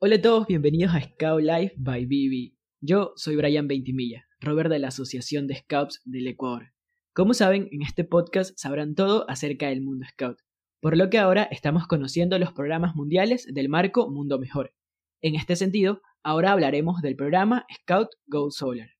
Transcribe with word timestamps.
Hola 0.00 0.14
a 0.14 0.22
todos, 0.22 0.46
bienvenidos 0.46 0.94
a 0.94 1.00
Scout 1.00 1.42
Life 1.42 1.74
by 1.76 2.06
Bibi. 2.06 2.56
Yo 2.80 3.14
soy 3.16 3.34
Brian 3.34 3.66
Veintimilla, 3.66 4.26
Robert 4.38 4.70
de 4.70 4.78
la 4.78 4.88
Asociación 4.88 5.48
de 5.48 5.56
Scouts 5.56 6.02
del 6.04 6.28
Ecuador. 6.28 6.72
Como 7.12 7.34
saben, 7.34 7.68
en 7.72 7.82
este 7.82 8.04
podcast 8.04 8.56
sabrán 8.56 8.94
todo 8.94 9.28
acerca 9.28 9.70
del 9.70 9.82
mundo 9.82 10.06
Scout, 10.08 10.38
por 10.80 10.96
lo 10.96 11.10
que 11.10 11.18
ahora 11.18 11.48
estamos 11.50 11.88
conociendo 11.88 12.38
los 12.38 12.52
programas 12.52 12.94
mundiales 12.94 13.44
del 13.52 13.68
marco 13.68 14.08
Mundo 14.08 14.38
Mejor. 14.38 14.72
En 15.20 15.34
este 15.34 15.56
sentido, 15.56 16.00
ahora 16.22 16.52
hablaremos 16.52 17.02
del 17.02 17.16
programa 17.16 17.66
Scout 17.80 18.10
Go 18.28 18.52
Solar, 18.52 18.90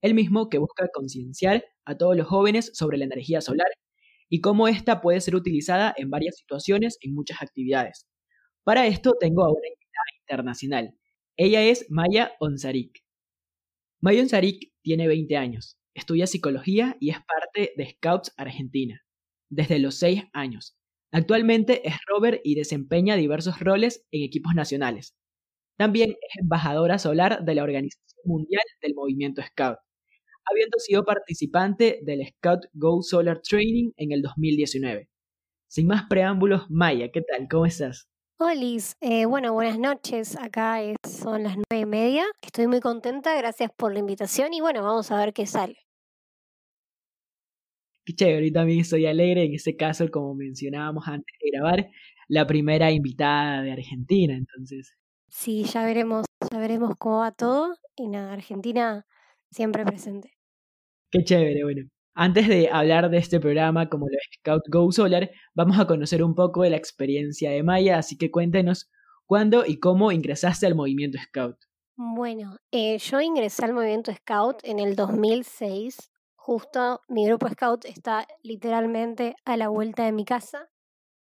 el 0.00 0.14
mismo 0.14 0.48
que 0.48 0.58
busca 0.58 0.88
concienciar 0.92 1.64
a 1.84 1.96
todos 1.96 2.16
los 2.16 2.26
jóvenes 2.26 2.72
sobre 2.74 2.98
la 2.98 3.04
energía 3.04 3.40
solar 3.42 3.68
y 4.28 4.40
cómo 4.40 4.66
ésta 4.66 5.02
puede 5.02 5.20
ser 5.20 5.36
utilizada 5.36 5.94
en 5.96 6.10
varias 6.10 6.34
situaciones 6.34 6.98
en 7.00 7.14
muchas 7.14 7.40
actividades. 7.42 8.08
Para 8.64 8.88
esto 8.88 9.14
tengo 9.20 9.44
a 9.44 9.50
una 9.50 9.68
internacional. 10.32 10.94
Ella 11.36 11.62
es 11.62 11.86
Maya 11.90 12.32
Onzarik. 12.40 13.04
Maya 14.00 14.22
Onzarik 14.22 14.72
tiene 14.82 15.06
20 15.06 15.36
años, 15.36 15.78
estudia 15.94 16.26
psicología 16.26 16.96
y 17.00 17.10
es 17.10 17.18
parte 17.18 17.72
de 17.76 17.90
Scouts 17.90 18.32
Argentina, 18.36 19.00
desde 19.50 19.78
los 19.78 19.96
6 19.96 20.24
años. 20.32 20.76
Actualmente 21.12 21.86
es 21.86 21.94
rover 22.06 22.40
y 22.42 22.54
desempeña 22.54 23.16
diversos 23.16 23.60
roles 23.60 24.06
en 24.10 24.24
equipos 24.24 24.54
nacionales. 24.54 25.14
También 25.76 26.10
es 26.10 26.40
embajadora 26.40 26.98
solar 26.98 27.44
de 27.44 27.54
la 27.54 27.62
Organización 27.62 28.22
Mundial 28.24 28.62
del 28.80 28.94
Movimiento 28.94 29.42
Scout, 29.42 29.78
habiendo 30.50 30.78
sido 30.78 31.04
participante 31.04 32.00
del 32.02 32.26
Scout 32.26 32.64
Go 32.72 33.02
Solar 33.02 33.40
Training 33.42 33.92
en 33.96 34.12
el 34.12 34.22
2019. 34.22 35.08
Sin 35.68 35.86
más 35.86 36.04
preámbulos, 36.08 36.66
Maya, 36.70 37.10
¿qué 37.12 37.22
tal? 37.22 37.46
¿Cómo 37.50 37.66
estás? 37.66 38.11
Hola, 38.38 38.54
eh, 39.00 39.24
bueno, 39.26 39.52
buenas 39.52 39.78
noches. 39.78 40.36
Acá 40.36 40.80
son 41.08 41.44
las 41.44 41.56
nueve 41.56 41.82
y 41.82 41.86
media. 41.86 42.24
Estoy 42.42 42.66
muy 42.66 42.80
contenta, 42.80 43.34
gracias 43.36 43.70
por 43.76 43.92
la 43.92 44.00
invitación 44.00 44.52
y 44.52 44.60
bueno, 44.60 44.82
vamos 44.82 45.10
a 45.10 45.16
ver 45.18 45.32
qué 45.32 45.46
sale. 45.46 45.76
Qué 48.04 48.14
chévere, 48.14 48.46
y 48.46 48.52
también 48.52 48.80
estoy 48.80 49.06
alegre. 49.06 49.44
En 49.44 49.54
este 49.54 49.76
caso, 49.76 50.10
como 50.10 50.34
mencionábamos 50.34 51.06
antes 51.06 51.34
de 51.40 51.50
grabar, 51.50 51.88
la 52.28 52.46
primera 52.46 52.90
invitada 52.90 53.62
de 53.62 53.72
Argentina, 53.72 54.34
entonces. 54.34 54.92
Sí, 55.28 55.64
ya 55.64 55.84
veremos, 55.84 56.26
ya 56.50 56.58
veremos 56.58 56.94
cómo 56.98 57.18
va 57.18 57.32
todo. 57.32 57.74
Y 57.96 58.08
nada, 58.08 58.32
Argentina 58.32 59.06
siempre 59.50 59.84
presente. 59.84 60.32
Qué 61.10 61.22
chévere, 61.24 61.62
bueno. 61.62 61.82
Antes 62.14 62.46
de 62.46 62.68
hablar 62.70 63.08
de 63.08 63.16
este 63.16 63.40
programa 63.40 63.88
como 63.88 64.06
lo 64.06 64.18
Scout 64.38 64.64
Go 64.68 64.92
Solar, 64.92 65.30
vamos 65.54 65.78
a 65.78 65.86
conocer 65.86 66.22
un 66.22 66.34
poco 66.34 66.62
de 66.62 66.70
la 66.70 66.76
experiencia 66.76 67.50
de 67.50 67.62
Maya, 67.62 67.96
así 67.98 68.18
que 68.18 68.30
cuéntenos 68.30 68.90
cuándo 69.24 69.64
y 69.64 69.80
cómo 69.80 70.12
ingresaste 70.12 70.66
al 70.66 70.74
movimiento 70.74 71.18
Scout. 71.18 71.56
Bueno, 71.96 72.58
eh, 72.70 72.98
yo 72.98 73.20
ingresé 73.20 73.64
al 73.64 73.72
movimiento 73.72 74.12
Scout 74.12 74.58
en 74.62 74.78
el 74.78 74.94
2006. 74.94 76.10
Justo 76.34 77.00
mi 77.08 77.26
grupo 77.26 77.48
Scout 77.48 77.86
está 77.86 78.26
literalmente 78.42 79.34
a 79.46 79.56
la 79.56 79.68
vuelta 79.68 80.04
de 80.04 80.12
mi 80.12 80.26
casa 80.26 80.68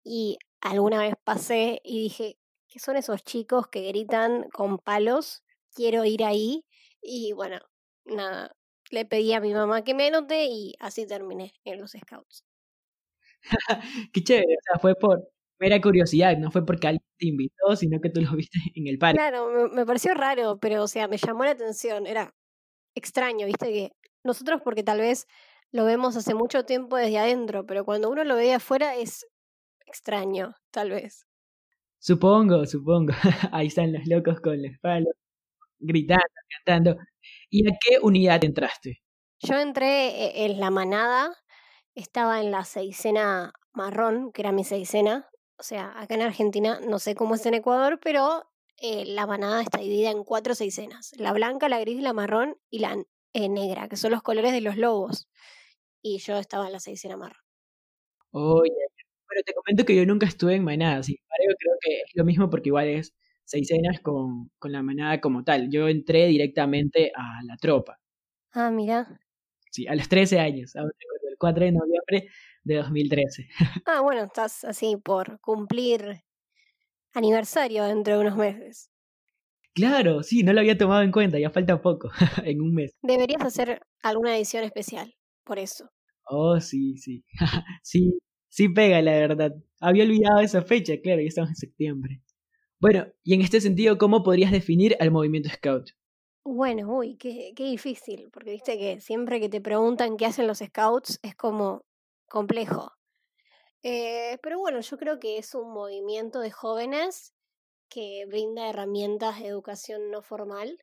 y 0.03 0.39
alguna 0.63 1.01
vez 1.01 1.15
pasé 1.23 1.81
y 1.85 2.03
dije, 2.03 2.39
¿qué 2.69 2.79
son 2.79 2.97
esos 2.97 3.25
chicos 3.25 3.69
que 3.69 3.89
gritan 3.89 4.49
con 4.55 4.79
palos? 4.79 5.43
Quiero 5.75 6.05
ir 6.07 6.25
ahí 6.25 6.65
y 7.03 7.33
bueno, 7.33 7.59
nada, 8.05 8.57
le 8.93 9.05
pedí 9.05 9.33
a 9.33 9.41
mi 9.41 9.53
mamá 9.53 9.83
que 9.83 9.95
me 9.95 10.07
anote 10.07 10.45
y 10.45 10.75
así 10.79 11.07
terminé 11.07 11.55
en 11.65 11.81
los 11.81 11.93
scouts. 11.93 12.45
Qué 14.13 14.23
chévere, 14.23 14.55
o 14.55 14.63
sea, 14.63 14.79
fue 14.79 14.95
por 14.95 15.29
mera 15.59 15.81
curiosidad, 15.81 16.37
no 16.37 16.51
fue 16.51 16.65
porque 16.65 16.89
alguien 16.89 17.05
te 17.19 17.27
invitó, 17.27 17.77
sino 17.77 18.01
que 18.01 18.11
tú 18.11 18.21
lo 18.21 18.33
viste 18.37 18.59
en 18.75 18.87
el 18.87 18.99
parque. 18.99 19.17
Claro, 19.17 19.71
me, 19.73 19.87
pareció 19.87 20.15
raro, 20.15 20.59
pero 20.61 20.83
o 20.83 20.89
sea, 20.89 21.09
me 21.09 21.17
llamó 21.17 21.45
la 21.45 21.53
atención, 21.53 22.07
era 22.07 22.35
extraño, 22.95 23.47
viste 23.47 23.73
que 23.73 23.93
nosotros 24.25 24.61
porque 24.63 24.83
tal 24.83 24.99
vez 24.99 25.27
lo 25.73 25.85
vemos 25.85 26.17
hace 26.17 26.35
mucho 26.35 26.65
tiempo 26.65 26.97
desde 26.97 27.19
adentro, 27.19 27.65
pero 27.65 27.85
cuando 27.85 28.11
uno 28.11 28.25
lo 28.25 28.37
ve 28.37 28.45
de 28.45 28.55
afuera 28.55 28.95
es 28.97 29.27
extraño, 29.87 30.55
tal 30.71 30.91
vez. 30.91 31.27
Supongo, 31.99 32.67
supongo. 32.67 33.13
Ahí 33.53 33.69
están 33.69 33.93
los 33.93 34.07
locos 34.07 34.41
con 34.41 34.61
los 34.61 34.77
palos, 34.81 35.15
gritando, 35.83 36.25
cantando. 36.65 36.97
¿Y 37.51 37.69
a 37.69 37.77
qué 37.81 37.99
unidad 38.01 38.43
entraste? 38.45 39.03
Yo 39.41 39.59
entré 39.59 40.09
eh, 40.09 40.45
en 40.47 40.61
la 40.61 40.71
manada, 40.71 41.35
estaba 41.95 42.41
en 42.41 42.51
la 42.51 42.65
seisena 42.65 43.53
marrón, 43.73 44.33
que 44.33 44.43
era 44.43 44.53
mi 44.53 44.65
seisena. 44.65 45.29
O 45.59 45.63
sea, 45.63 45.93
acá 46.01 46.15
en 46.15 46.23
Argentina, 46.23 46.81
no 46.81 46.99
sé 46.99 47.15
cómo 47.15 47.35
es 47.35 47.45
en 47.47 47.55
Ecuador, 47.55 48.01
pero 48.03 48.45
eh, 48.79 49.05
la 49.07 49.27
manada 49.27 49.63
está 49.63 49.79
dividida 49.79 50.11
en 50.11 50.25
cuatro 50.25 50.55
seisenas. 50.55 51.13
La 51.19 51.33
blanca, 51.33 51.69
la 51.69 51.81
gris, 51.81 52.01
la 52.03 52.13
marrón 52.13 52.57
y 52.71 52.79
la 52.79 52.97
eh, 53.33 53.49
negra, 53.49 53.89
que 53.89 53.97
son 53.97 54.13
los 54.13 54.23
colores 54.23 54.53
de 54.53 54.61
los 54.61 54.77
lobos. 54.77 55.29
Y 56.03 56.19
yo 56.19 56.39
estaba 56.39 56.67
en 56.67 56.73
la 56.73 56.81
seisena 56.81 57.17
marrón. 57.17 57.43
Oye, 58.33 58.73
pero 59.29 59.43
te 59.45 59.55
comento 59.55 59.85
que 59.85 59.97
yo 59.97 60.07
nunca 60.07 60.27
estuve 60.27 60.55
en 60.55 60.65
manada, 60.65 61.03
sin 61.03 61.17
embargo 61.19 61.57
creo 61.59 61.75
que 61.81 61.97
es 62.01 62.11
lo 62.15 62.25
mismo 62.25 62.51
porque 62.51 62.69
igual 62.71 62.89
es 62.89 63.15
seisenas 63.45 64.01
con, 64.01 64.51
con 64.59 64.73
la 64.73 64.83
manada 64.83 65.21
como 65.21 65.45
tal. 65.45 65.71
Yo 65.71 65.89
entré 65.89 66.27
directamente 66.27 67.13
a 67.15 67.43
la 67.45 67.57
tropa. 67.57 67.99
Ah, 68.53 68.71
mira. 68.71 69.21
Sí, 69.71 69.87
a 69.87 69.95
los 69.95 70.09
13 70.09 70.39
años, 70.39 70.75
el 70.77 71.37
4 71.39 71.65
de 71.65 71.73
noviembre 71.73 72.29
de 72.63 72.77
2013. 72.77 73.49
Ah, 73.87 74.01
bueno, 74.01 74.25
estás 74.25 74.65
así 74.65 74.97
por 74.97 75.41
cumplir 75.41 76.23
aniversario 77.15 77.85
dentro 77.85 78.15
de 78.15 78.21
unos 78.21 78.37
meses. 78.37 78.91
Claro, 79.75 80.23
sí, 80.23 80.43
no 80.43 80.53
lo 80.53 80.61
había 80.61 80.77
tomado 80.77 81.03
en 81.03 81.11
cuenta, 81.11 81.39
ya 81.39 81.51
falta 81.51 81.81
poco, 81.81 82.11
en 82.45 82.61
un 82.61 82.75
mes. 82.75 82.93
Deberías 83.03 83.43
hacer 83.43 83.81
alguna 84.03 84.37
edición 84.37 84.65
especial, 84.65 85.15
por 85.45 85.59
eso. 85.59 85.89
Oh, 86.27 86.61
sí, 86.61 86.97
sí. 86.99 87.25
sí, 87.83 88.19
sí 88.49 88.69
pega, 88.69 89.01
la 89.01 89.13
verdad. 89.13 89.53
Había 89.81 90.05
olvidado 90.05 90.41
esa 90.41 90.63
fecha, 90.63 90.95
claro, 91.03 91.23
ya 91.23 91.29
estamos 91.29 91.51
en 91.51 91.57
septiembre. 91.57 92.21
Bueno, 92.83 93.07
y 93.23 93.35
en 93.35 93.43
este 93.43 93.61
sentido, 93.61 93.97
¿cómo 93.97 94.25
podrías 94.25 94.51
definir 94.51 94.97
al 94.99 95.13
movimiento 95.13 95.49
Scout? 95.49 95.91
Bueno, 96.45 96.93
uy, 96.93 97.17
qué, 97.17 97.53
difícil, 97.57 98.29
porque 98.33 98.51
viste 98.51 98.77
que 98.77 99.01
siempre 99.01 99.39
que 99.39 99.49
te 99.49 99.61
preguntan 99.61 100.17
qué 100.17 100.27
hacen 100.27 100.49
los 100.49 100.59
Scouts 100.59 101.21
es 101.23 101.37
como 101.37 101.85
complejo. 102.29 102.91
Eh, 103.85 104.37
pero 104.43 104.59
bueno, 104.59 104.81
yo 104.81 104.99
creo 104.99 105.21
que 105.21 105.39
es 105.39 105.55
un 105.55 105.73
movimiento 105.73 106.41
de 106.41 106.51
jóvenes 106.51 107.35
que 107.89 108.25
brinda 108.27 108.69
herramientas 108.69 109.39
de 109.39 109.47
educación 109.47 110.11
no 110.11 110.21
formal 110.21 110.77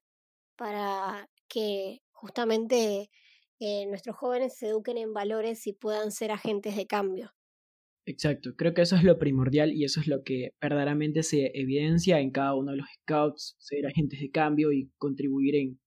para 0.56 1.30
que 1.50 2.02
justamente 2.14 3.10
eh, 3.60 3.86
nuestros 3.88 4.16
jóvenes 4.16 4.56
se 4.58 4.68
eduquen 4.68 4.98
en 4.98 5.12
valores 5.12 5.68
y 5.68 5.74
puedan 5.74 6.14
ser 6.14 6.32
agentes 6.32 6.78
de 6.78 6.88
cambio. 6.88 7.34
Exacto, 8.10 8.56
creo 8.56 8.74
que 8.74 8.82
eso 8.82 8.96
es 8.96 9.04
lo 9.04 9.20
primordial 9.20 9.72
y 9.72 9.84
eso 9.84 10.00
es 10.00 10.08
lo 10.08 10.24
que 10.24 10.56
verdaderamente 10.60 11.22
se 11.22 11.52
evidencia 11.54 12.20
en 12.20 12.32
cada 12.32 12.56
uno 12.56 12.72
de 12.72 12.78
los 12.78 12.88
scouts, 13.02 13.56
ser 13.60 13.86
agentes 13.86 14.20
de 14.20 14.32
cambio 14.32 14.72
y 14.72 14.90
contribuir 14.98 15.56
en, 15.56 15.80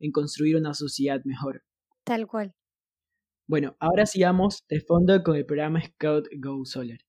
en 0.00 0.10
construir 0.10 0.56
una 0.56 0.72
sociedad 0.72 1.20
mejor. 1.26 1.62
Tal 2.04 2.26
cual. 2.26 2.54
Bueno, 3.46 3.76
ahora 3.80 4.06
sigamos 4.06 4.64
de 4.70 4.80
fondo 4.80 5.22
con 5.22 5.36
el 5.36 5.44
programa 5.44 5.82
Scout 5.82 6.28
Go 6.38 6.64
Solar. 6.64 7.00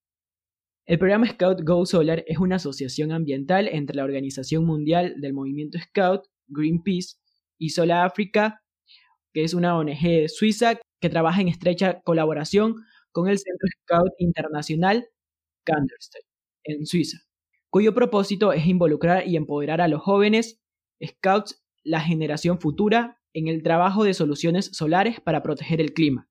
El 0.86 1.00
programa 1.00 1.30
Scout 1.30 1.62
Go 1.62 1.86
Solar 1.86 2.26
es 2.28 2.38
una 2.38 2.58
asociación 2.58 3.14
ambiental 3.14 3.70
entre 3.70 3.96
la 3.96 4.03
Organización 4.03 4.66
Mundial 4.66 5.22
del 5.22 5.31
Movimiento 5.31 5.80
Scout, 5.80 6.26
Greenpeace, 6.50 7.16
y 7.58 7.70
Sola 7.70 8.03
África, 8.03 8.62
que 9.31 9.46
es 9.46 9.53
una 9.53 9.78
ONG 9.78 10.28
suiza 10.28 10.78
que 11.00 11.09
trabaja 11.09 11.40
en 11.40 11.47
estrecha 11.47 12.02
colaboración 12.02 12.76
con 13.12 13.28
el 13.28 13.38
Centro 13.38 13.68
Scout 13.81 14.12
Internacional 14.18 15.08
Kandersteg, 15.66 16.24
en 16.64 16.86
Suiza, 16.86 17.20
cuyo 17.70 17.94
propósito 17.94 18.53
es 18.53 18.66
involucrar 18.66 19.28
y 19.28 19.35
empoderar 19.35 19.82
a 19.82 19.88
los 19.88 20.02
jóvenes 20.02 20.61
Scouts, 21.06 21.64
la 21.84 22.02
generación 22.02 22.59
futura, 22.59 23.22
en 23.34 23.47
el 23.47 23.64
trabajo 23.64 24.03
de 24.03 24.14
soluciones 24.14 24.66
solares 24.73 25.22
para 25.22 25.44
proteger 25.44 25.79
el 25.82 25.94
clima, 25.94 26.29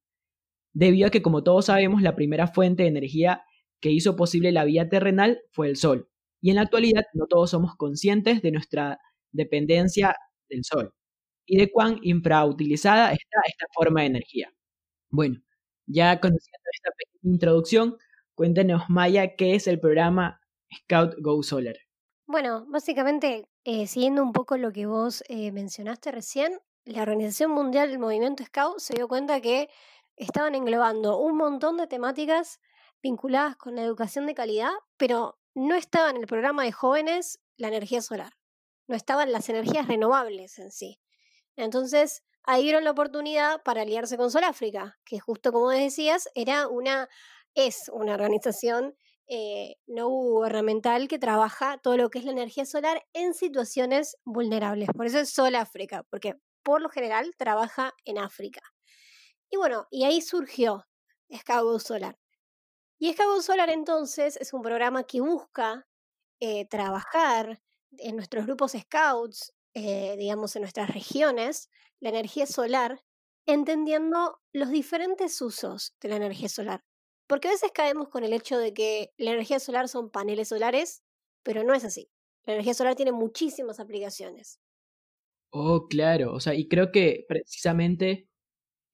debido 0.74 1.06
a 1.06 1.10
que, 1.10 1.22
como 1.22 1.42
todos 1.42 1.66
sabemos, 1.66 2.02
la 2.02 2.16
primera 2.16 2.48
fuente 2.48 2.82
de 2.82 2.88
energía 2.88 3.42
que 3.80 3.90
hizo 3.90 4.16
posible 4.16 4.52
la 4.52 4.64
vida 4.64 4.88
terrenal 4.88 5.40
fue 5.52 5.68
el 5.68 5.76
sol, 5.76 6.10
y 6.40 6.50
en 6.50 6.56
la 6.56 6.62
actualidad 6.62 7.04
no 7.14 7.26
todos 7.26 7.50
somos 7.50 7.76
conscientes 7.76 8.42
de 8.42 8.52
nuestra 8.52 8.98
dependencia 9.32 10.14
del 10.48 10.64
sol 10.64 10.92
y 11.46 11.56
de 11.58 11.70
cuán 11.70 11.98
infrautilizada 12.02 13.12
está 13.12 13.40
esta 13.46 13.66
forma 13.72 14.02
de 14.02 14.06
energía. 14.08 14.52
Bueno, 15.10 15.40
ya 15.88 16.20
conociendo 16.20 16.68
esta 16.72 16.90
pequeña 16.96 17.34
introducción, 17.34 17.96
cuéntenos, 18.34 18.84
Maya, 18.88 19.34
qué 19.36 19.54
es 19.54 19.66
el 19.66 19.80
programa 19.80 20.40
Scout 20.72 21.14
Go 21.20 21.42
Solar. 21.42 21.76
Bueno, 22.26 22.66
básicamente, 22.68 23.48
eh, 23.64 23.86
siguiendo 23.86 24.22
un 24.22 24.32
poco 24.32 24.58
lo 24.58 24.70
que 24.72 24.86
vos 24.86 25.24
eh, 25.28 25.50
mencionaste 25.50 26.12
recién, 26.12 26.60
la 26.84 27.02
Organización 27.02 27.50
Mundial 27.50 27.90
del 27.90 27.98
Movimiento 27.98 28.44
Scout 28.44 28.78
se 28.78 28.94
dio 28.94 29.08
cuenta 29.08 29.40
que 29.40 29.68
estaban 30.16 30.54
englobando 30.54 31.18
un 31.18 31.36
montón 31.36 31.76
de 31.78 31.86
temáticas 31.86 32.60
vinculadas 33.02 33.56
con 33.56 33.76
la 33.76 33.82
educación 33.82 34.26
de 34.26 34.34
calidad, 34.34 34.72
pero 34.96 35.38
no 35.54 35.74
estaba 35.74 36.10
en 36.10 36.18
el 36.18 36.26
programa 36.26 36.64
de 36.64 36.72
jóvenes 36.72 37.40
la 37.56 37.68
energía 37.68 38.02
solar, 38.02 38.34
no 38.86 38.94
estaban 38.94 39.32
las 39.32 39.48
energías 39.48 39.88
renovables 39.88 40.58
en 40.58 40.70
sí. 40.70 41.00
Entonces, 41.56 42.22
ahí 42.48 42.62
dieron 42.62 42.82
la 42.82 42.92
oportunidad 42.92 43.62
para 43.62 43.82
aliarse 43.82 44.16
con 44.16 44.30
Soláfrica, 44.30 44.98
que 45.04 45.20
justo 45.20 45.52
como 45.52 45.68
decías, 45.68 46.30
era 46.34 46.66
una, 46.66 47.06
es 47.54 47.90
una 47.92 48.14
organización 48.14 48.96
eh, 49.26 49.76
no 49.86 50.08
gubernamental 50.08 51.08
que 51.08 51.18
trabaja 51.18 51.76
todo 51.76 51.98
lo 51.98 52.08
que 52.08 52.20
es 52.20 52.24
la 52.24 52.32
energía 52.32 52.64
solar 52.64 53.04
en 53.12 53.34
situaciones 53.34 54.16
vulnerables. 54.24 54.88
Por 54.96 55.04
eso 55.04 55.18
es 55.18 55.28
Soláfrica, 55.28 56.04
porque 56.04 56.36
por 56.62 56.80
lo 56.80 56.88
general 56.88 57.34
trabaja 57.36 57.92
en 58.06 58.16
África. 58.16 58.62
Y 59.50 59.58
bueno, 59.58 59.86
y 59.90 60.04
ahí 60.04 60.22
surgió 60.22 60.86
Scout 61.30 61.82
Solar. 61.82 62.18
Y 62.98 63.12
Scout 63.12 63.42
Solar 63.42 63.68
entonces 63.68 64.36
es 64.36 64.54
un 64.54 64.62
programa 64.62 65.04
que 65.04 65.20
busca 65.20 65.86
eh, 66.40 66.66
trabajar 66.68 67.60
en 67.98 68.16
nuestros 68.16 68.46
grupos 68.46 68.72
scouts, 68.72 69.52
eh, 69.84 70.16
digamos 70.16 70.56
en 70.56 70.62
nuestras 70.62 70.92
regiones, 70.92 71.70
la 72.00 72.10
energía 72.10 72.46
solar, 72.46 73.02
entendiendo 73.46 74.40
los 74.52 74.70
diferentes 74.70 75.40
usos 75.40 75.94
de 76.00 76.08
la 76.10 76.16
energía 76.16 76.48
solar. 76.48 76.84
Porque 77.26 77.48
a 77.48 77.52
veces 77.52 77.72
caemos 77.72 78.08
con 78.08 78.24
el 78.24 78.32
hecho 78.32 78.58
de 78.58 78.72
que 78.72 79.12
la 79.18 79.32
energía 79.32 79.60
solar 79.60 79.88
son 79.88 80.10
paneles 80.10 80.48
solares, 80.48 81.02
pero 81.42 81.62
no 81.64 81.74
es 81.74 81.84
así. 81.84 82.10
La 82.46 82.54
energía 82.54 82.74
solar 82.74 82.94
tiene 82.94 83.12
muchísimas 83.12 83.80
aplicaciones. 83.80 84.60
Oh, 85.50 85.86
claro. 85.88 86.32
O 86.32 86.40
sea, 86.40 86.54
y 86.54 86.68
creo 86.68 86.92
que 86.92 87.24
precisamente 87.28 88.28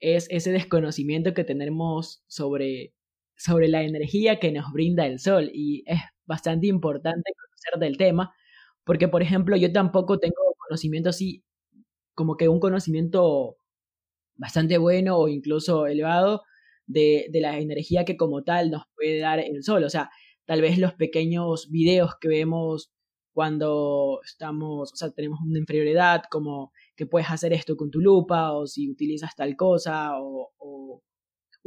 es 0.00 0.26
ese 0.30 0.52
desconocimiento 0.52 1.34
que 1.34 1.44
tenemos 1.44 2.22
sobre, 2.26 2.94
sobre 3.36 3.68
la 3.68 3.82
energía 3.82 4.38
que 4.40 4.52
nos 4.52 4.72
brinda 4.72 5.06
el 5.06 5.18
sol. 5.20 5.50
Y 5.52 5.84
es 5.86 6.00
bastante 6.26 6.66
importante 6.66 7.32
conocer 7.36 7.80
del 7.80 7.96
tema, 7.96 8.34
porque, 8.84 9.08
por 9.08 9.22
ejemplo, 9.22 9.56
yo 9.56 9.72
tampoco 9.72 10.18
tengo 10.18 10.43
conocimiento 10.66 11.10
así, 11.10 11.44
como 12.14 12.36
que 12.36 12.48
un 12.48 12.60
conocimiento 12.60 13.56
bastante 14.36 14.78
bueno 14.78 15.18
o 15.18 15.28
incluso 15.28 15.86
elevado 15.86 16.42
de, 16.86 17.26
de 17.30 17.40
la 17.40 17.58
energía 17.58 18.04
que 18.04 18.16
como 18.16 18.42
tal 18.42 18.70
nos 18.70 18.84
puede 18.94 19.18
dar 19.18 19.38
el 19.40 19.62
sol. 19.62 19.84
O 19.84 19.90
sea, 19.90 20.10
tal 20.44 20.60
vez 20.60 20.78
los 20.78 20.94
pequeños 20.94 21.68
videos 21.70 22.12
que 22.20 22.28
vemos 22.28 22.90
cuando 23.34 24.20
estamos, 24.24 24.92
o 24.92 24.96
sea, 24.96 25.10
tenemos 25.10 25.40
una 25.44 25.58
inferioridad, 25.58 26.22
como 26.30 26.72
que 26.96 27.06
puedes 27.06 27.30
hacer 27.30 27.52
esto 27.52 27.76
con 27.76 27.90
tu 27.90 28.00
lupa, 28.00 28.52
o 28.52 28.66
si 28.66 28.88
utilizas 28.88 29.34
tal 29.34 29.56
cosa, 29.56 30.12
o, 30.20 30.52
o, 30.56 31.02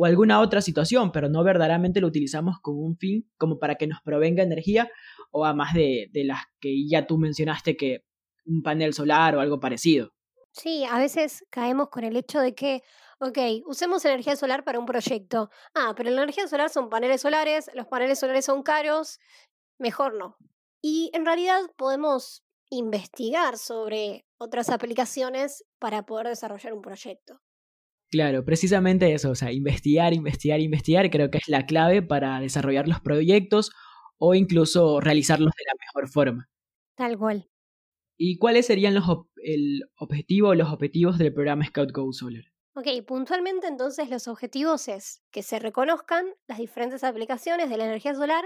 alguna 0.06 0.40
otra 0.40 0.62
situación, 0.62 1.12
pero 1.12 1.28
no 1.28 1.44
verdaderamente 1.44 2.00
lo 2.00 2.08
utilizamos 2.08 2.58
con 2.62 2.78
un 2.78 2.98
fin 2.98 3.28
como 3.38 3.60
para 3.60 3.76
que 3.76 3.88
nos 3.88 4.00
provenga 4.02 4.44
energía, 4.44 4.90
o 5.32 5.44
a 5.44 5.54
más 5.54 5.74
de, 5.74 6.10
de 6.14 6.24
las 6.24 6.40
que 6.62 6.88
ya 6.88 7.06
tú 7.06 7.18
mencionaste 7.18 7.76
que 7.76 8.06
un 8.48 8.64
panel 8.64 8.94
solar 8.94 9.36
o 9.36 9.42
algo 9.42 9.60
parecido. 9.60 10.12
Sí, 10.52 10.86
a 10.86 10.98
veces 10.98 11.46
caemos 11.52 11.90
con 11.90 12.04
el 12.04 12.18
hecho 12.18 12.40
de 12.40 12.56
que, 12.56 12.82
ok, 13.20 13.38
usemos 13.68 14.04
energía 14.06 14.36
solar 14.36 14.64
para 14.64 14.80
un 14.80 14.88
proyecto. 14.88 15.52
Ah, 15.76 15.94
pero 15.96 16.10
la 16.10 16.24
energía 16.24 16.48
solar 16.48 16.70
son 16.70 16.90
paneles 16.90 17.22
solares, 17.22 17.70
los 17.76 17.86
paneles 17.88 18.20
solares 18.20 18.46
son 18.46 18.64
caros, 18.64 19.20
mejor 19.78 20.16
no. 20.16 20.38
Y 20.82 21.12
en 21.14 21.26
realidad 21.26 21.60
podemos 21.78 22.44
investigar 22.70 23.58
sobre 23.58 24.26
otras 24.40 24.70
aplicaciones 24.70 25.64
para 25.80 26.06
poder 26.06 26.28
desarrollar 26.28 26.74
un 26.74 26.82
proyecto. 26.82 27.40
Claro, 28.10 28.46
precisamente 28.46 29.14
eso, 29.14 29.32
o 29.32 29.36
sea, 29.36 29.52
investigar, 29.52 30.14
investigar, 30.14 30.60
investigar, 30.60 31.10
creo 31.10 31.30
que 31.30 31.40
es 31.40 31.50
la 31.50 31.66
clave 31.66 32.02
para 32.02 32.40
desarrollar 32.40 32.88
los 32.88 33.02
proyectos 33.02 33.72
o 34.18 34.34
incluso 34.34 35.02
realizarlos 35.02 35.52
de 35.56 35.64
la 35.66 35.74
mejor 35.80 36.10
forma. 36.10 36.50
Tal 36.96 37.18
cual. 37.18 37.50
¿Y 38.18 38.38
cuáles 38.38 38.66
serían 38.66 38.96
los 38.96 39.06
el 39.44 39.84
objetivo 39.98 40.50
o 40.50 40.56
los 40.56 40.72
objetivos 40.72 41.18
del 41.18 41.34
programa 41.34 41.66
Scout 41.66 41.92
Go 41.92 42.12
Solar? 42.12 42.44
Ok, 42.75 42.88
puntualmente 43.08 43.68
entonces 43.68 44.10
los 44.10 44.28
objetivos 44.28 44.88
es 44.88 45.24
que 45.31 45.44
se 45.44 45.60
reconozcan 45.60 46.28
las 46.48 46.58
diferentes 46.58 47.04
aplicaciones 47.04 47.69
de 47.69 47.78
la 47.78 47.86
energía 47.86 48.14
solar 48.14 48.46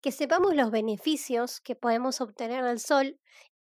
que 0.00 0.12
sepamos 0.12 0.54
los 0.54 0.70
beneficios 0.70 1.60
que 1.60 1.74
podemos 1.74 2.20
obtener 2.20 2.64
del 2.64 2.80
sol 2.80 3.20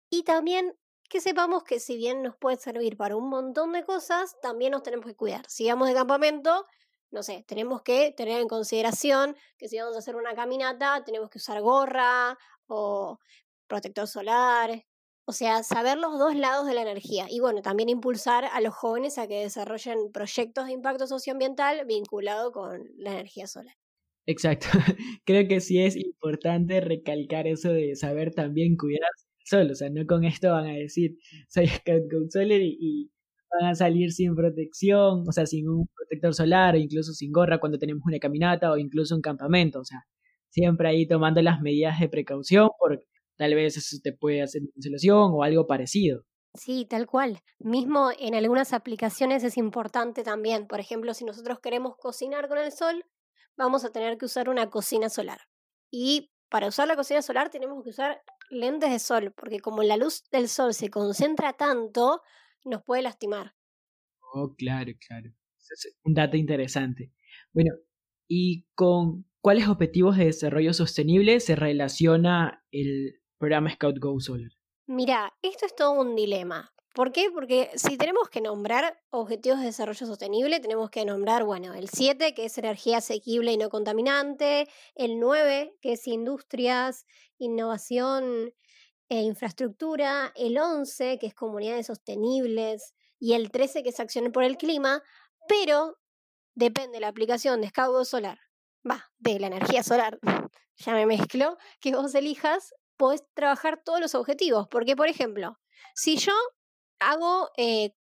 y 0.10 0.24
también 0.24 0.76
que 1.10 1.22
sepamos 1.22 1.64
que 1.64 1.80
si 1.80 1.98
bien 1.98 2.22
nos 2.22 2.36
puede 2.36 2.58
servir 2.58 2.98
para 2.98 3.16
un 3.16 3.30
montón 3.30 3.74
de 3.74 3.84
cosas, 3.84 4.36
también 4.42 4.72
nos 4.72 4.84
tenemos 4.84 5.06
que 5.06 5.16
cuidar. 5.16 5.46
Si 5.48 5.68
vamos 5.68 5.88
de 5.88 5.94
campamento, 5.94 6.66
no 7.12 7.24
sé, 7.24 7.46
tenemos 7.48 7.82
que 7.82 8.12
tener 8.16 8.42
en 8.42 8.48
consideración 8.48 9.36
que 9.58 9.70
si 9.70 9.80
vamos 9.80 9.96
a 9.96 10.00
hacer 10.00 10.16
una 10.16 10.36
caminata, 10.36 11.04
tenemos 11.06 11.30
que 11.30 11.38
usar 11.38 11.62
gorra 11.62 12.38
o 12.68 13.20
protector 13.68 14.08
solar. 14.08 14.84
O 15.30 15.34
sea, 15.34 15.62
saber 15.62 15.98
los 15.98 16.18
dos 16.18 16.38
lados 16.38 16.66
de 16.68 16.74
la 16.74 16.84
energía. 16.84 17.26
Y 17.30 17.42
bueno, 17.42 17.62
también 17.62 17.90
impulsar 17.90 18.46
a 18.46 18.62
los 18.62 18.74
jóvenes 18.74 19.18
a 19.18 19.28
que 19.28 19.42
desarrollen 19.42 20.10
proyectos 20.14 20.68
de 20.68 20.72
impacto 20.72 21.06
socioambiental 21.06 21.86
vinculado 21.86 22.54
con 22.54 22.86
la 22.98 23.12
energía 23.12 23.46
solar. 23.46 23.76
Exacto. 24.26 24.68
Creo 25.26 25.46
que 25.50 25.60
sí 25.60 25.82
es 25.82 25.98
importante 25.98 26.80
recalcar 26.80 27.46
eso 27.46 27.74
de 27.74 27.98
saber 27.98 28.34
también 28.34 28.78
cuidar 28.78 29.10
sol. 29.44 29.70
O 29.70 29.76
sea, 29.76 29.90
no 29.90 30.06
con 30.06 30.24
esto 30.24 30.52
van 30.52 30.68
a 30.68 30.74
decir, 30.74 31.18
soy 31.50 31.68
Scout 31.86 32.32
Solar 32.32 32.62
y, 32.62 33.12
van 33.50 33.70
a 33.72 33.76
salir 33.76 34.12
sin 34.12 34.36
protección, 34.36 35.24
o 35.28 35.32
sea, 35.32 35.46
sin 35.46 35.70
un 35.70 35.88
protector 35.96 36.34
solar, 36.34 36.76
o 36.76 36.78
incluso 36.78 37.14
sin 37.14 37.32
gorra 37.32 37.60
cuando 37.60 37.78
tenemos 37.80 38.04
una 38.06 38.20
caminata 38.20 38.72
o 38.72 38.78
incluso 38.78 39.16
un 39.16 39.22
campamento. 39.22 39.80
O 39.80 39.86
sea, 39.86 40.06
siempre 40.50 40.90
ahí 40.90 41.08
tomando 41.08 41.42
las 41.42 41.62
medidas 41.62 42.00
de 42.00 42.10
precaución 42.10 42.70
porque 42.80 43.04
tal 43.38 43.56
vez 43.56 43.78
eso 43.78 43.98
te 44.04 44.14
puede 44.14 44.42
hacer 44.42 44.62
insolación 44.76 45.32
o 45.34 45.44
algo 45.44 45.68
parecido. 45.68 46.24
Sí, 46.54 46.86
tal 46.86 47.06
cual. 47.06 47.40
Mismo 47.60 48.10
en 48.18 48.34
algunas 48.34 48.74
aplicaciones 48.74 49.44
es 49.44 49.58
importante 49.58 50.24
también. 50.24 50.68
Por 50.68 50.80
ejemplo, 50.80 51.14
si 51.14 51.24
nosotros 51.24 51.60
queremos 51.60 51.96
cocinar 51.98 52.48
con 52.48 52.58
el 52.58 52.72
sol, 52.72 53.06
vamos 53.56 53.86
a 53.86 53.92
tener 53.92 54.18
que 54.18 54.26
usar 54.26 54.50
una 54.50 54.70
cocina 54.70 55.10
solar. 55.10 55.42
Y 55.92 56.32
para 56.50 56.68
usar 56.68 56.88
la 56.88 56.96
cocina 56.96 57.22
solar 57.22 57.50
tenemos 57.50 57.84
que 57.84 57.92
usar 57.92 58.22
lentes 58.50 58.90
de 58.90 59.00
sol, 59.00 59.34
porque 59.36 59.60
como 59.60 59.84
la 59.84 59.98
luz 59.98 60.24
del 60.32 60.48
sol 60.48 60.74
se 60.74 60.90
concentra 60.90 61.54
tanto, 61.54 62.22
nos 62.66 62.84
puede 62.84 63.04
lastimar. 63.04 63.56
Oh, 64.34 64.56
claro, 64.56 64.92
claro. 65.08 65.30
Es 65.58 65.96
un 66.04 66.14
dato 66.14 66.38
interesante. 66.38 67.12
Bueno, 67.54 67.72
¿y 68.28 68.66
con 68.74 69.26
cuáles 69.42 69.68
objetivos 69.68 70.18
de 70.18 70.26
desarrollo 70.26 70.74
sostenible 70.74 71.40
se 71.40 71.56
relaciona 71.56 72.64
el 72.72 73.20
programa 73.38 73.72
Scout 73.72 74.00
Go 74.00 74.20
Solar? 74.20 74.52
Mira, 74.88 75.34
esto 75.42 75.66
es 75.66 75.76
todo 75.76 75.92
un 75.92 76.16
dilema. 76.16 76.74
¿Por 76.94 77.12
qué? 77.12 77.30
Porque 77.32 77.70
si 77.76 77.96
tenemos 77.96 78.28
que 78.30 78.42
nombrar 78.42 79.00
objetivos 79.12 79.60
de 79.60 79.66
desarrollo 79.66 80.08
sostenible, 80.08 80.60
tenemos 80.60 80.90
que 80.90 81.06
nombrar, 81.06 81.44
bueno, 81.44 81.76
el 81.76 81.90
7, 81.90 82.34
que 82.34 82.46
es 82.46 82.58
energía 82.58 82.98
asequible 82.98 83.52
y 83.52 83.58
no 83.58 83.70
contaminante, 83.70 84.68
el 84.96 85.20
9, 85.20 85.76
que 85.80 85.92
es 85.92 86.08
industrias, 86.08 87.06
innovación 87.38 88.52
e 89.10 89.22
infraestructura, 89.22 90.34
el 90.36 90.58
11, 90.58 91.20
que 91.20 91.28
es 91.28 91.36
comunidades 91.36 91.86
sostenibles, 91.86 92.96
y 93.20 93.34
el 93.34 93.52
13, 93.52 93.84
que 93.84 93.90
es 93.90 94.00
acción 94.00 94.32
por 94.32 94.44
el 94.44 94.58
clima, 94.58 95.04
pero 95.48 95.98
depende 96.56 96.94
de 96.94 97.02
la 97.02 97.10
aplicación 97.10 97.62
de 97.62 97.68
escaudo 97.68 98.06
solar, 98.06 98.40
va, 98.90 99.12
de 99.20 99.40
la 99.40 99.48
energía 99.48 99.84
solar, 99.84 100.18
ya 100.78 100.94
me 100.94 101.06
mezclo, 101.06 101.58
que 101.80 101.94
vos 101.94 102.16
elijas, 102.16 102.74
podés 102.98 103.24
trabajar 103.34 103.82
todos 103.84 104.00
los 104.02 104.16
objetivos, 104.16 104.68
porque 104.70 104.96
por 104.96 105.08
ejemplo, 105.08 105.60
si 105.96 106.18
yo 106.18 106.34
hago 107.00 107.52
eh, 107.58 107.92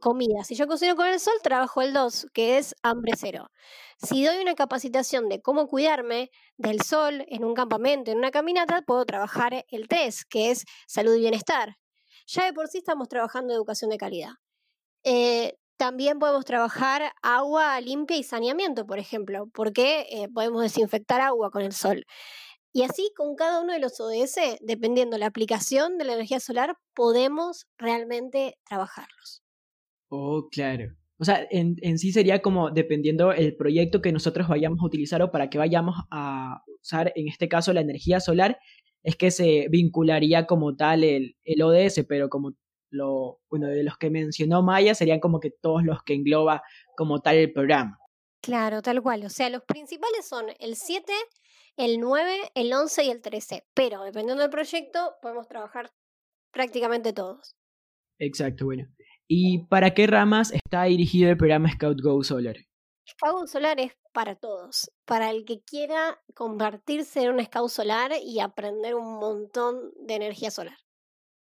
comida. 0.00 0.44
Si 0.44 0.54
yo 0.54 0.66
cocino 0.66 0.94
con 0.96 1.06
el 1.06 1.18
sol, 1.18 1.34
trabajo 1.42 1.82
el 1.82 1.92
2, 1.92 2.28
que 2.32 2.58
es 2.58 2.74
hambre 2.82 3.12
cero. 3.16 3.50
Si 3.98 4.24
doy 4.24 4.38
una 4.38 4.54
capacitación 4.54 5.28
de 5.28 5.42
cómo 5.42 5.66
cuidarme 5.66 6.30
del 6.56 6.80
sol 6.82 7.24
en 7.28 7.44
un 7.44 7.54
campamento, 7.54 8.10
en 8.10 8.18
una 8.18 8.30
caminata, 8.30 8.82
puedo 8.82 9.04
trabajar 9.04 9.64
el 9.68 9.88
3, 9.88 10.24
que 10.26 10.50
es 10.50 10.64
salud 10.86 11.14
y 11.16 11.20
bienestar. 11.20 11.76
Ya 12.26 12.44
de 12.44 12.52
por 12.52 12.68
sí 12.68 12.78
estamos 12.78 13.08
trabajando 13.08 13.52
educación 13.52 13.90
de 13.90 13.98
calidad. 13.98 14.30
Eh, 15.02 15.56
también 15.76 16.20
podemos 16.20 16.44
trabajar 16.44 17.12
agua 17.22 17.80
limpia 17.80 18.16
y 18.16 18.22
saneamiento, 18.22 18.86
por 18.86 18.98
ejemplo, 18.98 19.48
porque 19.52 20.06
eh, 20.10 20.28
podemos 20.32 20.62
desinfectar 20.62 21.20
agua 21.20 21.50
con 21.50 21.62
el 21.62 21.72
sol. 21.72 22.04
Y 22.76 22.82
así 22.82 23.12
con 23.16 23.36
cada 23.36 23.60
uno 23.60 23.72
de 23.72 23.78
los 23.78 24.00
ODS, 24.00 24.58
dependiendo 24.60 25.16
la 25.16 25.26
aplicación 25.26 25.96
de 25.96 26.04
la 26.04 26.14
energía 26.14 26.40
solar, 26.40 26.76
podemos 26.92 27.68
realmente 27.78 28.58
trabajarlos. 28.68 29.44
Oh, 30.08 30.48
claro. 30.50 30.92
O 31.18 31.24
sea, 31.24 31.46
en, 31.52 31.76
en, 31.82 31.98
sí 31.98 32.10
sería 32.10 32.42
como 32.42 32.72
dependiendo 32.72 33.30
el 33.30 33.54
proyecto 33.54 34.02
que 34.02 34.10
nosotros 34.10 34.48
vayamos 34.48 34.80
a 34.82 34.86
utilizar 34.86 35.22
o 35.22 35.30
para 35.30 35.48
que 35.48 35.58
vayamos 35.58 35.94
a 36.10 36.64
usar, 36.82 37.12
en 37.14 37.28
este 37.28 37.48
caso, 37.48 37.72
la 37.72 37.80
energía 37.80 38.18
solar, 38.18 38.58
es 39.04 39.14
que 39.14 39.30
se 39.30 39.68
vincularía 39.70 40.46
como 40.46 40.74
tal 40.74 41.04
el, 41.04 41.36
el 41.44 41.62
ODS, 41.62 42.04
pero 42.08 42.28
como 42.28 42.54
lo, 42.90 43.40
bueno, 43.48 43.68
de 43.68 43.84
los 43.84 43.98
que 43.98 44.10
mencionó 44.10 44.64
Maya, 44.64 44.96
serían 44.96 45.20
como 45.20 45.38
que 45.38 45.50
todos 45.50 45.84
los 45.84 46.02
que 46.02 46.14
engloba 46.14 46.62
como 46.96 47.20
tal 47.20 47.36
el 47.36 47.52
programa. 47.52 47.98
Claro, 48.40 48.82
tal 48.82 49.00
cual. 49.00 49.24
O 49.24 49.30
sea, 49.30 49.48
los 49.48 49.62
principales 49.62 50.26
son 50.26 50.46
el 50.58 50.76
7, 50.76 51.12
el 51.76 52.00
9, 52.00 52.52
el 52.54 52.72
11 52.72 53.04
y 53.04 53.10
el 53.10 53.20
13. 53.22 53.66
Pero 53.74 54.02
dependiendo 54.04 54.42
del 54.42 54.50
proyecto, 54.50 55.14
podemos 55.20 55.48
trabajar 55.48 55.92
prácticamente 56.52 57.12
todos. 57.12 57.56
Exacto, 58.18 58.66
bueno. 58.66 58.86
¿Y 59.26 59.66
para 59.66 59.94
qué 59.94 60.06
ramas 60.06 60.52
está 60.52 60.84
dirigido 60.84 61.30
el 61.30 61.36
programa 61.36 61.70
Scout 61.70 62.00
Go 62.00 62.22
Solar? 62.22 62.56
Scout 63.08 63.40
Go 63.40 63.46
Solar 63.46 63.80
es 63.80 63.92
para 64.12 64.36
todos, 64.36 64.90
para 65.04 65.30
el 65.30 65.44
que 65.44 65.62
quiera 65.62 66.22
convertirse 66.34 67.22
en 67.22 67.34
un 67.34 67.44
Scout 67.44 67.70
Solar 67.70 68.12
y 68.22 68.40
aprender 68.40 68.94
un 68.94 69.18
montón 69.18 69.92
de 70.06 70.14
energía 70.14 70.50
solar. 70.50 70.76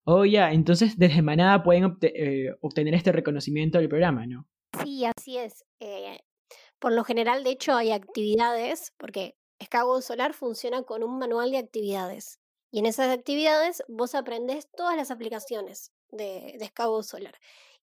Oh, 0.05 0.25
ya, 0.25 0.53
entonces 0.53 0.97
desde 0.97 1.21
Manada 1.21 1.65
pueden 1.65 1.99
eh, 2.01 2.55
obtener 2.61 2.95
este 2.95 3.11
reconocimiento 3.11 3.79
del 3.79 3.89
programa, 3.89 4.25
¿no? 4.27 4.47
Sí, 4.83 5.05
así 5.05 5.37
es. 5.37 5.65
Eh, 5.81 6.21
por 6.79 6.93
lo 6.93 7.03
general, 7.03 7.43
de 7.43 7.51
hecho, 7.51 7.75
hay 7.75 7.91
actividades, 7.91 8.93
porque 8.99 9.37
Scout 9.63 10.03
Solar 10.03 10.35
funciona 10.35 10.83
con 10.83 11.03
un 11.03 11.19
manual 11.19 11.51
de 11.51 11.59
actividades. 11.59 12.41
Y 12.71 12.81
en 12.81 12.87
esas 12.87 13.11
actividades 13.11 13.83
vos 13.89 14.15
aprendés 14.15 14.69
todas 14.77 14.97
las 14.97 15.11
aplicaciones 15.11 15.93
de, 16.11 16.57
de 16.59 17.03
Solar. 17.03 17.35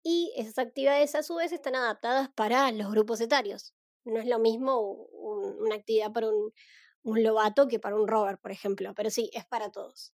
Y 0.02 0.32
esas 0.36 0.58
actividades 0.58 1.14
a 1.14 1.22
su 1.22 1.36
vez 1.36 1.52
están 1.52 1.76
adaptadas 1.76 2.30
para 2.34 2.70
los 2.72 2.90
grupos 2.90 3.20
etarios. 3.20 3.74
No 4.04 4.18
es 4.18 4.26
lo 4.26 4.38
mismo 4.38 4.80
una 4.80 5.76
actividad 5.76 6.12
para 6.12 6.28
un, 6.28 6.52
un 7.02 7.22
lobato 7.22 7.68
que 7.68 7.78
para 7.78 7.96
un 7.96 8.08
rover, 8.08 8.38
por 8.38 8.50
ejemplo, 8.50 8.92
pero 8.94 9.10
sí, 9.10 9.30
es 9.32 9.44
para 9.46 9.70
todos. 9.70 10.12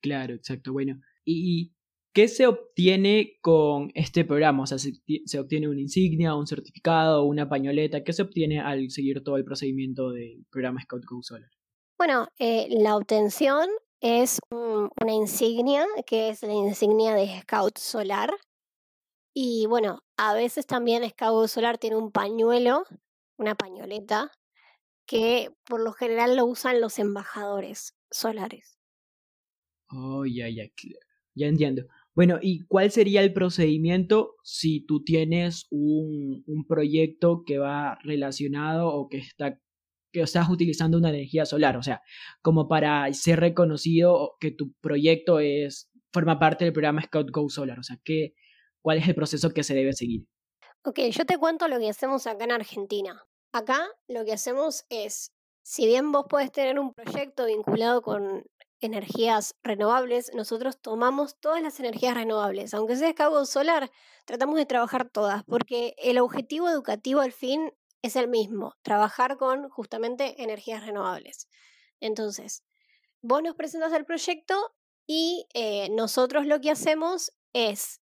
Claro, 0.00 0.34
exacto. 0.34 0.72
Bueno, 0.72 1.00
¿y 1.24 1.74
qué 2.18 2.26
se 2.26 2.48
obtiene 2.48 3.38
con 3.40 3.92
este 3.94 4.24
programa? 4.24 4.64
O 4.64 4.66
sea, 4.66 4.76
¿se, 4.78 4.90
se 5.24 5.38
obtiene 5.38 5.68
una 5.68 5.80
insignia, 5.80 6.34
un 6.34 6.48
certificado, 6.48 7.22
una 7.22 7.48
pañoleta? 7.48 8.02
¿Qué 8.02 8.12
se 8.12 8.22
obtiene 8.22 8.58
al 8.58 8.90
seguir 8.90 9.22
todo 9.22 9.36
el 9.36 9.44
procedimiento 9.44 10.10
del 10.10 10.44
programa 10.50 10.80
Scout 10.82 11.04
Go 11.04 11.22
Solar? 11.22 11.48
Bueno, 11.96 12.26
eh, 12.40 12.66
la 12.70 12.96
obtención 12.96 13.68
es 14.00 14.40
una 14.50 15.12
insignia, 15.12 15.86
que 16.06 16.30
es 16.30 16.42
la 16.42 16.54
insignia 16.54 17.14
de 17.14 17.40
Scout 17.42 17.78
Solar. 17.78 18.34
Y 19.32 19.66
bueno, 19.68 20.00
a 20.16 20.34
veces 20.34 20.66
también 20.66 21.08
Scout 21.08 21.46
Solar 21.46 21.78
tiene 21.78 21.94
un 21.94 22.10
pañuelo, 22.10 22.82
una 23.36 23.54
pañoleta, 23.54 24.32
que 25.06 25.52
por 25.64 25.80
lo 25.80 25.92
general 25.92 26.34
lo 26.34 26.46
usan 26.46 26.80
los 26.80 26.98
embajadores 26.98 27.94
solares. 28.10 28.76
Oh, 29.88 30.26
ya, 30.26 30.48
ya, 30.48 30.64
ya 31.36 31.46
entiendo. 31.46 31.84
Bueno, 32.18 32.40
¿y 32.42 32.66
cuál 32.66 32.90
sería 32.90 33.20
el 33.20 33.32
procedimiento 33.32 34.34
si 34.42 34.84
tú 34.84 35.04
tienes 35.04 35.68
un, 35.70 36.42
un 36.48 36.66
proyecto 36.66 37.44
que 37.46 37.58
va 37.58 37.96
relacionado 38.02 38.88
o 38.88 39.08
que 39.08 39.18
está 39.18 39.60
que 40.12 40.22
estás 40.22 40.48
utilizando 40.48 40.98
una 40.98 41.10
energía 41.10 41.46
solar, 41.46 41.76
o 41.76 41.82
sea, 41.84 42.02
como 42.42 42.66
para 42.66 43.12
ser 43.12 43.38
reconocido 43.38 44.34
que 44.40 44.50
tu 44.50 44.72
proyecto 44.80 45.38
es 45.38 45.92
forma 46.12 46.40
parte 46.40 46.64
del 46.64 46.72
programa 46.72 47.02
Scout 47.02 47.30
Go 47.30 47.48
Solar, 47.48 47.78
o 47.78 47.84
sea, 47.84 48.00
¿qué, 48.02 48.34
¿cuál 48.82 48.98
es 48.98 49.06
el 49.06 49.14
proceso 49.14 49.50
que 49.50 49.62
se 49.62 49.76
debe 49.76 49.92
seguir? 49.92 50.26
Ok, 50.82 50.98
yo 51.12 51.24
te 51.24 51.38
cuento 51.38 51.68
lo 51.68 51.78
que 51.78 51.88
hacemos 51.88 52.26
acá 52.26 52.42
en 52.42 52.50
Argentina. 52.50 53.22
Acá 53.52 53.86
lo 54.08 54.24
que 54.24 54.32
hacemos 54.32 54.86
es, 54.88 55.30
si 55.62 55.86
bien 55.86 56.10
vos 56.10 56.26
podés 56.28 56.50
tener 56.50 56.80
un 56.80 56.94
proyecto 56.94 57.46
vinculado 57.46 58.02
con 58.02 58.42
energías 58.80 59.54
renovables, 59.62 60.30
nosotros 60.34 60.80
tomamos 60.80 61.38
todas 61.38 61.62
las 61.62 61.80
energías 61.80 62.14
renovables, 62.14 62.74
aunque 62.74 62.96
sea 62.96 63.12
Scout 63.12 63.46
solar, 63.46 63.90
tratamos 64.24 64.56
de 64.56 64.66
trabajar 64.66 65.08
todas, 65.08 65.44
porque 65.44 65.94
el 65.98 66.18
objetivo 66.18 66.68
educativo 66.68 67.20
al 67.20 67.32
fin 67.32 67.72
es 68.02 68.16
el 68.16 68.28
mismo, 68.28 68.74
trabajar 68.82 69.36
con 69.36 69.68
justamente 69.68 70.42
energías 70.42 70.86
renovables. 70.86 71.48
Entonces, 72.00 72.62
vos 73.22 73.42
nos 73.42 73.56
presentas 73.56 73.92
el 73.92 74.04
proyecto 74.04 74.54
y 75.06 75.46
eh, 75.54 75.88
nosotros 75.90 76.46
lo 76.46 76.60
que 76.60 76.70
hacemos 76.70 77.32
es 77.52 78.00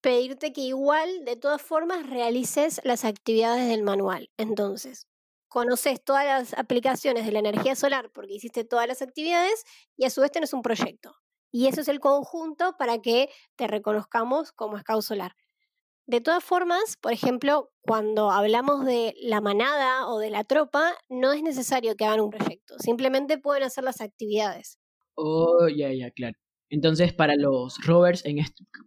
pedirte 0.00 0.52
que 0.52 0.62
igual, 0.62 1.24
de 1.24 1.36
todas 1.36 1.62
formas, 1.62 2.08
realices 2.10 2.80
las 2.84 3.04
actividades 3.04 3.68
del 3.68 3.82
manual. 3.82 4.30
Entonces, 4.36 5.06
conoces 5.52 6.02
todas 6.02 6.24
las 6.24 6.58
aplicaciones 6.58 7.26
de 7.26 7.32
la 7.32 7.40
energía 7.40 7.76
solar 7.76 8.10
porque 8.10 8.32
hiciste 8.32 8.64
todas 8.64 8.88
las 8.88 9.02
actividades 9.02 9.64
y 9.98 10.06
a 10.06 10.10
su 10.10 10.22
vez 10.22 10.32
tenés 10.32 10.54
un 10.54 10.62
proyecto. 10.62 11.14
Y 11.50 11.66
eso 11.66 11.82
es 11.82 11.88
el 11.88 12.00
conjunto 12.00 12.74
para 12.78 13.02
que 13.02 13.28
te 13.56 13.66
reconozcamos 13.66 14.52
como 14.52 14.78
Scout 14.78 15.02
Solar. 15.02 15.36
De 16.06 16.22
todas 16.22 16.42
formas, 16.42 16.96
por 16.96 17.12
ejemplo, 17.12 17.70
cuando 17.82 18.30
hablamos 18.30 18.86
de 18.86 19.14
la 19.20 19.42
manada 19.42 20.08
o 20.08 20.18
de 20.18 20.30
la 20.30 20.44
tropa, 20.44 20.94
no 21.10 21.32
es 21.32 21.42
necesario 21.42 21.96
que 21.96 22.06
hagan 22.06 22.20
un 22.20 22.30
proyecto, 22.30 22.78
simplemente 22.78 23.36
pueden 23.36 23.64
hacer 23.64 23.84
las 23.84 24.00
actividades. 24.00 24.78
Oh, 25.16 25.68
ya, 25.68 25.92
ya, 25.92 26.10
claro. 26.10 26.41
Entonces, 26.72 27.12
para 27.12 27.36
los 27.36 27.76
rovers, 27.84 28.24
en 28.24 28.38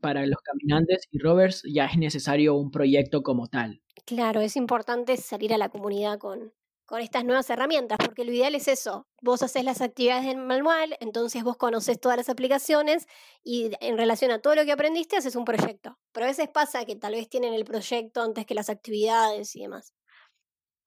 para 0.01 0.25
los 0.25 0.39
caminantes 0.41 1.07
y 1.11 1.19
rovers, 1.19 1.61
ya 1.71 1.85
es 1.85 1.97
necesario 1.99 2.55
un 2.55 2.71
proyecto 2.71 3.21
como 3.21 3.45
tal. 3.45 3.79
Claro, 4.07 4.41
es 4.41 4.55
importante 4.55 5.15
salir 5.17 5.53
a 5.53 5.59
la 5.59 5.69
comunidad 5.69 6.17
con, 6.17 6.51
con 6.87 6.99
estas 7.01 7.23
nuevas 7.25 7.47
herramientas, 7.51 7.99
porque 8.03 8.25
lo 8.25 8.31
ideal 8.31 8.55
es 8.55 8.67
eso. 8.67 9.05
Vos 9.21 9.43
haces 9.43 9.63
las 9.63 9.81
actividades 9.81 10.25
del 10.25 10.37
manual, 10.37 10.97
entonces 10.99 11.43
vos 11.43 11.57
conoces 11.57 11.99
todas 11.99 12.17
las 12.17 12.27
aplicaciones 12.27 13.05
y 13.43 13.69
en 13.79 13.99
relación 13.99 14.31
a 14.31 14.39
todo 14.39 14.55
lo 14.55 14.65
que 14.65 14.71
aprendiste 14.71 15.17
haces 15.17 15.35
un 15.35 15.45
proyecto. 15.45 15.99
Pero 16.11 16.25
a 16.25 16.29
veces 16.29 16.49
pasa 16.49 16.85
que 16.85 16.95
tal 16.95 17.13
vez 17.13 17.29
tienen 17.29 17.53
el 17.53 17.65
proyecto 17.65 18.23
antes 18.23 18.47
que 18.47 18.55
las 18.55 18.71
actividades 18.71 19.55
y 19.55 19.61
demás. 19.61 19.93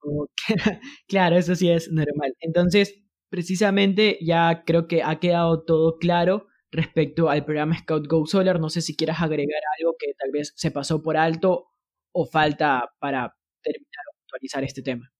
claro, 1.07 1.37
eso 1.37 1.55
sí 1.55 1.69
es 1.69 1.89
normal. 1.89 2.35
Entonces, 2.41 2.93
precisamente 3.29 4.17
ya 4.21 4.63
creo 4.65 4.89
que 4.89 5.01
ha 5.01 5.17
quedado 5.21 5.63
todo 5.63 5.97
claro 5.97 6.48
respecto 6.71 7.29
al 7.29 7.45
programa 7.45 7.77
Scout 7.77 8.07
Go 8.07 8.25
Solar. 8.25 8.59
No 8.59 8.69
sé 8.69 8.81
si 8.81 8.95
quieras 8.95 9.21
agregar 9.21 9.61
algo 9.79 9.95
que 9.97 10.13
tal 10.17 10.31
vez 10.31 10.53
se 10.55 10.71
pasó 10.71 11.01
por 11.01 11.17
alto 11.17 11.69
o 12.11 12.25
falta 12.25 12.93
para 12.99 13.35
terminar 13.61 14.05
o 14.07 14.17
actualizar 14.23 14.63
este 14.63 14.81
tema. 14.81 15.11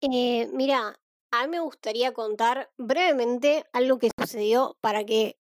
Eh, 0.00 0.48
mira, 0.52 0.98
a 1.30 1.42
mí 1.42 1.50
me 1.50 1.60
gustaría 1.60 2.12
contar 2.12 2.70
brevemente 2.76 3.64
algo 3.72 3.98
que 3.98 4.10
sucedió 4.18 4.76
para 4.80 5.04
que, 5.04 5.38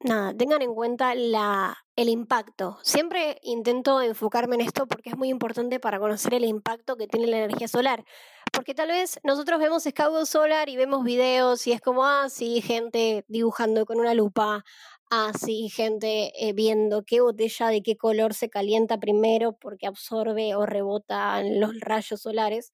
nada, 0.00 0.34
tengan 0.34 0.62
en 0.62 0.74
cuenta 0.74 1.14
la, 1.14 1.76
el 1.96 2.08
impacto. 2.08 2.78
Siempre 2.82 3.38
intento 3.42 4.00
enfocarme 4.02 4.56
en 4.56 4.62
esto 4.62 4.86
porque 4.86 5.10
es 5.10 5.16
muy 5.16 5.28
importante 5.28 5.80
para 5.80 5.98
conocer 5.98 6.34
el 6.34 6.44
impacto 6.44 6.96
que 6.96 7.08
tiene 7.08 7.26
la 7.26 7.38
energía 7.38 7.68
solar. 7.68 8.04
Porque 8.52 8.74
tal 8.74 8.88
vez 8.88 9.18
nosotros 9.24 9.58
vemos 9.58 9.82
Scout 9.82 10.26
Solar 10.26 10.68
y 10.68 10.76
vemos 10.76 11.02
videos 11.02 11.66
y 11.66 11.72
es 11.72 11.80
como, 11.80 12.04
ah, 12.04 12.28
sí, 12.28 12.60
gente 12.60 13.24
dibujando 13.26 13.84
con 13.84 13.98
una 13.98 14.14
lupa, 14.14 14.64
ah, 15.10 15.32
sí, 15.38 15.68
gente 15.68 16.32
eh, 16.36 16.52
viendo 16.52 17.04
qué 17.04 17.20
botella 17.20 17.68
de 17.68 17.82
qué 17.82 17.96
color 17.96 18.34
se 18.34 18.48
calienta 18.50 18.98
primero 18.98 19.56
porque 19.58 19.86
absorbe 19.86 20.54
o 20.54 20.66
rebota 20.66 21.42
los 21.42 21.78
rayos 21.80 22.20
solares 22.22 22.72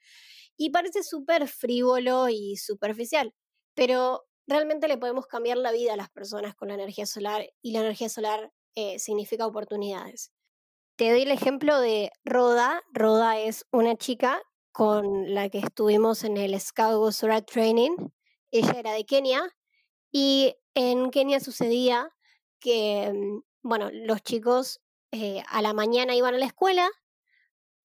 y 0.56 0.70
parece 0.70 1.02
súper 1.02 1.48
frívolo 1.48 2.28
y 2.28 2.56
superficial, 2.56 3.34
pero 3.74 4.26
realmente 4.46 4.88
le 4.88 4.98
podemos 4.98 5.26
cambiar 5.26 5.56
la 5.56 5.72
vida 5.72 5.94
a 5.94 5.96
las 5.96 6.10
personas 6.10 6.54
con 6.54 6.68
la 6.68 6.74
energía 6.74 7.06
solar 7.06 7.46
y 7.62 7.72
la 7.72 7.80
energía 7.80 8.08
solar 8.08 8.52
eh, 8.74 8.98
significa 8.98 9.46
oportunidades. 9.46 10.32
Te 10.96 11.10
doy 11.10 11.22
el 11.22 11.30
ejemplo 11.30 11.80
de 11.80 12.12
Roda. 12.24 12.82
Roda 12.92 13.38
es 13.38 13.64
una 13.72 13.96
chica 13.96 14.42
con 14.72 15.32
la 15.34 15.48
que 15.48 15.58
estuvimos 15.58 16.24
en 16.24 16.36
el 16.36 16.60
Scout 16.60 17.12
Solar 17.12 17.42
Training. 17.42 17.96
Ella 18.50 18.74
era 18.78 18.92
de 18.92 19.04
Kenia 19.06 19.42
y 20.12 20.54
en 20.74 21.10
Kenia 21.10 21.40
sucedía 21.40 22.10
que, 22.60 23.12
mm, 23.12 23.42
bueno, 23.62 23.90
los 23.92 24.22
chicos 24.22 24.80
eh, 25.12 25.42
a 25.48 25.62
la 25.62 25.72
mañana 25.74 26.14
iban 26.14 26.34
a 26.34 26.38
la 26.38 26.46
escuela 26.46 26.88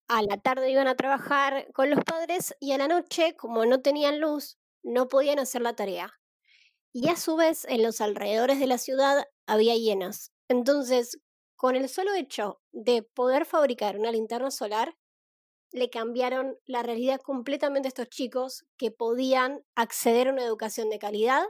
a 0.08 0.22
la 0.22 0.38
tarde 0.38 0.70
iban 0.72 0.88
a 0.88 0.96
trabajar 0.96 1.72
con 1.74 1.90
los 1.90 2.04
padres 2.04 2.56
y 2.60 2.72
a 2.74 2.78
la 2.78 2.88
noche, 2.88 3.36
como 3.36 3.66
no 3.66 3.82
tenían 3.82 4.20
luz, 4.20 4.58
no 4.84 5.08
podían 5.08 5.40
hacer 5.40 5.62
la 5.62 5.76
tarea. 5.76 6.14
Y 6.94 7.10
a 7.10 7.16
su 7.16 7.36
vez, 7.36 7.66
en 7.66 7.84
los 7.84 8.02
alrededores 8.02 8.60
de 8.60 8.68
la 8.68 8.78
ciudad 8.78 9.26
había 9.48 9.76
hienas. 9.76 10.32
Entonces, 10.48 11.20
con 11.56 11.76
el 11.76 11.90
solo 11.90 12.14
hecho 12.14 12.62
de 12.72 13.04
poder 13.04 13.46
fabricar 13.46 13.98
una 13.98 14.12
linterna 14.12 14.52
solar, 14.52 14.96
le 15.72 15.90
cambiaron 15.90 16.58
la 16.66 16.84
realidad 16.84 17.20
completamente 17.22 17.88
a 17.88 17.90
estos 17.90 18.10
chicos 18.10 18.66
que 18.78 18.92
podían 18.92 19.64
acceder 19.76 20.28
a 20.28 20.34
una 20.34 20.44
educación 20.46 20.90
de 20.90 21.00
calidad 21.00 21.44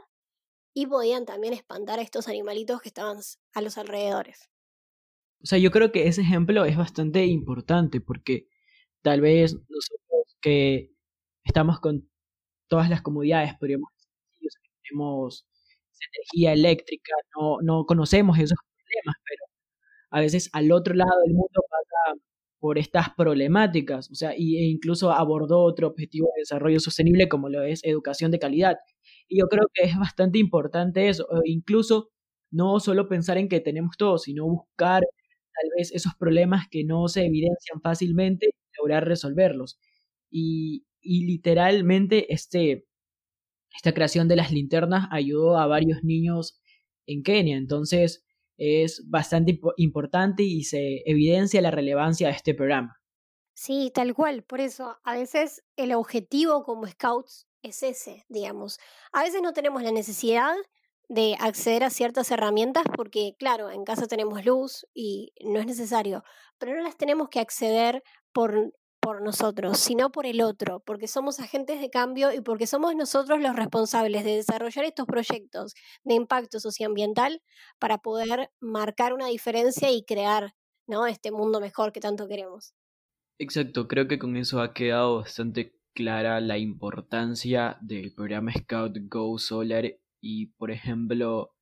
y 0.74 0.86
podían 0.86 1.24
también 1.24 1.54
espantar 1.54 2.00
a 2.00 2.02
estos 2.02 2.28
animalitos 2.28 2.82
que 2.82 2.88
estaban 2.88 3.18
a 3.54 3.60
los 3.62 3.78
alrededores. 3.78 4.50
O 5.42 5.46
sea, 5.46 5.58
yo 5.58 5.70
creo 5.70 5.92
que 5.92 6.08
ese 6.08 6.22
ejemplo 6.22 6.64
es 6.64 6.76
bastante 6.76 7.24
importante 7.26 8.00
porque 8.00 8.48
tal 9.02 9.20
vez 9.20 9.54
nosotros 9.54 10.36
que 10.40 10.90
estamos 11.44 11.80
con 11.80 12.10
todas 12.68 12.90
las 12.90 13.02
comodidades, 13.02 13.54
podríamos 13.54 13.90
decir, 14.32 14.50
tenemos 14.82 15.46
energía 16.14 16.52
eléctrica, 16.52 17.14
no, 17.38 17.58
no 17.62 17.86
conocemos 17.86 18.38
esos 18.38 18.58
problemas, 18.58 19.16
pero 19.28 19.44
a 20.10 20.20
veces 20.20 20.50
al 20.52 20.72
otro 20.72 20.94
lado 20.94 21.12
del 21.24 21.34
mundo 21.34 21.62
pasa 21.70 22.20
por 22.58 22.78
estas 22.78 23.10
problemáticas, 23.14 24.10
o 24.10 24.14
sea, 24.14 24.32
e 24.32 24.36
incluso 24.38 25.12
abordó 25.12 25.62
otro 25.62 25.88
objetivo 25.88 26.28
de 26.34 26.40
desarrollo 26.40 26.80
sostenible 26.80 27.28
como 27.28 27.48
lo 27.48 27.62
es 27.62 27.84
educación 27.84 28.30
de 28.30 28.38
calidad. 28.38 28.76
Y 29.28 29.40
yo 29.40 29.48
creo 29.48 29.66
que 29.72 29.84
es 29.84 29.98
bastante 29.98 30.38
importante 30.38 31.08
eso, 31.08 31.26
incluso 31.44 32.10
no 32.50 32.78
solo 32.80 33.08
pensar 33.08 33.38
en 33.38 33.48
que 33.48 33.60
tenemos 33.60 33.96
todo, 33.96 34.18
sino 34.18 34.44
buscar 34.46 35.02
tal 35.02 35.70
vez 35.76 35.92
esos 35.92 36.14
problemas 36.14 36.66
que 36.70 36.84
no 36.84 37.08
se 37.08 37.26
evidencian 37.26 37.80
fácilmente 37.82 38.46
y 38.48 38.78
lograr 38.78 39.06
resolverlos. 39.06 39.78
Y, 40.30 40.86
y 41.00 41.26
literalmente 41.26 42.32
este, 42.32 42.86
esta 43.74 43.92
creación 43.92 44.28
de 44.28 44.36
las 44.36 44.52
linternas 44.52 45.08
ayudó 45.10 45.58
a 45.58 45.66
varios 45.66 46.02
niños 46.04 46.60
en 47.06 47.22
Kenia. 47.22 47.56
Entonces 47.56 48.24
es 48.56 49.04
bastante 49.08 49.58
importante 49.76 50.42
y 50.44 50.64
se 50.64 51.02
evidencia 51.06 51.60
la 51.60 51.70
relevancia 51.70 52.28
de 52.28 52.34
este 52.34 52.54
programa. 52.54 53.00
Sí, 53.54 53.90
tal 53.94 54.14
cual. 54.14 54.42
Por 54.42 54.60
eso, 54.60 54.98
a 55.04 55.14
veces 55.14 55.64
el 55.76 55.92
objetivo 55.92 56.64
como 56.64 56.86
scouts 56.86 57.48
es 57.64 57.82
ese, 57.82 58.24
digamos. 58.28 58.78
A 59.12 59.22
veces 59.22 59.42
no 59.42 59.52
tenemos 59.52 59.82
la 59.82 59.90
necesidad 59.90 60.54
de 61.08 61.36
acceder 61.40 61.84
a 61.84 61.90
ciertas 61.90 62.30
herramientas 62.30 62.84
porque, 62.94 63.34
claro, 63.38 63.70
en 63.70 63.84
casa 63.84 64.06
tenemos 64.06 64.44
luz 64.44 64.86
y 64.94 65.32
no 65.44 65.58
es 65.58 65.66
necesario, 65.66 66.24
pero 66.58 66.74
no 66.74 66.82
las 66.82 66.96
tenemos 66.96 67.28
que 67.28 67.40
acceder 67.40 68.02
por 68.32 68.72
por 69.04 69.20
nosotros, 69.20 69.78
sino 69.78 70.10
por 70.10 70.24
el 70.24 70.40
otro, 70.40 70.80
porque 70.80 71.08
somos 71.08 71.38
agentes 71.38 71.78
de 71.78 71.90
cambio 71.90 72.32
y 72.32 72.40
porque 72.40 72.66
somos 72.66 72.96
nosotros 72.96 73.38
los 73.38 73.54
responsables 73.54 74.24
de 74.24 74.36
desarrollar 74.36 74.86
estos 74.86 75.04
proyectos 75.04 75.74
de 76.04 76.14
impacto 76.14 76.58
socioambiental 76.58 77.42
para 77.78 77.98
poder 77.98 78.50
marcar 78.60 79.12
una 79.12 79.26
diferencia 79.26 79.90
y 79.90 80.04
crear 80.04 80.54
¿no? 80.86 81.06
este 81.06 81.32
mundo 81.32 81.60
mejor 81.60 81.92
que 81.92 82.00
tanto 82.00 82.26
queremos. 82.26 82.72
Exacto, 83.38 83.88
creo 83.88 84.08
que 84.08 84.18
con 84.18 84.38
eso 84.38 84.62
ha 84.62 84.72
quedado 84.72 85.16
bastante 85.16 85.74
clara 85.94 86.40
la 86.40 86.58
importancia 86.58 87.78
del 87.80 88.12
programa 88.12 88.52
Scout 88.52 88.98
Go 89.08 89.38
Solar 89.38 89.84
y, 90.20 90.46
por 90.46 90.70
ejemplo, 90.70 91.54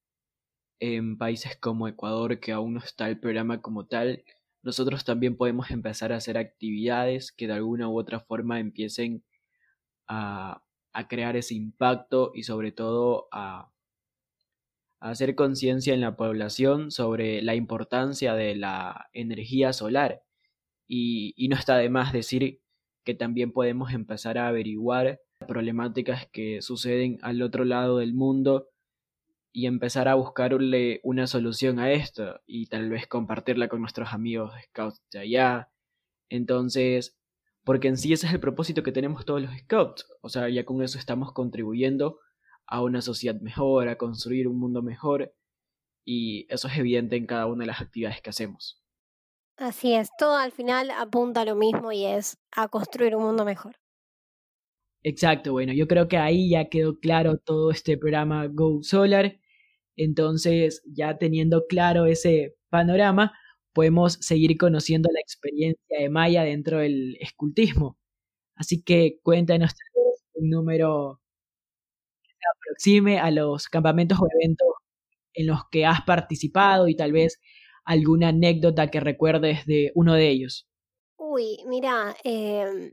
en 0.80 1.18
países 1.18 1.56
como 1.58 1.86
Ecuador, 1.86 2.40
que 2.40 2.52
aún 2.52 2.74
no 2.74 2.80
está 2.80 3.08
el 3.08 3.20
programa 3.20 3.60
como 3.60 3.86
tal, 3.86 4.24
nosotros 4.62 5.04
también 5.04 5.36
podemos 5.36 5.70
empezar 5.70 6.12
a 6.12 6.16
hacer 6.16 6.38
actividades 6.38 7.30
que 7.32 7.46
de 7.46 7.54
alguna 7.54 7.88
u 7.88 7.98
otra 7.98 8.20
forma 8.20 8.58
empiecen 8.58 9.24
a, 10.08 10.62
crear 11.08 11.36
ese 11.36 11.54
impacto 11.54 12.32
y 12.34 12.44
sobre 12.44 12.72
todo 12.72 13.28
a, 13.32 13.70
hacer 15.00 15.34
conciencia 15.34 15.94
en 15.94 16.00
la 16.00 16.16
población 16.16 16.90
sobre 16.90 17.42
la 17.42 17.54
importancia 17.54 18.34
de 18.34 18.56
la 18.56 19.10
energía 19.12 19.72
solar. 19.72 20.22
Y, 20.86 21.34
y 21.36 21.48
no 21.48 21.56
está 21.56 21.76
de 21.76 21.90
más 21.90 22.12
decir 22.12 22.61
que 23.04 23.14
también 23.14 23.52
podemos 23.52 23.92
empezar 23.92 24.38
a 24.38 24.48
averiguar 24.48 25.20
problemáticas 25.46 26.28
que 26.32 26.62
suceden 26.62 27.18
al 27.22 27.42
otro 27.42 27.64
lado 27.64 27.98
del 27.98 28.14
mundo 28.14 28.68
y 29.52 29.66
empezar 29.66 30.08
a 30.08 30.14
buscarle 30.14 31.00
una 31.02 31.26
solución 31.26 31.78
a 31.78 31.92
esto 31.92 32.40
y 32.46 32.66
tal 32.66 32.88
vez 32.88 33.06
compartirla 33.06 33.68
con 33.68 33.80
nuestros 33.80 34.12
amigos 34.14 34.52
scouts 34.68 35.02
de 35.10 35.18
allá. 35.18 35.70
Entonces, 36.30 37.18
porque 37.64 37.88
en 37.88 37.98
sí 37.98 38.12
ese 38.12 38.26
es 38.26 38.32
el 38.32 38.40
propósito 38.40 38.82
que 38.82 38.92
tenemos 38.92 39.24
todos 39.24 39.42
los 39.42 39.56
scouts, 39.58 40.06
o 40.22 40.28
sea, 40.28 40.48
ya 40.48 40.64
con 40.64 40.82
eso 40.82 40.98
estamos 40.98 41.32
contribuyendo 41.32 42.18
a 42.66 42.82
una 42.82 43.02
sociedad 43.02 43.40
mejor, 43.40 43.88
a 43.88 43.98
construir 43.98 44.48
un 44.48 44.58
mundo 44.58 44.82
mejor 44.82 45.34
y 46.04 46.46
eso 46.48 46.68
es 46.68 46.78
evidente 46.78 47.16
en 47.16 47.26
cada 47.26 47.46
una 47.46 47.62
de 47.62 47.66
las 47.66 47.80
actividades 47.80 48.22
que 48.22 48.30
hacemos. 48.30 48.81
Así 49.56 49.94
es, 49.94 50.10
todo 50.18 50.36
al 50.36 50.52
final 50.52 50.90
apunta 50.90 51.42
a 51.42 51.44
lo 51.44 51.54
mismo 51.54 51.92
y 51.92 52.04
es 52.04 52.38
a 52.56 52.68
construir 52.68 53.14
un 53.16 53.24
mundo 53.24 53.44
mejor. 53.44 53.76
Exacto, 55.04 55.52
bueno, 55.52 55.72
yo 55.72 55.86
creo 55.86 56.08
que 56.08 56.16
ahí 56.16 56.50
ya 56.50 56.68
quedó 56.68 56.98
claro 56.98 57.38
todo 57.38 57.70
este 57.70 57.98
programa 57.98 58.46
Go 58.46 58.82
Solar 58.82 59.38
entonces, 59.96 60.82
ya 60.86 61.18
teniendo 61.18 61.66
claro 61.66 62.06
ese 62.06 62.56
panorama, 62.70 63.32
podemos 63.72 64.14
seguir 64.14 64.56
conociendo 64.58 65.08
la 65.12 65.20
experiencia 65.20 65.98
de 65.98 66.08
Maya 66.10 66.44
dentro 66.44 66.78
del 66.78 67.16
escultismo. 67.20 67.98
Así 68.56 68.82
que 68.82 69.18
cuéntanos 69.22 69.72
un 70.34 70.50
número 70.50 71.20
que 72.22 72.30
se 72.30 72.44
aproxime 72.56 73.20
a 73.20 73.30
los 73.30 73.68
campamentos 73.68 74.18
o 74.20 74.26
eventos 74.40 74.68
en 75.34 75.46
los 75.46 75.60
que 75.70 75.86
has 75.86 76.02
participado 76.02 76.88
y 76.88 76.96
tal 76.96 77.12
vez 77.12 77.40
alguna 77.84 78.28
anécdota 78.28 78.90
que 78.90 79.00
recuerdes 79.00 79.66
de 79.66 79.92
uno 79.94 80.14
de 80.14 80.28
ellos. 80.30 80.66
Uy, 81.18 81.62
mira, 81.66 82.14
em, 82.24 82.92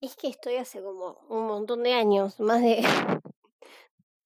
es 0.00 0.16
que 0.16 0.28
estoy 0.28 0.56
hace 0.56 0.82
como 0.82 1.18
un 1.28 1.46
montón 1.46 1.82
de 1.82 1.94
años, 1.94 2.40
más 2.40 2.62
de 2.62 2.80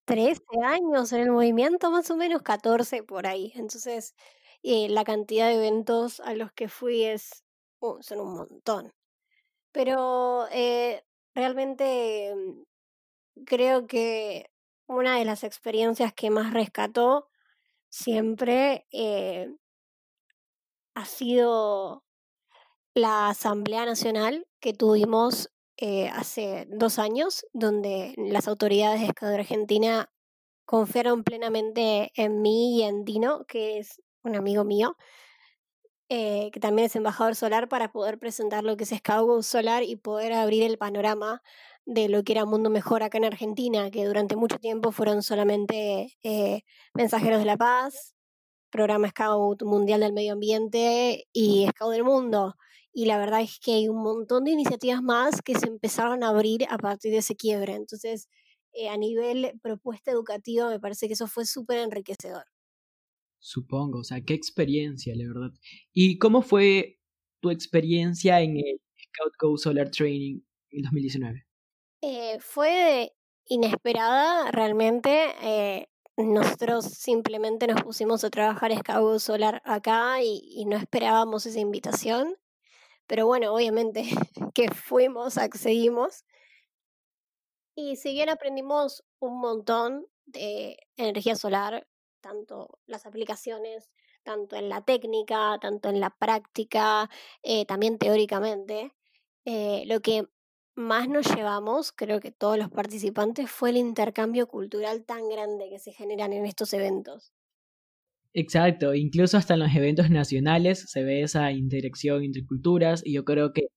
13 0.07 0.43
años 0.65 1.13
en 1.13 1.21
el 1.23 1.31
movimiento, 1.33 1.91
más 1.91 2.11
o 2.11 2.17
menos 2.17 2.43
14 2.43 3.03
por 3.03 3.27
ahí. 3.27 3.53
Entonces, 3.57 4.15
eh, 4.63 4.89
la 4.89 5.05
cantidad 5.05 5.49
de 5.49 5.57
eventos 5.57 6.21
a 6.21 6.35
los 6.35 6.53
que 6.53 6.69
fui 6.69 7.05
es, 7.05 7.45
uh, 7.81 8.03
son 8.03 8.21
un 8.21 8.35
montón. 8.35 8.93
Pero 9.73 10.47
eh, 10.53 11.05
realmente 11.35 12.35
mm, 12.37 12.63
creo 13.47 13.87
que 13.87 14.51
una 14.89 15.19
de 15.19 15.25
las 15.25 15.45
experiencias 15.45 16.13
que 16.15 16.31
más 16.31 16.53
rescató 16.55 17.29
siempre 17.95 18.87
eh, 18.91 19.55
ha 20.97 21.05
sido 21.05 22.03
la 22.93 23.29
Asamblea 23.29 23.87
Nacional 23.87 24.49
que 24.61 24.73
tuvimos 24.73 25.51
eh, 25.77 26.09
hace 26.09 26.67
dos 26.71 26.99
años, 26.99 27.47
donde 27.53 28.15
las 28.17 28.49
autoridades 28.49 29.01
de 29.01 29.07
Escadura 29.07 29.41
Argentina 29.41 30.11
confiaron 30.65 31.23
plenamente 31.23 32.11
en 32.17 32.43
mí 32.43 32.79
y 32.79 32.83
en 32.83 33.05
Dino, 33.05 33.45
que 33.47 33.79
es 33.79 34.03
un 34.25 34.35
amigo 34.35 34.65
mío, 34.65 34.97
eh, 36.09 36.51
que 36.53 36.59
también 36.59 36.87
es 36.87 36.97
embajador 36.97 37.37
solar, 37.37 37.69
para 37.69 37.93
poder 37.93 38.19
presentar 38.19 38.65
lo 38.65 38.77
que 38.77 38.85
es 38.85 38.91
Scout 38.91 39.45
Solar 39.45 39.85
y 39.85 39.95
poder 39.95 40.33
abrir 40.33 40.65
el 40.65 40.79
panorama 40.79 41.43
de 41.87 42.09
lo 42.09 42.23
que 42.25 42.33
era 42.33 42.45
Mundo 42.45 42.71
Mejor 42.71 43.03
acá 43.03 43.19
en 43.19 43.25
Argentina, 43.25 43.91
que 43.91 44.05
durante 44.05 44.37
mucho 44.37 44.59
tiempo 44.59 44.93
fueron 44.93 45.23
solamente 45.23 46.17
eh, 46.23 46.63
mensajeros 46.95 47.39
de 47.39 47.45
la 47.45 47.57
paz, 47.57 48.15
programa 48.71 49.09
Scout 49.11 49.63
Mundial 49.63 50.01
del 50.01 50.13
Medio 50.13 50.33
Ambiente 50.33 51.27
y 51.33 51.67
Scout 51.71 51.93
del 51.93 52.05
Mundo 52.05 52.55
y 52.95 53.07
la 53.07 53.19
verdad 53.19 53.43
es 53.43 53.59
que 53.59 53.73
hay 53.73 53.89
un 53.89 54.03
montón 54.03 54.45
de 54.45 54.53
iniciativas 54.53 55.03
más 55.03 55.43
que 55.43 55.59
se 55.59 55.67
empezaron 55.67 56.23
a 56.23 56.29
abrir 56.29 56.65
a 56.71 56.79
partir 56.79 57.11
de 57.11 57.19
ese 57.19 57.35
quiebre. 57.35 57.75
Entonces, 57.75 58.29
eh, 58.73 58.89
a 58.89 58.97
nivel 58.97 59.53
propuesta 59.61 60.13
educativa, 60.13 60.71
me 60.71 60.79
parece 60.79 61.09
que 61.09 61.15
eso 61.15 61.27
fue 61.27 61.45
súper 61.45 61.79
enriquecedor. 61.79 62.45
Supongo, 63.41 63.99
o 63.99 64.05
sea, 64.05 64.21
qué 64.21 64.35
experiencia, 64.35 65.13
la 65.17 65.27
verdad. 65.27 65.59
¿Y 65.93 66.19
cómo 66.19 66.41
fue 66.41 67.01
tu 67.41 67.51
experiencia 67.51 68.41
en 68.41 68.57
el 68.59 68.81
Scout 69.07 69.35
Go 69.41 69.59
Solar 69.59 69.91
Training 69.91 70.41
en 70.71 70.83
2019? 70.83 71.45
Eh, 72.07 72.39
fue 72.39 73.15
inesperada, 73.47 74.51
realmente. 74.51 75.35
Eh, 75.41 75.89
nosotros 76.19 76.85
simplemente 76.85 77.67
nos 77.67 77.83
pusimos 77.83 78.23
a 78.25 78.31
trabajar 78.31 78.77
Scout 78.77 79.21
Solar 79.21 79.63
acá 79.65 80.23
y 80.23 80.67
no 80.67 80.77
esperábamos 80.77 81.47
esa 81.47 81.61
invitación. 81.61 82.37
Pero 83.07 83.27
bueno, 83.27 83.55
obviamente 83.55 84.05
que 84.55 84.71
fuimos, 84.71 85.39
accedimos. 85.39 86.27
Y 87.75 87.97
si 87.97 88.13
bien 88.13 88.29
aprendimos 88.29 89.03
un 89.19 89.41
montón 89.41 90.07
de 90.27 90.77
energía 90.97 91.37
solar, 91.37 91.87
tanto 92.21 92.81
las 92.85 93.07
aplicaciones, 93.07 93.91
tanto 94.25 94.57
en 94.57 94.69
la 94.69 94.83
técnica, 94.83 95.59
tanto 95.59 95.89
en 95.89 96.01
la 96.01 96.11
práctica, 96.11 97.09
eh, 97.43 97.65
también 97.65 97.97
teóricamente, 97.97 98.93
eh, 99.47 99.85
lo 99.87 100.01
que 100.01 100.29
más 100.75 101.09
nos 101.09 101.35
llevamos, 101.35 101.93
creo 101.93 102.21
que 102.21 102.33
todos 102.33 102.59
los 102.59 102.71
participantes, 102.71 103.51
fue 103.51 103.71
el 103.71 103.77
intercambio 103.77 104.47
cultural 104.49 105.05
tan 105.05 105.29
grande 105.29 105.69
que 105.71 105.79
se 105.79 105.93
generan 105.93 106.33
en 106.33 106.47
estos 106.47 106.73
eventos. 106.73 107.33
Exacto, 108.33 108.95
incluso 108.95 109.37
hasta 109.37 109.55
en 109.55 109.61
los 109.61 109.75
eventos 109.75 110.11
nacionales 110.11 110.91
se 110.91 111.05
ve 111.05 111.23
esa 111.23 111.53
interacción 111.53 112.25
entre 112.25 112.45
culturas 112.45 113.01
y 113.05 113.15
yo 113.15 113.25
creo 113.25 113.53
que 113.53 113.69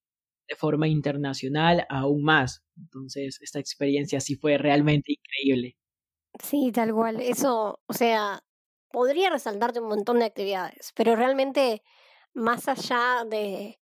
de 0.48 0.56
forma 0.56 0.88
internacional 0.88 1.86
aún 1.90 2.24
más. 2.24 2.64
Entonces, 2.76 3.38
esta 3.42 3.60
experiencia 3.60 4.20
sí 4.20 4.36
fue 4.36 4.58
realmente 4.58 5.14
increíble. 5.14 5.78
Sí, 6.44 6.72
tal 6.72 6.94
cual. 6.94 7.22
Eso, 7.22 7.80
o 7.86 7.94
sea, 7.94 8.42
podría 8.92 9.30
resaltarte 9.30 9.80
un 9.80 9.90
montón 9.90 10.20
de 10.20 10.26
actividades, 10.26 10.92
pero 10.96 11.16
realmente 11.16 11.84
más 12.34 12.68
allá 12.68 13.26
de, 13.30 13.80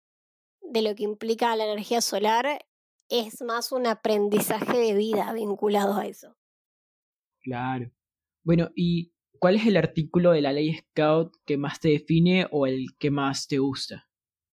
de 0.61 0.83
lo 0.83 0.95
que 0.95 1.05
implica 1.05 1.57
la 1.57 1.65
energía 1.65 2.01
solar, 2.01 2.67
es 3.09 3.43
más 3.43 3.73
un 3.73 3.87
aprendizaje 3.87 4.79
de 4.79 4.95
vida 4.95 5.33
vinculado 5.33 5.95
a 5.95 6.07
eso. 6.07 6.37
Claro. 7.41 7.91
Bueno, 8.43 8.71
y 8.75 9.13
¿Cuál 9.39 9.55
es 9.55 9.67
el 9.67 9.77
artículo 9.77 10.33
de 10.33 10.41
la 10.41 10.53
ley 10.53 10.75
Scout 10.75 11.37
que 11.45 11.57
más 11.57 11.79
te 11.79 11.91
define 11.91 12.49
o 12.51 12.67
el 12.67 12.97
que 12.99 13.11
más 13.11 13.47
te 13.47 13.59
gusta? 13.59 14.09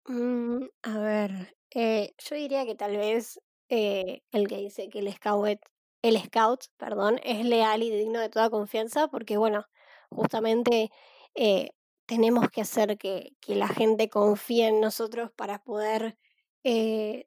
Mm, 0.05 0.65
a 0.83 0.99
ver, 0.99 1.57
eh, 1.73 2.13
yo 2.19 2.35
diría 2.35 2.65
que 2.65 2.75
tal 2.75 2.95
vez 2.95 3.39
eh, 3.69 4.21
el 4.31 4.47
que 4.47 4.57
dice 4.57 4.89
que 4.89 4.99
el 4.99 5.11
scout, 5.11 5.59
el 6.03 6.21
scout, 6.21 6.65
perdón, 6.77 7.19
es 7.23 7.43
leal 7.43 7.81
y 7.81 7.89
digno 7.89 8.19
de 8.19 8.29
toda 8.29 8.51
confianza, 8.51 9.07
porque 9.07 9.37
bueno, 9.37 9.65
justamente 10.11 10.91
eh, 11.33 11.69
tenemos 12.05 12.49
que 12.51 12.61
hacer 12.61 12.99
que, 12.99 13.31
que, 13.41 13.55
la 13.55 13.67
gente 13.67 14.09
confíe 14.09 14.67
en 14.67 14.81
nosotros 14.81 15.31
para 15.35 15.63
poder 15.63 16.15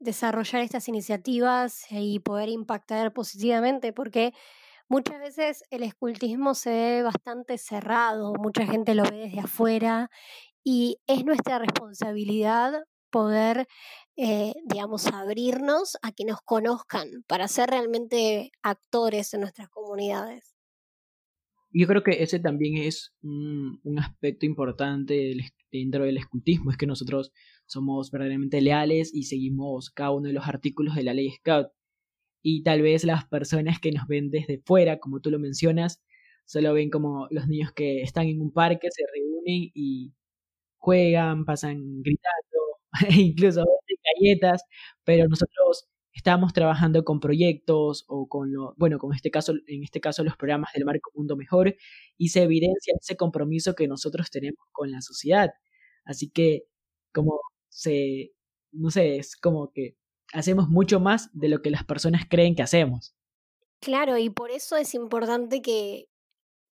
desarrollar 0.00 0.62
estas 0.62 0.88
iniciativas 0.88 1.86
y 1.90 2.18
poder 2.18 2.48
impactar 2.48 3.12
positivamente, 3.12 3.92
porque 3.92 4.32
muchas 4.88 5.20
veces 5.20 5.62
el 5.70 5.84
escultismo 5.84 6.54
se 6.54 6.70
ve 6.70 7.02
bastante 7.02 7.56
cerrado, 7.58 8.34
mucha 8.34 8.66
gente 8.66 8.94
lo 8.94 9.04
ve 9.04 9.16
desde 9.16 9.40
afuera 9.40 10.10
y 10.64 10.98
es 11.06 11.24
nuestra 11.24 11.58
responsabilidad 11.58 12.82
poder, 13.10 13.66
eh, 14.16 14.52
digamos, 14.66 15.06
abrirnos 15.06 15.96
a 16.02 16.12
que 16.12 16.24
nos 16.24 16.40
conozcan 16.42 17.08
para 17.26 17.48
ser 17.48 17.70
realmente 17.70 18.50
actores 18.62 19.32
en 19.34 19.40
nuestras 19.40 19.68
comunidades. 19.68 20.54
Yo 21.70 21.86
creo 21.86 22.02
que 22.02 22.22
ese 22.22 22.38
también 22.38 22.78
es 22.78 23.14
un, 23.22 23.80
aspecto 23.98 24.46
importante 24.46 25.34
dentro 25.70 26.04
del 26.04 26.16
escultismo, 26.16 26.70
es 26.70 26.76
que 26.76 26.86
nosotros 26.86 27.32
somos 27.68 28.10
verdaderamente 28.10 28.60
leales 28.60 29.14
y 29.14 29.24
seguimos 29.24 29.90
cada 29.90 30.10
uno 30.12 30.28
de 30.28 30.34
los 30.34 30.48
artículos 30.48 30.96
de 30.96 31.04
la 31.04 31.14
ley 31.14 31.30
Scout. 31.30 31.68
Y 32.42 32.62
tal 32.64 32.82
vez 32.82 33.04
las 33.04 33.26
personas 33.26 33.80
que 33.80 33.92
nos 33.92 34.06
ven 34.08 34.30
desde 34.30 34.60
fuera, 34.64 34.98
como 35.00 35.20
tú 35.20 35.30
lo 35.30 35.38
mencionas, 35.38 36.02
solo 36.46 36.72
ven 36.74 36.90
como 36.90 37.28
los 37.30 37.48
niños 37.48 37.72
que 37.72 38.02
están 38.02 38.26
en 38.28 38.40
un 38.40 38.52
parque, 38.52 38.88
se 38.90 39.04
reúnen 39.14 39.70
y 39.74 40.14
juegan, 40.78 41.44
pasan 41.44 42.02
gritando, 42.02 42.58
incluso 43.10 43.64
galletas, 44.20 44.62
pero 45.04 45.28
nosotros 45.28 45.88
estamos 46.12 46.52
trabajando 46.52 47.04
con 47.04 47.20
proyectos 47.20 48.04
o 48.08 48.28
con 48.28 48.52
lo, 48.52 48.74
bueno, 48.76 48.98
con 48.98 49.14
este 49.14 49.30
caso, 49.30 49.54
en 49.66 49.84
este 49.84 50.00
caso 50.00 50.24
los 50.24 50.36
programas 50.36 50.72
del 50.74 50.84
Marco 50.84 51.10
Mundo 51.14 51.36
Mejor, 51.36 51.76
y 52.16 52.28
se 52.30 52.42
evidencia 52.42 52.94
ese 53.00 53.16
compromiso 53.16 53.74
que 53.74 53.88
nosotros 53.88 54.30
tenemos 54.30 54.60
con 54.72 54.90
la 54.90 55.00
sociedad. 55.00 55.50
Así 56.04 56.30
que, 56.30 56.64
como 57.12 57.40
se, 57.78 58.32
no 58.72 58.90
sé, 58.90 59.18
es 59.18 59.36
como 59.36 59.70
que 59.72 59.96
hacemos 60.32 60.68
mucho 60.68 60.98
más 60.98 61.30
de 61.32 61.48
lo 61.48 61.62
que 61.62 61.70
las 61.70 61.84
personas 61.84 62.22
creen 62.28 62.56
que 62.56 62.62
hacemos. 62.62 63.14
Claro, 63.80 64.18
y 64.18 64.30
por 64.30 64.50
eso 64.50 64.76
es 64.76 64.94
importante 64.94 65.62
que, 65.62 66.08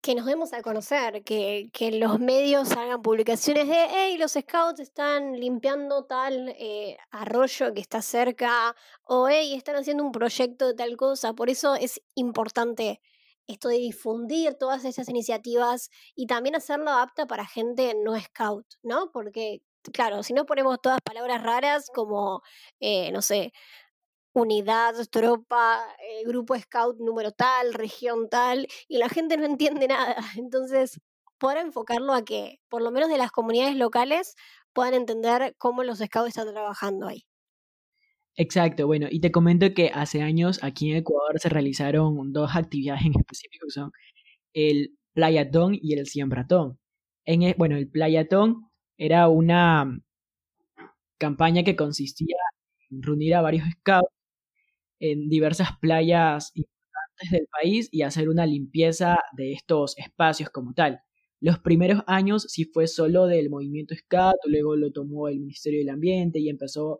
que 0.01 0.13
nos 0.13 0.25
demos 0.25 0.51
a 0.51 0.61
conocer, 0.61 1.23
que, 1.23 1.69
que 1.71 1.93
los 1.93 2.19
medios 2.19 2.73
hagan 2.73 3.01
publicaciones 3.01 3.69
de, 3.69 3.87
hey, 3.89 4.17
los 4.17 4.33
scouts 4.33 4.81
están 4.81 5.39
limpiando 5.39 6.03
tal 6.03 6.53
eh, 6.59 6.97
arroyo 7.11 7.73
que 7.73 7.79
está 7.79 8.01
cerca, 8.01 8.75
o 9.05 9.29
hey, 9.29 9.53
están 9.55 9.77
haciendo 9.77 10.03
un 10.03 10.11
proyecto 10.11 10.67
de 10.67 10.73
tal 10.73 10.97
cosa. 10.97 11.31
Por 11.31 11.49
eso 11.49 11.75
es 11.75 12.01
importante 12.15 12.99
esto 13.47 13.69
de 13.69 13.77
difundir 13.77 14.55
todas 14.55 14.83
esas 14.83 15.07
iniciativas 15.07 15.89
y 16.13 16.27
también 16.27 16.57
hacerlo 16.57 16.91
apta 16.91 17.25
para 17.25 17.47
gente 17.47 17.95
no 17.95 18.19
scout, 18.19 18.65
¿no? 18.83 19.11
Porque, 19.13 19.63
claro, 19.91 20.23
si 20.23 20.33
no 20.33 20.45
ponemos 20.45 20.81
todas 20.81 20.99
palabras 21.01 21.41
raras 21.43 21.89
como, 21.93 22.41
eh, 22.79 23.11
no 23.11 23.21
sé, 23.21 23.51
unidad, 24.33 24.95
tropa, 25.11 25.81
eh, 25.99 26.23
grupo 26.25 26.57
scout 26.57 26.99
número 26.99 27.31
tal, 27.31 27.73
región 27.73 28.29
tal, 28.29 28.67
y 28.87 28.97
la 28.97 29.09
gente 29.09 29.37
no 29.37 29.45
entiende 29.45 29.87
nada. 29.87 30.15
Entonces, 30.37 30.99
poder 31.37 31.57
enfocarlo 31.59 32.13
a 32.13 32.23
que, 32.23 32.59
por 32.69 32.81
lo 32.81 32.91
menos 32.91 33.09
de 33.09 33.17
las 33.17 33.31
comunidades 33.31 33.75
locales, 33.75 34.35
puedan 34.73 34.93
entender 34.93 35.55
cómo 35.57 35.83
los 35.83 35.99
scouts 35.99 36.29
están 36.29 36.53
trabajando 36.53 37.07
ahí. 37.07 37.25
Exacto, 38.35 38.87
bueno, 38.87 39.07
y 39.09 39.19
te 39.19 39.31
comento 39.31 39.73
que 39.73 39.91
hace 39.93 40.21
años 40.21 40.59
aquí 40.63 40.91
en 40.91 40.97
Ecuador 40.97 41.39
se 41.39 41.49
realizaron 41.49 42.31
dos 42.31 42.55
actividades 42.55 43.03
en 43.05 43.13
específico, 43.19 43.69
son 43.69 43.91
el 44.53 44.97
playatón 45.13 45.77
y 45.81 45.93
el 45.95 46.05
siembratón. 46.07 46.79
En 47.25 47.43
e, 47.43 47.55
bueno, 47.57 47.75
el 47.75 47.89
playatón 47.89 48.68
era 48.99 49.29
una 49.29 49.99
campaña 51.17 51.63
que 51.63 51.75
consistía 51.75 52.35
en 52.91 53.01
reunir 53.01 53.35
a 53.35 53.41
varios 53.41 53.65
scouts 53.71 54.11
en 54.99 55.29
diversas 55.29 55.69
playas 55.79 56.51
importantes 56.55 57.31
del 57.31 57.47
país 57.47 57.89
y 57.91 58.01
hacer 58.03 58.29
una 58.29 58.45
limpieza 58.45 59.19
de 59.33 59.53
estos 59.53 59.97
espacios 59.97 60.49
como 60.49 60.73
tal. 60.73 60.99
Los 61.39 61.59
primeros 61.59 62.03
años 62.07 62.43
sí 62.49 62.65
fue 62.65 62.87
solo 62.87 63.25
del 63.27 63.49
movimiento 63.49 63.95
SCAT, 63.95 64.35
luego 64.47 64.75
lo 64.75 64.91
tomó 64.91 65.29
el 65.29 65.39
Ministerio 65.39 65.79
del 65.79 65.89
Ambiente 65.89 66.39
y 66.39 66.49
empezó 66.49 66.99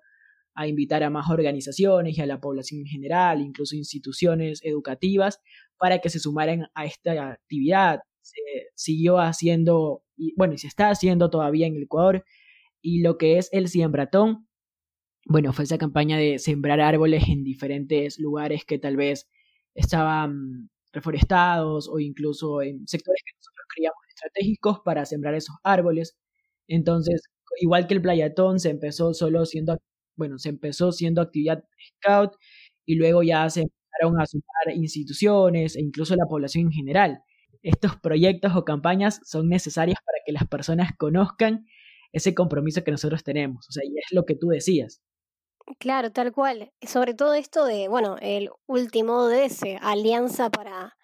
a 0.56 0.68
invitar 0.68 1.04
a 1.04 1.10
más 1.10 1.30
organizaciones 1.30 2.18
y 2.18 2.22
a 2.22 2.26
la 2.26 2.40
población 2.40 2.82
en 2.82 2.88
general, 2.88 3.42
incluso 3.42 3.76
instituciones 3.76 4.62
educativas, 4.64 5.42
para 5.78 6.00
que 6.00 6.10
se 6.10 6.20
sumaran 6.20 6.68
a 6.74 6.86
esta 6.86 7.32
actividad. 7.32 8.00
Se 8.22 8.42
siguió 8.76 9.20
haciendo, 9.20 10.04
bueno, 10.38 10.54
y 10.54 10.58
se 10.58 10.68
está 10.68 10.90
haciendo 10.90 11.30
todavía 11.30 11.68
en 11.68 11.76
el 11.76 11.84
Ecuador, 11.84 12.26
y 12.82 13.02
lo 13.02 13.18
que 13.18 13.38
es 13.38 13.50
el 13.54 13.68
siembratón 13.70 14.48
bueno, 15.26 15.54
fue 15.54 15.66
esa 15.66 15.78
campaña 15.78 16.18
de 16.18 16.40
sembrar 16.40 16.82
árboles 16.82 17.24
en 17.30 17.44
diferentes 17.44 18.20
lugares 18.20 18.66
que 18.66 18.80
tal 18.80 18.98
vez 18.98 19.30
estaban 19.76 20.70
reforestados 20.92 21.88
o 21.90 22.00
incluso 22.00 22.62
en 22.64 22.88
sectores 22.88 23.22
que 23.26 23.34
nosotros 23.38 23.66
creíamos 23.76 24.00
estratégicos 24.10 24.80
para 24.84 25.06
sembrar 25.06 25.36
esos 25.36 25.56
árboles. 25.64 26.18
Entonces, 26.68 27.22
igual 27.62 27.88
que 27.88 27.94
el 27.96 28.02
playatón, 28.02 28.60
se 28.60 28.70
empezó 28.72 29.14
solo 29.14 29.46
siendo, 29.46 29.78
bueno, 30.16 30.40
se 30.40 30.50
empezó 30.50 30.92
siendo 30.92 31.22
actividad 31.22 31.64
scout 32.00 32.34
y 32.86 32.96
luego 32.96 33.22
ya 33.24 33.48
se 33.50 33.62
empezaron 33.62 34.20
a 34.22 34.26
sumar 34.26 34.76
instituciones 34.76 35.76
e 35.76 35.82
incluso 35.82 36.16
la 36.16 36.26
población 36.26 36.66
en 36.66 36.72
general. 36.72 37.22
Estos 37.62 37.98
proyectos 37.98 38.56
o 38.56 38.64
campañas 38.64 39.22
son 39.26 39.50
necesarias 39.50 40.00
para 40.06 40.18
que 40.26 40.32
las 40.32 40.48
personas 40.48 40.92
conozcan 40.98 41.66
ese 42.12 42.34
compromiso 42.34 42.84
que 42.84 42.92
nosotros 42.92 43.24
tenemos. 43.24 43.68
O 43.70 43.72
sea, 43.72 43.84
y 43.86 43.98
es 43.98 44.12
lo 44.12 44.26
que 44.26 44.36
tú 44.36 44.48
decías. 44.48 45.02
Claro, 45.78 46.12
tal 46.12 46.32
cual. 46.32 46.72
Sobre 46.82 47.14
todo 47.14 47.34
esto 47.34 47.66
de, 47.66 47.88
bueno, 47.88 48.18
el 48.22 48.50
último 48.66 49.18
ODS, 49.18 49.64
alianza 49.82 50.50
para, 50.50 50.98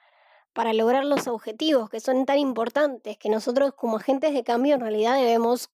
para 0.53 0.73
lograr 0.73 1.05
los 1.05 1.27
objetivos 1.27 1.89
que 1.89 1.99
son 1.99 2.25
tan 2.25 2.39
importantes, 2.39 3.17
que 3.17 3.29
nosotros 3.29 3.73
como 3.75 3.97
agentes 3.97 4.33
de 4.33 4.43
cambio 4.43 4.75
en 4.75 4.81
realidad 4.81 5.15
debemos 5.15 5.69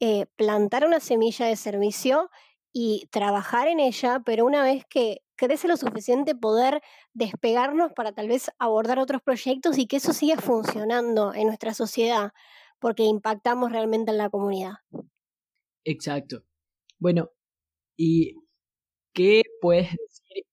eh, 0.00 0.26
plantar 0.36 0.86
una 0.86 1.00
semilla 1.00 1.46
de 1.46 1.56
servicio 1.56 2.30
y 2.78 3.08
trabajar 3.10 3.66
en 3.66 3.80
ella, 3.80 4.22
pero 4.24 4.46
una 4.46 4.62
vez 4.62 4.84
que 4.88 5.22
crece 5.34 5.66
lo 5.66 5.76
suficiente 5.76 6.36
poder 6.36 6.80
despegarnos 7.12 7.92
para 7.92 8.12
tal 8.12 8.28
vez 8.28 8.50
abordar 8.58 9.00
otros 9.00 9.20
proyectos 9.22 9.78
y 9.78 9.86
que 9.86 9.96
eso 9.96 10.12
siga 10.12 10.36
funcionando 10.36 11.34
en 11.34 11.48
nuestra 11.48 11.74
sociedad, 11.74 12.30
porque 12.78 13.02
impactamos 13.02 13.72
realmente 13.72 14.12
en 14.12 14.18
la 14.18 14.30
comunidad. 14.30 14.74
Exacto. 15.84 16.44
Bueno, 16.98 17.30
¿Y 18.00 18.36
qué 19.12 19.42
puedes 19.60 19.90
decir 19.90 20.44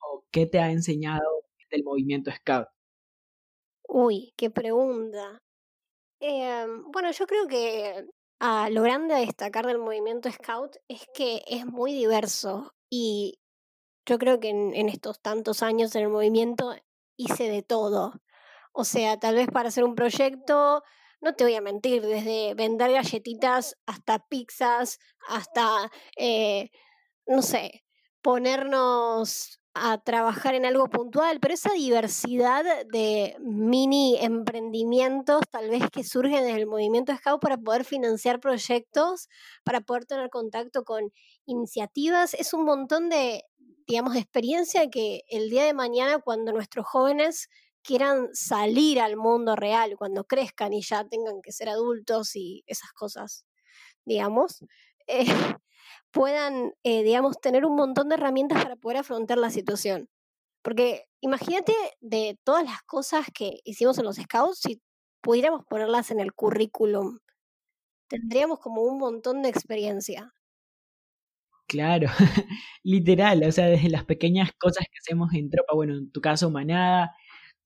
o 0.00 0.24
qué 0.30 0.46
te 0.46 0.58
ha 0.58 0.70
enseñado 0.70 1.44
del 1.70 1.84
movimiento 1.84 2.30
Scout? 2.32 2.66
Uy, 3.86 4.32
qué 4.38 4.48
pregunta. 4.48 5.42
Em, 6.18 6.90
bueno, 6.90 7.10
yo 7.10 7.26
creo 7.26 7.46
que 7.46 8.06
a 8.40 8.68
lo 8.70 8.82
grande 8.82 9.14
a 9.14 9.18
destacar 9.18 9.66
del 9.66 9.78
movimiento 9.78 10.30
Scout 10.30 10.76
es 10.88 11.06
que 11.14 11.42
es 11.46 11.66
muy 11.66 11.92
diverso 11.92 12.74
y 12.90 13.38
yo 14.06 14.18
creo 14.18 14.40
que 14.40 14.50
en, 14.50 14.74
en 14.74 14.88
estos 14.88 15.20
tantos 15.20 15.62
años 15.62 15.94
en 15.94 16.02
el 16.02 16.08
movimiento 16.08 16.74
hice 17.16 17.48
de 17.48 17.62
todo. 17.62 18.12
O 18.72 18.84
sea, 18.84 19.18
tal 19.18 19.36
vez 19.36 19.48
para 19.48 19.68
hacer 19.68 19.84
un 19.84 19.94
proyecto 19.94 20.82
no 21.24 21.34
te 21.34 21.44
voy 21.44 21.54
a 21.54 21.62
mentir, 21.62 22.02
desde 22.02 22.54
vender 22.54 22.92
galletitas 22.92 23.78
hasta 23.86 24.18
pizzas, 24.28 24.98
hasta 25.26 25.90
eh, 26.16 26.70
no 27.26 27.40
sé, 27.40 27.84
ponernos 28.20 29.58
a 29.74 29.98
trabajar 29.98 30.54
en 30.54 30.64
algo 30.64 30.88
puntual, 30.88 31.40
pero 31.40 31.54
esa 31.54 31.72
diversidad 31.72 32.64
de 32.86 33.36
mini 33.40 34.16
emprendimientos 34.20 35.42
tal 35.50 35.68
vez 35.68 35.90
que 35.90 36.04
surgen 36.04 36.44
desde 36.44 36.60
el 36.60 36.66
movimiento 36.68 37.14
Scout 37.16 37.40
para 37.40 37.58
poder 37.58 37.84
financiar 37.84 38.38
proyectos, 38.38 39.28
para 39.64 39.80
poder 39.80 40.06
tener 40.06 40.30
contacto 40.30 40.84
con 40.84 41.12
iniciativas, 41.46 42.34
es 42.34 42.54
un 42.54 42.64
montón 42.64 43.08
de, 43.08 43.44
digamos, 43.88 44.14
de 44.14 44.20
experiencia 44.20 44.88
que 44.90 45.22
el 45.28 45.50
día 45.50 45.64
de 45.64 45.74
mañana 45.74 46.20
cuando 46.20 46.52
nuestros 46.52 46.86
jóvenes 46.86 47.48
quieran 47.82 48.28
salir 48.32 49.00
al 49.00 49.16
mundo 49.16 49.56
real, 49.56 49.96
cuando 49.98 50.24
crezcan 50.24 50.72
y 50.72 50.82
ya 50.82 51.04
tengan 51.04 51.42
que 51.42 51.52
ser 51.52 51.68
adultos 51.68 52.36
y 52.36 52.62
esas 52.66 52.92
cosas, 52.92 53.44
digamos, 54.04 54.60
eh, 55.06 55.24
puedan, 56.12 56.72
eh, 56.84 57.02
digamos, 57.02 57.40
tener 57.40 57.64
un 57.66 57.76
montón 57.76 58.08
de 58.08 58.16
herramientas 58.16 58.62
para 58.62 58.76
poder 58.76 58.98
afrontar 58.98 59.38
la 59.38 59.50
situación. 59.50 60.08
Porque 60.62 61.06
imagínate 61.20 61.74
de 62.00 62.38
todas 62.44 62.64
las 62.64 62.82
cosas 62.82 63.26
que 63.34 63.60
hicimos 63.64 63.98
en 63.98 64.04
los 64.04 64.16
scouts, 64.16 64.60
si 64.60 64.80
pudiéramos 65.22 65.62
ponerlas 65.68 66.10
en 66.10 66.20
el 66.20 66.32
currículum, 66.34 67.18
tendríamos 68.08 68.60
como 68.60 68.82
un 68.82 68.98
montón 68.98 69.42
de 69.42 69.50
experiencia. 69.50 70.32
Claro, 71.66 72.08
literal, 72.84 73.42
o 73.44 73.52
sea, 73.52 73.66
desde 73.66 73.88
las 73.88 74.04
pequeñas 74.04 74.50
cosas 74.58 74.86
que 74.90 74.98
hacemos 75.00 75.32
en 75.34 75.50
tropa, 75.50 75.74
bueno, 75.74 75.94
en 75.96 76.10
tu 76.12 76.20
caso 76.20 76.50
manada, 76.50 77.12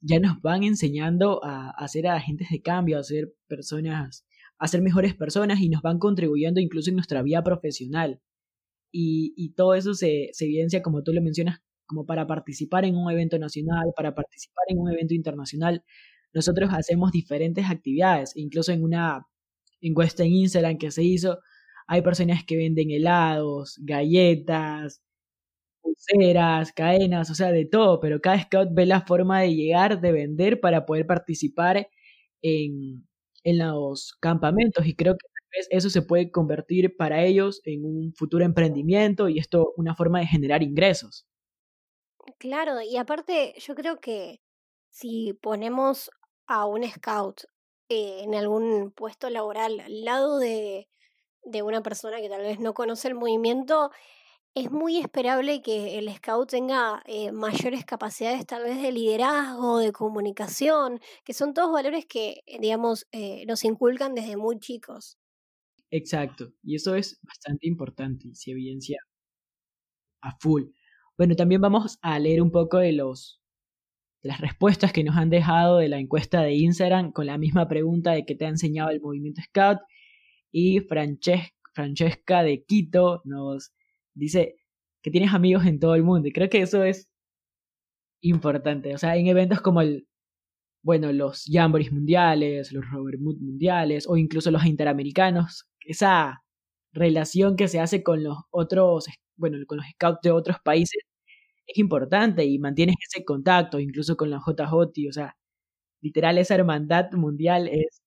ya 0.00 0.20
nos 0.20 0.40
van 0.40 0.62
enseñando 0.62 1.44
a, 1.44 1.70
a 1.70 1.88
ser 1.88 2.06
agentes 2.06 2.48
de 2.50 2.62
cambio, 2.62 2.98
a 2.98 3.02
ser 3.04 3.32
personas, 3.48 4.24
a 4.58 4.68
ser 4.68 4.82
mejores 4.82 5.14
personas 5.14 5.60
y 5.60 5.68
nos 5.68 5.82
van 5.82 5.98
contribuyendo 5.98 6.60
incluso 6.60 6.90
en 6.90 6.96
nuestra 6.96 7.22
vida 7.22 7.42
profesional. 7.42 8.20
Y, 8.90 9.52
todo 9.56 9.74
eso 9.74 9.94
se, 9.94 10.30
se 10.32 10.46
evidencia, 10.46 10.82
como 10.82 11.02
tú 11.02 11.12
lo 11.12 11.22
mencionas, 11.22 11.60
como 11.86 12.06
para 12.06 12.26
participar 12.26 12.84
en 12.84 12.96
un 12.96 13.10
evento 13.10 13.38
nacional, 13.38 13.92
para 13.96 14.14
participar 14.14 14.64
en 14.68 14.78
un 14.78 14.90
evento 14.90 15.14
internacional. 15.14 15.84
Nosotros 16.32 16.70
hacemos 16.72 17.12
diferentes 17.12 17.66
actividades, 17.70 18.32
incluso 18.36 18.72
en 18.72 18.82
una 18.82 19.26
encuesta 19.80 20.24
en 20.24 20.32
Instagram 20.32 20.78
que 20.78 20.90
se 20.90 21.02
hizo, 21.04 21.38
hay 21.88 22.02
personas 22.02 22.44
que 22.44 22.56
venden 22.56 22.90
helados, 22.90 23.78
galletas, 23.82 25.02
pulseras, 25.80 26.72
cadenas, 26.72 27.30
o 27.30 27.34
sea, 27.34 27.50
de 27.50 27.64
todo, 27.64 28.00
pero 28.00 28.20
cada 28.20 28.42
scout 28.42 28.68
ve 28.72 28.86
la 28.86 29.02
forma 29.02 29.40
de 29.40 29.54
llegar, 29.54 30.00
de 30.00 30.12
vender 30.12 30.60
para 30.60 30.84
poder 30.84 31.06
participar 31.06 31.88
en, 32.42 33.07
en 33.44 33.58
los 33.58 34.16
campamentos 34.20 34.86
y 34.86 34.94
creo 34.94 35.14
que 35.14 35.26
eso 35.70 35.90
se 35.90 36.02
puede 36.02 36.30
convertir 36.30 36.96
para 36.96 37.24
ellos 37.24 37.60
en 37.64 37.84
un 37.84 38.12
futuro 38.14 38.44
emprendimiento 38.44 39.28
y 39.28 39.38
esto 39.38 39.72
una 39.76 39.94
forma 39.94 40.20
de 40.20 40.26
generar 40.26 40.62
ingresos. 40.62 41.26
Claro, 42.38 42.80
y 42.82 42.96
aparte 42.96 43.54
yo 43.58 43.74
creo 43.74 44.00
que 44.00 44.40
si 44.90 45.32
ponemos 45.40 46.10
a 46.46 46.66
un 46.66 46.84
scout 46.84 47.42
eh, 47.88 48.20
en 48.22 48.34
algún 48.34 48.92
puesto 48.92 49.30
laboral 49.30 49.80
al 49.80 50.04
lado 50.04 50.38
de, 50.38 50.88
de 51.42 51.62
una 51.62 51.82
persona 51.82 52.20
que 52.20 52.28
tal 52.28 52.42
vez 52.42 52.60
no 52.60 52.74
conoce 52.74 53.08
el 53.08 53.14
movimiento, 53.14 53.90
es 54.60 54.70
muy 54.70 54.98
esperable 54.98 55.62
que 55.62 55.98
el 55.98 56.12
scout 56.14 56.50
tenga 56.50 57.02
eh, 57.06 57.30
mayores 57.32 57.84
capacidades 57.84 58.44
tal 58.46 58.64
vez 58.64 58.82
de 58.82 58.92
liderazgo, 58.92 59.78
de 59.78 59.92
comunicación, 59.92 61.00
que 61.24 61.32
son 61.32 61.54
todos 61.54 61.72
valores 61.72 62.06
que, 62.06 62.42
eh, 62.46 62.58
digamos, 62.60 63.06
eh, 63.12 63.44
nos 63.46 63.64
inculcan 63.64 64.14
desde 64.14 64.36
muy 64.36 64.58
chicos. 64.58 65.18
Exacto, 65.90 66.52
y 66.62 66.74
eso 66.74 66.94
es 66.94 67.18
bastante 67.22 67.66
importante 67.68 68.28
y 68.28 68.34
se 68.34 68.50
evidencia 68.50 68.98
a 70.20 70.36
full. 70.40 70.64
Bueno, 71.16 71.36
también 71.36 71.60
vamos 71.60 71.98
a 72.02 72.18
leer 72.18 72.42
un 72.42 72.50
poco 72.50 72.78
de 72.78 72.92
los 72.92 73.40
de 74.22 74.30
las 74.30 74.40
respuestas 74.40 74.92
que 74.92 75.04
nos 75.04 75.16
han 75.16 75.30
dejado 75.30 75.78
de 75.78 75.88
la 75.88 76.00
encuesta 76.00 76.42
de 76.42 76.54
Instagram 76.54 77.12
con 77.12 77.26
la 77.26 77.38
misma 77.38 77.68
pregunta 77.68 78.10
de 78.12 78.26
qué 78.26 78.34
te 78.34 78.46
ha 78.46 78.48
enseñado 78.48 78.90
el 78.90 79.00
movimiento 79.00 79.40
Scout 79.42 79.78
y 80.50 80.80
Francesca 80.80 82.42
de 82.42 82.64
Quito 82.64 83.22
nos 83.24 83.72
dice 84.18 84.56
que 85.02 85.10
tienes 85.10 85.34
amigos 85.34 85.66
en 85.66 85.80
todo 85.80 85.94
el 85.94 86.02
mundo. 86.04 86.28
Y 86.28 86.32
creo 86.32 86.48
que 86.50 86.62
eso 86.62 86.82
es 86.84 87.08
importante. 88.22 88.94
O 88.94 88.98
sea, 88.98 89.16
en 89.16 89.26
eventos 89.28 89.60
como 89.60 89.80
el, 89.80 90.06
bueno, 90.82 91.12
los 91.12 91.44
Jamborees 91.50 91.92
mundiales, 91.92 92.72
los 92.72 92.84
Robert 92.90 93.20
Mood 93.20 93.38
mundiales, 93.40 94.08
o 94.08 94.16
incluso 94.16 94.50
los 94.50 94.64
interamericanos, 94.66 95.66
esa 95.86 96.42
relación 96.92 97.56
que 97.56 97.68
se 97.68 97.80
hace 97.80 98.02
con 98.02 98.24
los 98.24 98.38
otros, 98.50 99.06
bueno, 99.36 99.58
con 99.66 99.78
los 99.78 99.86
scouts 99.94 100.20
de 100.22 100.32
otros 100.32 100.58
países, 100.64 101.02
es 101.66 101.78
importante 101.78 102.44
y 102.44 102.58
mantienes 102.58 102.96
ese 103.08 103.24
contacto, 103.24 103.80
incluso 103.80 104.16
con 104.16 104.30
la 104.30 104.38
JJ, 104.38 105.08
o 105.08 105.12
sea, 105.12 105.36
literal 106.02 106.38
esa 106.38 106.54
hermandad 106.56 107.12
mundial 107.12 107.68
es 107.68 108.02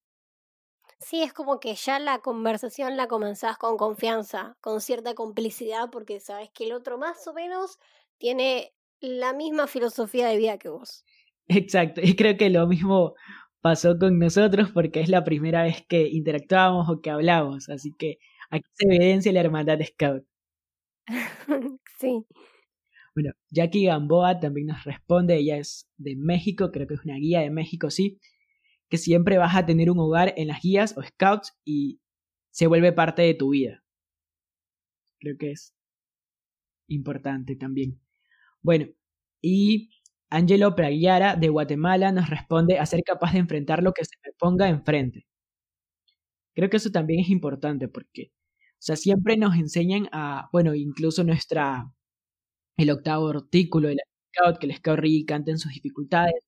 Sí, 1.01 1.23
es 1.23 1.33
como 1.33 1.59
que 1.59 1.73
ya 1.73 1.99
la 1.99 2.19
conversación 2.19 2.95
la 2.95 3.07
comenzás 3.07 3.57
con 3.57 3.75
confianza, 3.75 4.55
con 4.61 4.81
cierta 4.81 5.15
complicidad, 5.15 5.89
porque 5.91 6.19
sabes 6.19 6.49
que 6.53 6.65
el 6.65 6.73
otro 6.73 6.97
más 6.97 7.27
o 7.27 7.33
menos 7.33 7.79
tiene 8.19 8.73
la 8.99 9.33
misma 9.33 9.65
filosofía 9.65 10.27
de 10.27 10.37
vida 10.37 10.59
que 10.59 10.69
vos. 10.69 11.03
Exacto, 11.47 12.01
y 12.03 12.15
creo 12.15 12.37
que 12.37 12.49
lo 12.51 12.67
mismo 12.67 13.15
pasó 13.61 13.97
con 13.97 14.19
nosotros 14.19 14.71
porque 14.71 15.01
es 15.01 15.09
la 15.09 15.23
primera 15.23 15.63
vez 15.63 15.83
que 15.87 16.07
interactuamos 16.07 16.87
o 16.87 17.01
que 17.01 17.09
hablamos, 17.09 17.67
así 17.69 17.93
que 17.97 18.19
aquí 18.51 18.69
se 18.73 18.85
evidencia 18.85 19.33
la 19.33 19.41
hermandad 19.41 19.79
de 19.79 19.85
Scout. 19.85 20.23
sí. 21.99 22.25
Bueno, 23.15 23.31
Jackie 23.49 23.85
Gamboa 23.85 24.39
también 24.39 24.67
nos 24.67 24.83
responde, 24.83 25.37
ella 25.37 25.57
es 25.57 25.89
de 25.97 26.15
México, 26.15 26.71
creo 26.71 26.87
que 26.87 26.93
es 26.93 27.03
una 27.03 27.15
guía 27.15 27.41
de 27.41 27.49
México, 27.49 27.89
sí 27.89 28.19
que 28.91 28.97
siempre 28.97 29.37
vas 29.37 29.55
a 29.55 29.65
tener 29.65 29.89
un 29.89 29.99
hogar 29.99 30.33
en 30.35 30.49
las 30.49 30.61
guías 30.61 30.95
o 30.97 31.01
scouts 31.01 31.57
y 31.65 32.01
se 32.51 32.67
vuelve 32.67 32.91
parte 32.91 33.21
de 33.21 33.33
tu 33.33 33.51
vida. 33.51 33.81
Creo 35.19 35.37
que 35.37 35.51
es 35.51 35.73
importante 36.87 37.55
también. 37.55 38.01
Bueno, 38.61 38.87
y 39.41 39.91
Angelo 40.29 40.75
Praguiara 40.75 41.37
de 41.37 41.47
Guatemala 41.49 42.11
nos 42.11 42.29
responde 42.29 42.79
a 42.79 42.85
ser 42.85 43.01
capaz 43.03 43.31
de 43.33 43.39
enfrentar 43.39 43.81
lo 43.81 43.93
que 43.93 44.03
se 44.03 44.15
me 44.25 44.33
ponga 44.37 44.67
enfrente. 44.67 45.25
Creo 46.53 46.69
que 46.69 46.77
eso 46.77 46.91
también 46.91 47.21
es 47.21 47.29
importante 47.29 47.87
porque, 47.87 48.33
o 48.33 48.75
sea, 48.79 48.97
siempre 48.97 49.37
nos 49.37 49.55
enseñan 49.55 50.09
a, 50.11 50.49
bueno, 50.51 50.75
incluso 50.75 51.23
nuestra, 51.23 51.89
el 52.77 52.91
octavo 52.91 53.29
artículo 53.29 53.87
del 53.89 53.99
Scout, 54.35 54.59
que 54.59 54.67
el 54.67 54.75
Scout 54.75 54.99
cante 55.27 55.51
en 55.51 55.59
sus 55.59 55.71
dificultades, 55.71 56.43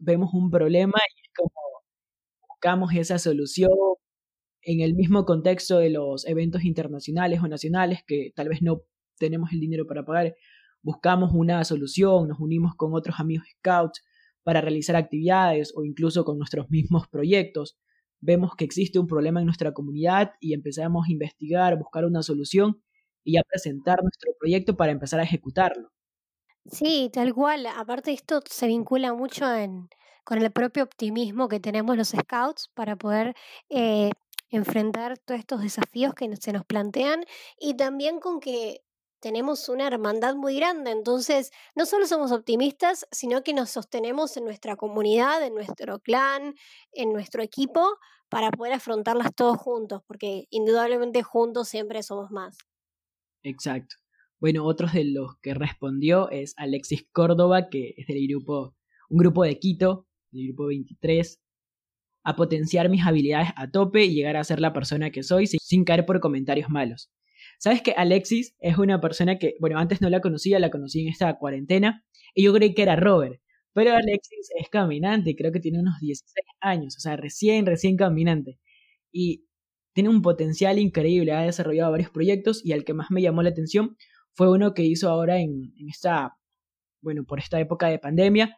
vemos 0.00 0.34
un 0.34 0.50
problema 0.50 0.98
y 0.98 1.20
es 1.20 1.30
como 1.36 1.50
buscamos 2.48 2.94
esa 2.94 3.18
solución 3.18 3.70
en 4.62 4.80
el 4.80 4.94
mismo 4.94 5.24
contexto 5.24 5.78
de 5.78 5.90
los 5.90 6.26
eventos 6.26 6.64
internacionales 6.64 7.40
o 7.42 7.48
nacionales 7.48 8.00
que 8.06 8.32
tal 8.34 8.48
vez 8.48 8.62
no 8.62 8.82
tenemos 9.18 9.52
el 9.52 9.60
dinero 9.60 9.86
para 9.86 10.04
pagar, 10.04 10.34
buscamos 10.82 11.32
una 11.34 11.64
solución, 11.64 12.28
nos 12.28 12.40
unimos 12.40 12.74
con 12.74 12.94
otros 12.94 13.20
amigos 13.20 13.46
scouts 13.58 14.02
para 14.42 14.60
realizar 14.60 14.96
actividades 14.96 15.72
o 15.76 15.84
incluso 15.84 16.24
con 16.24 16.38
nuestros 16.38 16.70
mismos 16.70 17.08
proyectos. 17.08 17.78
Vemos 18.20 18.54
que 18.56 18.64
existe 18.64 18.98
un 18.98 19.06
problema 19.06 19.40
en 19.40 19.46
nuestra 19.46 19.72
comunidad 19.72 20.32
y 20.40 20.54
empezamos 20.54 21.06
a 21.08 21.12
investigar, 21.12 21.78
buscar 21.78 22.04
una 22.04 22.22
solución 22.22 22.82
y 23.24 23.38
a 23.38 23.42
presentar 23.42 24.02
nuestro 24.02 24.32
proyecto 24.38 24.76
para 24.76 24.92
empezar 24.92 25.20
a 25.20 25.24
ejecutarlo. 25.24 25.90
Sí, 26.66 27.10
tal 27.12 27.34
cual. 27.34 27.66
Aparte 27.66 28.12
esto 28.12 28.40
se 28.46 28.66
vincula 28.66 29.12
mucho 29.14 29.52
en, 29.52 29.88
con 30.24 30.38
el 30.42 30.50
propio 30.52 30.84
optimismo 30.84 31.48
que 31.48 31.60
tenemos 31.60 31.96
los 31.96 32.08
scouts 32.10 32.68
para 32.74 32.96
poder 32.96 33.34
eh, 33.70 34.10
enfrentar 34.50 35.18
todos 35.18 35.40
estos 35.40 35.62
desafíos 35.62 36.14
que 36.14 36.34
se 36.36 36.52
nos 36.52 36.64
plantean 36.64 37.24
y 37.58 37.74
también 37.74 38.20
con 38.20 38.40
que 38.40 38.82
tenemos 39.20 39.68
una 39.68 39.86
hermandad 39.86 40.34
muy 40.34 40.56
grande. 40.56 40.90
Entonces, 40.90 41.50
no 41.74 41.86
solo 41.86 42.06
somos 42.06 42.32
optimistas, 42.32 43.06
sino 43.10 43.42
que 43.42 43.52
nos 43.54 43.70
sostenemos 43.70 44.36
en 44.36 44.44
nuestra 44.44 44.76
comunidad, 44.76 45.42
en 45.44 45.54
nuestro 45.54 45.98
clan, 46.00 46.54
en 46.92 47.12
nuestro 47.12 47.42
equipo, 47.42 47.98
para 48.28 48.50
poder 48.50 48.74
afrontarlas 48.74 49.34
todos 49.34 49.58
juntos, 49.58 50.02
porque 50.06 50.46
indudablemente 50.50 51.22
juntos 51.22 51.68
siempre 51.68 52.02
somos 52.02 52.30
más. 52.30 52.56
Exacto. 53.42 53.96
Bueno, 54.40 54.64
otros 54.64 54.94
de 54.94 55.04
los 55.04 55.36
que 55.42 55.52
respondió 55.52 56.30
es 56.30 56.54
Alexis 56.56 57.06
Córdoba, 57.12 57.68
que 57.68 57.94
es 57.98 58.06
del 58.06 58.26
grupo, 58.26 58.74
un 59.10 59.18
grupo 59.18 59.44
de 59.44 59.58
Quito, 59.58 60.06
del 60.30 60.48
grupo 60.48 60.66
23, 60.66 61.38
a 62.24 62.36
potenciar 62.36 62.88
mis 62.88 63.06
habilidades 63.06 63.50
a 63.56 63.70
tope 63.70 64.04
y 64.04 64.14
llegar 64.14 64.36
a 64.38 64.44
ser 64.44 64.60
la 64.60 64.72
persona 64.72 65.10
que 65.10 65.22
soy 65.22 65.46
sin 65.46 65.84
caer 65.84 66.06
por 66.06 66.20
comentarios 66.20 66.70
malos. 66.70 67.10
Sabes 67.58 67.82
que 67.82 67.92
Alexis 67.92 68.54
es 68.60 68.78
una 68.78 69.00
persona 69.00 69.38
que, 69.38 69.56
bueno, 69.60 69.78
antes 69.78 70.00
no 70.00 70.08
la 70.08 70.20
conocía, 70.20 70.58
la 70.58 70.70
conocí 70.70 71.02
en 71.02 71.08
esta 71.08 71.36
cuarentena 71.38 72.04
y 72.34 72.44
yo 72.44 72.54
creí 72.54 72.74
que 72.74 72.82
era 72.82 72.96
Robert, 72.96 73.40
pero 73.74 73.92
Alexis 73.92 74.50
es 74.58 74.68
caminante, 74.70 75.36
creo 75.36 75.52
que 75.52 75.60
tiene 75.60 75.80
unos 75.80 76.00
16 76.00 76.46
años, 76.60 76.96
o 76.96 77.00
sea, 77.00 77.16
recién, 77.16 77.66
recién 77.66 77.96
caminante. 77.96 78.58
Y 79.12 79.44
tiene 79.92 80.08
un 80.08 80.22
potencial 80.22 80.78
increíble, 80.78 81.32
ha 81.32 81.42
desarrollado 81.42 81.90
varios 81.90 82.10
proyectos 82.10 82.64
y 82.64 82.72
al 82.72 82.84
que 82.84 82.94
más 82.94 83.10
me 83.10 83.22
llamó 83.22 83.42
la 83.42 83.50
atención 83.50 83.96
fue 84.34 84.50
uno 84.50 84.74
que 84.74 84.84
hizo 84.84 85.08
ahora 85.08 85.38
en, 85.38 85.72
esta, 85.88 86.36
bueno, 87.02 87.24
por 87.24 87.38
esta 87.38 87.60
época 87.60 87.88
de 87.88 87.98
pandemia, 87.98 88.56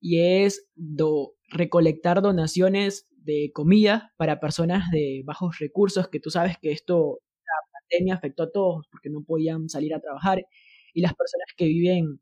y 0.00 0.20
es 0.20 0.68
do, 0.74 1.34
recolectar 1.48 2.22
donaciones 2.22 3.08
de 3.10 3.50
comida 3.52 4.12
para 4.16 4.40
personas 4.40 4.90
de 4.90 5.22
bajos 5.24 5.58
recursos, 5.58 6.08
que 6.08 6.20
tú 6.20 6.30
sabes 6.30 6.56
que 6.60 6.72
esto, 6.72 7.18
la 7.44 7.80
pandemia 7.90 8.14
afectó 8.14 8.44
a 8.44 8.50
todos 8.50 8.86
porque 8.90 9.10
no 9.10 9.22
podían 9.24 9.68
salir 9.68 9.94
a 9.94 10.00
trabajar, 10.00 10.44
y 10.94 11.02
las 11.02 11.14
personas 11.14 11.46
que 11.56 11.66
viven 11.66 12.20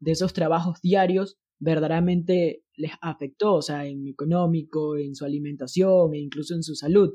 de 0.00 0.12
esos 0.12 0.32
trabajos 0.32 0.80
diarios 0.80 1.38
verdaderamente 1.58 2.62
les 2.76 2.92
afectó, 3.00 3.54
o 3.54 3.62
sea, 3.62 3.86
en 3.86 4.06
económico, 4.06 4.96
en 4.96 5.14
su 5.14 5.24
alimentación 5.24 6.14
e 6.14 6.18
incluso 6.18 6.54
en 6.54 6.62
su 6.62 6.74
salud. 6.74 7.10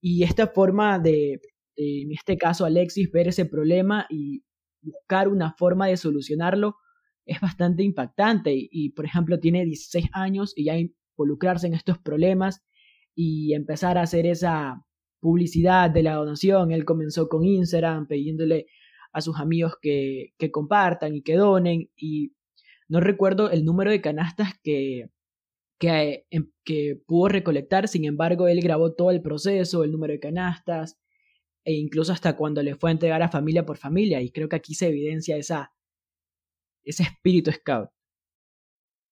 Y 0.00 0.24
esta 0.24 0.48
forma 0.48 0.98
de, 0.98 1.40
de, 1.76 2.02
en 2.02 2.12
este 2.12 2.36
caso, 2.36 2.64
Alexis, 2.64 3.10
ver 3.10 3.28
ese 3.28 3.46
problema 3.46 4.06
y 4.10 4.42
buscar 4.82 5.28
una 5.28 5.52
forma 5.52 5.86
de 5.86 5.96
solucionarlo 5.96 6.76
es 7.24 7.40
bastante 7.40 7.82
impactante 7.82 8.54
y, 8.54 8.90
por 8.90 9.04
ejemplo, 9.04 9.38
tiene 9.38 9.64
16 9.64 10.06
años 10.12 10.52
y 10.56 10.64
ya 10.64 10.76
involucrarse 10.78 11.66
en 11.66 11.74
estos 11.74 11.98
problemas 11.98 12.62
y 13.14 13.54
empezar 13.54 13.98
a 13.98 14.02
hacer 14.02 14.26
esa, 14.26 14.82
publicidad 15.20 15.90
de 15.90 16.02
la 16.02 16.14
donación. 16.14 16.72
Él 16.72 16.84
comenzó 16.84 17.28
con 17.28 17.44
Instagram 17.44 18.06
pidiéndole 18.06 18.66
a 19.12 19.20
sus 19.20 19.38
amigos 19.38 19.74
que, 19.80 20.34
que 20.38 20.50
compartan 20.50 21.14
y 21.14 21.22
que 21.22 21.36
donen. 21.36 21.90
Y 21.96 22.32
no 22.88 23.00
recuerdo 23.00 23.50
el 23.50 23.64
número 23.64 23.90
de 23.90 24.00
canastas 24.00 24.52
que, 24.62 25.10
que, 25.78 26.26
em, 26.30 26.50
que 26.64 27.00
pudo 27.06 27.28
recolectar, 27.28 27.88
sin 27.88 28.04
embargo, 28.04 28.48
él 28.48 28.60
grabó 28.60 28.94
todo 28.94 29.10
el 29.10 29.22
proceso, 29.22 29.84
el 29.84 29.92
número 29.92 30.12
de 30.12 30.20
canastas, 30.20 30.98
e 31.68 31.74
incluso 31.74 32.14
hasta 32.14 32.34
cuando 32.34 32.62
le 32.62 32.76
fue 32.76 32.88
a 32.88 32.92
entregar 32.92 33.22
a 33.22 33.28
familia 33.28 33.66
por 33.66 33.76
familia. 33.76 34.22
Y 34.22 34.30
creo 34.30 34.48
que 34.48 34.56
aquí 34.56 34.74
se 34.74 34.88
evidencia 34.88 35.36
esa, 35.36 35.70
ese 36.82 37.02
espíritu 37.02 37.52
scout. 37.52 37.90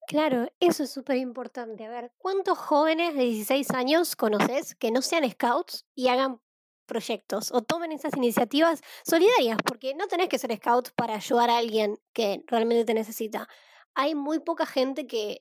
Claro, 0.08 0.48
eso 0.58 0.84
es 0.84 0.90
súper 0.90 1.18
importante. 1.18 1.84
A 1.84 1.90
ver, 1.90 2.12
¿cuántos 2.16 2.56
jóvenes 2.56 3.14
de 3.14 3.24
16 3.24 3.72
años 3.72 4.16
conoces 4.16 4.74
que 4.74 4.90
no 4.90 5.02
sean 5.02 5.30
scouts 5.30 5.84
y 5.94 6.08
hagan 6.08 6.40
proyectos 6.86 7.52
o 7.52 7.60
tomen 7.60 7.92
esas 7.92 8.16
iniciativas 8.16 8.80
solidarias? 9.04 9.58
Porque 9.62 9.94
no 9.94 10.06
tenés 10.06 10.30
que 10.30 10.38
ser 10.38 10.56
scout 10.56 10.92
para 10.96 11.16
ayudar 11.16 11.50
a 11.50 11.58
alguien 11.58 11.98
que 12.14 12.42
realmente 12.46 12.86
te 12.86 12.94
necesita. 12.94 13.48
Hay 13.94 14.14
muy 14.14 14.38
poca 14.38 14.64
gente 14.64 15.06
que, 15.06 15.40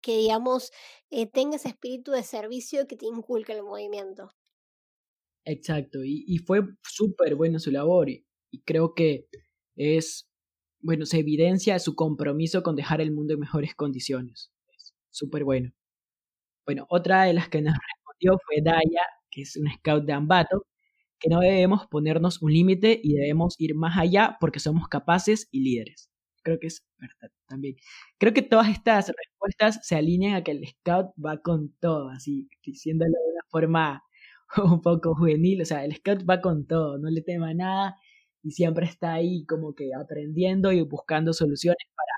que 0.00 0.16
digamos, 0.16 0.72
eh, 1.10 1.30
tenga 1.30 1.54
ese 1.54 1.68
espíritu 1.68 2.10
de 2.10 2.24
servicio 2.24 2.88
que 2.88 2.96
te 2.96 3.06
inculca 3.06 3.52
el 3.52 3.62
movimiento. 3.62 4.32
Exacto, 5.48 6.02
y, 6.04 6.24
y 6.26 6.38
fue 6.38 6.60
súper 6.82 7.36
bueno 7.36 7.60
su 7.60 7.70
labor 7.70 8.08
y 8.10 8.24
creo 8.64 8.94
que 8.94 9.26
es 9.76 10.28
bueno, 10.80 11.06
se 11.06 11.18
evidencia 11.20 11.78
su 11.78 11.94
compromiso 11.96 12.62
con 12.62 12.76
dejar 12.76 13.00
el 13.00 13.12
mundo 13.12 13.34
en 13.34 13.40
mejores 13.40 13.74
condiciones. 13.74 14.52
Súper 15.10 15.44
bueno. 15.44 15.72
Bueno, 16.66 16.86
otra 16.90 17.24
de 17.24 17.34
las 17.34 17.48
que 17.48 17.62
nos 17.62 17.74
respondió 17.74 18.38
fue 18.46 18.62
Daya, 18.62 19.02
que 19.30 19.42
es 19.42 19.56
un 19.56 19.68
scout 19.72 20.04
de 20.06 20.12
Ambato, 20.14 20.66
que 21.20 21.30
no 21.30 21.40
debemos 21.40 21.86
ponernos 21.88 22.42
un 22.42 22.52
límite 22.52 23.00
y 23.02 23.14
debemos 23.14 23.56
ir 23.60 23.74
más 23.76 23.98
allá 23.98 24.36
porque 24.40 24.60
somos 24.60 24.88
capaces 24.88 25.48
y 25.52 25.60
líderes. 25.62 26.10
Creo 26.44 26.58
que 26.60 26.68
es 26.68 26.84
verdad 26.98 27.32
también. 27.48 27.76
Creo 28.18 28.34
que 28.34 28.42
todas 28.42 28.68
estas 28.70 29.08
respuestas 29.08 29.80
se 29.86 29.96
alinean 29.96 30.34
a 30.36 30.44
que 30.44 30.52
el 30.52 30.66
scout 30.68 31.08
va 31.24 31.38
con 31.42 31.74
todo, 31.80 32.10
así 32.10 32.48
diciéndolo 32.64 33.12
de 33.12 33.32
una 33.32 33.42
forma 33.50 34.04
un 34.64 34.80
poco 34.80 35.14
juvenil. 35.14 35.62
O 35.62 35.64
sea, 35.64 35.84
el 35.84 35.94
scout 35.96 36.28
va 36.28 36.40
con 36.40 36.66
todo, 36.66 36.98
no 36.98 37.10
le 37.10 37.22
tema 37.22 37.54
nada 37.54 37.96
y 38.42 38.52
siempre 38.52 38.86
está 38.86 39.14
ahí 39.14 39.44
como 39.46 39.74
que 39.74 39.90
aprendiendo 39.94 40.70
y 40.72 40.80
buscando 40.82 41.32
soluciones 41.32 41.88
para 41.96 42.12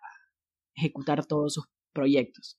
ejecutar 0.77 1.25
todos 1.25 1.55
sus 1.55 1.65
proyectos. 1.93 2.59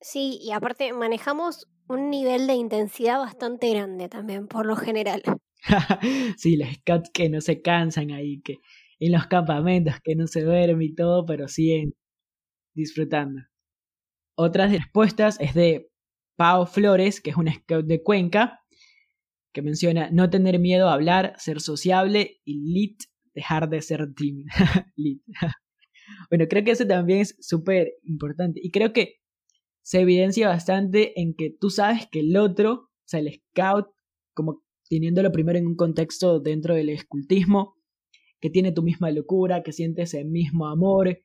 Sí, 0.00 0.38
y 0.40 0.52
aparte 0.52 0.92
manejamos 0.92 1.66
un 1.88 2.10
nivel 2.10 2.46
de 2.46 2.54
intensidad 2.54 3.18
bastante 3.18 3.70
grande 3.70 4.08
también, 4.08 4.46
por 4.46 4.66
lo 4.66 4.76
general. 4.76 5.22
sí, 6.36 6.56
los 6.56 6.68
scouts 6.74 7.10
que 7.12 7.28
no 7.28 7.40
se 7.40 7.60
cansan 7.60 8.12
ahí, 8.12 8.40
que 8.42 8.58
en 9.00 9.12
los 9.12 9.26
campamentos 9.26 9.94
que 10.02 10.14
no 10.14 10.26
se 10.26 10.42
duermen 10.42 10.82
y 10.82 10.94
todo, 10.94 11.26
pero 11.26 11.48
siguen 11.48 11.94
disfrutando. 12.74 13.42
Otras 14.36 14.70
respuestas 14.70 15.40
es 15.40 15.54
de 15.54 15.90
Pau 16.36 16.66
Flores, 16.66 17.20
que 17.20 17.30
es 17.30 17.36
un 17.36 17.50
scout 17.52 17.86
de 17.86 18.02
Cuenca, 18.02 18.60
que 19.56 19.62
menciona 19.62 20.10
no 20.10 20.28
tener 20.28 20.58
miedo 20.58 20.90
a 20.90 20.92
hablar, 20.92 21.32
ser 21.38 21.62
sociable 21.62 22.42
y 22.44 22.74
lit, 22.74 23.04
dejar 23.34 23.70
de 23.70 23.80
ser 23.80 24.06
tímida. 24.14 24.52
bueno, 26.28 26.44
creo 26.46 26.62
que 26.62 26.72
eso 26.72 26.86
también 26.86 27.20
es 27.20 27.38
súper 27.40 27.94
importante 28.02 28.60
y 28.62 28.70
creo 28.70 28.92
que 28.92 29.14
se 29.80 30.00
evidencia 30.00 30.46
bastante 30.46 31.18
en 31.18 31.32
que 31.32 31.56
tú 31.58 31.70
sabes 31.70 32.06
que 32.06 32.20
el 32.20 32.36
otro, 32.36 32.72
o 32.72 33.06
sea, 33.06 33.20
el 33.20 33.32
scout, 33.32 33.86
como 34.34 34.62
teniéndolo 34.90 35.32
primero 35.32 35.58
en 35.58 35.66
un 35.66 35.76
contexto 35.76 36.38
dentro 36.38 36.74
del 36.74 36.90
escultismo, 36.90 37.76
que 38.38 38.50
tiene 38.50 38.72
tu 38.72 38.82
misma 38.82 39.10
locura, 39.10 39.62
que 39.62 39.72
sientes 39.72 40.12
el 40.12 40.26
mismo 40.26 40.66
amor, 40.66 41.18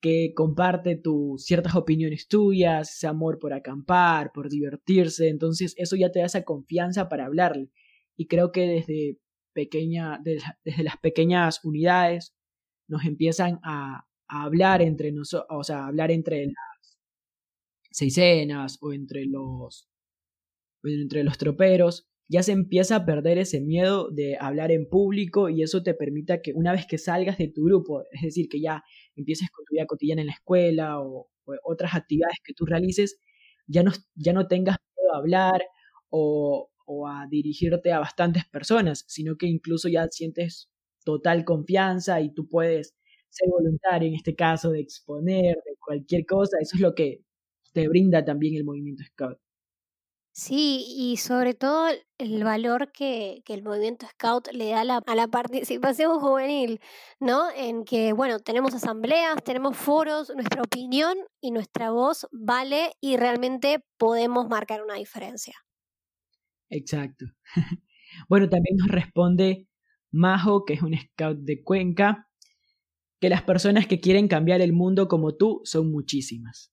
que 0.00 0.32
comparte 0.34 0.96
tus 0.96 1.44
ciertas 1.44 1.74
opiniones 1.74 2.28
tuyas, 2.28 2.94
ese 2.94 3.06
amor 3.06 3.38
por 3.38 3.52
acampar, 3.52 4.32
por 4.32 4.48
divertirse, 4.48 5.28
entonces 5.28 5.74
eso 5.76 5.96
ya 5.96 6.10
te 6.10 6.20
da 6.20 6.26
esa 6.26 6.44
confianza 6.44 7.08
para 7.08 7.26
hablarle. 7.26 7.70
Y 8.16 8.26
creo 8.26 8.52
que 8.52 8.62
desde 8.66 9.18
pequeña, 9.52 10.20
desde, 10.22 10.82
las 10.82 10.96
pequeñas 10.98 11.64
unidades 11.64 12.34
nos 12.88 13.04
empiezan 13.04 13.60
a, 13.62 14.04
hablar 14.30 14.82
entre 14.82 15.10
nosotros, 15.10 15.46
o 15.50 15.64
sea, 15.64 15.86
hablar 15.86 16.10
entre 16.10 16.44
las 16.44 16.98
seisenas 17.90 18.76
o 18.82 18.92
entre 18.92 19.24
los, 19.24 19.88
entre 20.84 21.24
los 21.24 21.38
troperos, 21.38 22.06
ya 22.28 22.42
se 22.42 22.52
empieza 22.52 22.96
a 22.96 23.06
perder 23.06 23.38
ese 23.38 23.60
miedo 23.60 24.10
de 24.10 24.36
hablar 24.38 24.70
en 24.70 24.88
público 24.88 25.48
y 25.48 25.62
eso 25.62 25.82
te 25.82 25.94
permita 25.94 26.42
que 26.42 26.52
una 26.52 26.72
vez 26.72 26.86
que 26.86 26.98
salgas 26.98 27.38
de 27.38 27.48
tu 27.48 27.64
grupo, 27.64 28.04
es 28.12 28.22
decir, 28.22 28.48
que 28.48 28.60
ya 28.60 28.84
empieces 29.16 29.50
con 29.50 29.64
tu 29.64 29.74
vida 29.74 29.86
cotidiana 29.86 30.20
en 30.22 30.28
la 30.28 30.34
escuela 30.34 31.00
o, 31.00 31.30
otras 31.64 31.94
actividades 31.94 32.36
que 32.44 32.52
tú 32.52 32.66
realices, 32.66 33.18
ya 33.66 33.82
no, 33.82 33.92
ya 34.14 34.34
no 34.34 34.48
tengas 34.48 34.76
miedo 34.96 35.14
a 35.14 35.18
hablar 35.18 35.62
o, 36.10 36.70
o 36.84 37.08
a 37.08 37.26
dirigirte 37.30 37.90
a 37.90 38.00
bastantes 38.00 38.44
personas, 38.46 39.04
sino 39.08 39.36
que 39.36 39.46
incluso 39.46 39.88
ya 39.88 40.06
sientes 40.08 40.68
total 41.04 41.46
confianza 41.46 42.20
y 42.20 42.34
tú 42.34 42.48
puedes 42.48 42.94
ser 43.30 43.48
voluntario 43.48 44.08
en 44.08 44.14
este 44.14 44.34
caso 44.34 44.72
de 44.72 44.80
exponer, 44.80 45.56
de 45.56 45.76
cualquier 45.80 46.26
cosa, 46.26 46.58
eso 46.60 46.76
es 46.76 46.82
lo 46.82 46.94
que 46.94 47.22
te 47.72 47.88
brinda 47.88 48.24
también 48.24 48.54
el 48.56 48.64
movimiento 48.64 49.04
Scout. 49.04 49.38
Sí, 50.32 50.84
y 50.96 51.16
sobre 51.16 51.54
todo 51.54 51.88
el 52.18 52.44
valor 52.44 52.92
que, 52.92 53.42
que 53.44 53.54
el 53.54 53.62
movimiento 53.64 54.06
Scout 54.06 54.48
le 54.52 54.70
da 54.70 54.84
la, 54.84 55.02
a 55.04 55.14
la 55.16 55.26
participación 55.26 56.20
juvenil, 56.20 56.80
¿no? 57.18 57.50
En 57.50 57.84
que, 57.84 58.12
bueno, 58.12 58.38
tenemos 58.38 58.72
asambleas, 58.74 59.42
tenemos 59.42 59.76
foros, 59.76 60.30
nuestra 60.34 60.62
opinión 60.62 61.16
y 61.40 61.50
nuestra 61.50 61.90
voz 61.90 62.28
vale 62.30 62.92
y 63.00 63.16
realmente 63.16 63.84
podemos 63.96 64.48
marcar 64.48 64.82
una 64.82 64.94
diferencia. 64.94 65.56
Exacto. 66.70 67.26
bueno, 68.28 68.48
también 68.48 68.76
nos 68.76 68.88
responde 68.88 69.66
Majo, 70.10 70.64
que 70.64 70.74
es 70.74 70.82
un 70.82 70.96
scout 70.96 71.38
de 71.40 71.62
Cuenca, 71.62 72.28
que 73.20 73.28
las 73.28 73.42
personas 73.42 73.86
que 73.86 74.00
quieren 74.00 74.28
cambiar 74.28 74.60
el 74.60 74.72
mundo 74.72 75.08
como 75.08 75.36
tú 75.36 75.60
son 75.64 75.90
muchísimas. 75.90 76.72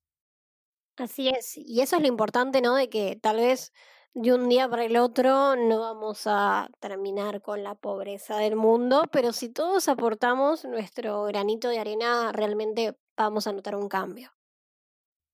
Así 0.98 1.30
es, 1.30 1.58
y 1.58 1.82
eso 1.82 1.98
es 1.98 2.02
lo 2.02 2.08
importante, 2.08 2.62
¿no? 2.62 2.76
De 2.76 2.90
que 2.90 3.18
tal 3.22 3.38
vez 3.38 3.74
de 4.14 4.34
un 4.34 4.48
día 4.48 4.70
para 4.70 4.86
el 4.86 4.96
otro 4.96 5.58
no 5.58 5.82
vamos 5.82 6.22
a 6.26 6.70
terminar 6.80 7.42
con 7.42 7.64
la 7.64 7.76
pobreza 7.76 8.38
del 8.38 8.56
mundo, 8.56 9.04
pero 9.12 9.34
si 9.34 9.50
todos 9.50 9.90
aportamos 9.90 10.64
nuestro 10.64 11.26
granito 11.26 11.68
de 11.68 11.80
arena, 11.80 12.32
realmente 12.32 12.96
vamos 13.18 13.46
a 13.46 13.52
notar 13.52 13.76
un 13.76 13.90
cambio. 13.90 14.32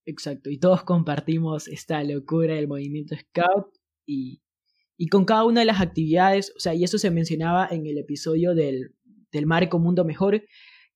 Exacto, 0.06 0.50
y 0.50 0.58
todos 0.58 0.84
compartimos 0.84 1.68
esta 1.68 2.04
locura 2.04 2.56
del 2.56 2.68
movimiento 2.68 3.16
Scout 3.16 3.68
y, 4.08 4.42
y 4.98 5.10
con 5.10 5.26
cada 5.26 5.46
una 5.46 5.60
de 5.60 5.68
las 5.68 5.80
actividades, 5.80 6.52
o 6.58 6.60
sea, 6.60 6.74
y 6.74 6.84
eso 6.84 6.98
se 6.98 7.12
mencionaba 7.12 7.68
en 7.70 7.86
el 7.86 8.00
episodio 8.00 8.56
del, 8.56 8.96
del 9.32 9.46
Marco 9.46 9.78
Mundo 9.78 10.06
Mejor, 10.06 10.44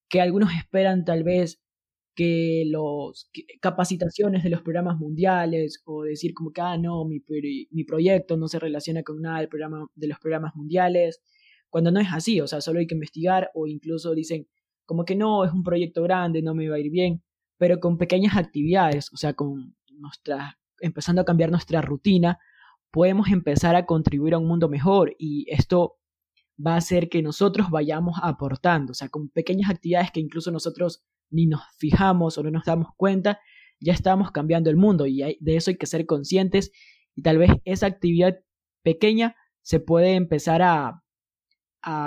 que 0.08 0.20
algunos 0.20 0.52
esperan 0.54 1.04
tal 1.04 1.22
vez 1.22 1.62
que 2.16 2.64
los 2.66 3.30
capacitaciones 3.60 4.42
de 4.42 4.48
los 4.48 4.62
programas 4.62 4.98
mundiales 4.98 5.82
o 5.84 6.02
decir 6.02 6.32
como 6.32 6.50
que 6.50 6.62
ah 6.62 6.78
no 6.78 7.04
mi, 7.04 7.22
mi 7.70 7.84
proyecto 7.84 8.38
no 8.38 8.48
se 8.48 8.58
relaciona 8.58 9.02
con 9.02 9.20
nada 9.20 9.40
del 9.40 9.48
programa 9.48 9.86
de 9.94 10.08
los 10.08 10.18
programas 10.18 10.56
mundiales 10.56 11.20
cuando 11.68 11.90
no 11.92 12.00
es 12.00 12.08
así 12.10 12.40
o 12.40 12.46
sea 12.46 12.62
solo 12.62 12.80
hay 12.80 12.86
que 12.86 12.94
investigar 12.94 13.50
o 13.54 13.66
incluso 13.66 14.14
dicen 14.14 14.48
como 14.86 15.04
que 15.04 15.14
no 15.14 15.44
es 15.44 15.52
un 15.52 15.62
proyecto 15.62 16.02
grande 16.02 16.40
no 16.40 16.54
me 16.54 16.70
va 16.70 16.76
a 16.76 16.80
ir 16.80 16.90
bien 16.90 17.22
pero 17.58 17.80
con 17.80 17.98
pequeñas 17.98 18.34
actividades 18.36 19.12
o 19.12 19.18
sea 19.18 19.34
con 19.34 19.76
nuestra 19.90 20.58
empezando 20.80 21.20
a 21.20 21.26
cambiar 21.26 21.50
nuestra 21.50 21.82
rutina 21.82 22.38
podemos 22.90 23.28
empezar 23.28 23.76
a 23.76 23.84
contribuir 23.84 24.32
a 24.32 24.38
un 24.38 24.48
mundo 24.48 24.70
mejor 24.70 25.14
y 25.18 25.44
esto 25.50 25.98
va 26.64 26.74
a 26.74 26.78
hacer 26.78 27.10
que 27.10 27.20
nosotros 27.20 27.68
vayamos 27.68 28.16
aportando 28.22 28.92
o 28.92 28.94
sea 28.94 29.10
con 29.10 29.28
pequeñas 29.28 29.68
actividades 29.68 30.10
que 30.12 30.20
incluso 30.20 30.50
nosotros 30.50 31.04
ni 31.30 31.46
nos 31.46 31.62
fijamos 31.78 32.38
o 32.38 32.42
no 32.42 32.50
nos 32.50 32.64
damos 32.64 32.88
cuenta, 32.96 33.40
ya 33.80 33.92
estamos 33.92 34.30
cambiando 34.30 34.70
el 34.70 34.76
mundo 34.76 35.06
y 35.06 35.36
de 35.40 35.56
eso 35.56 35.70
hay 35.70 35.76
que 35.76 35.86
ser 35.86 36.06
conscientes 36.06 36.72
y 37.14 37.22
tal 37.22 37.38
vez 37.38 37.50
esa 37.64 37.86
actividad 37.86 38.38
pequeña 38.82 39.36
se 39.62 39.80
puede 39.80 40.14
empezar 40.14 40.62
a, 40.62 41.02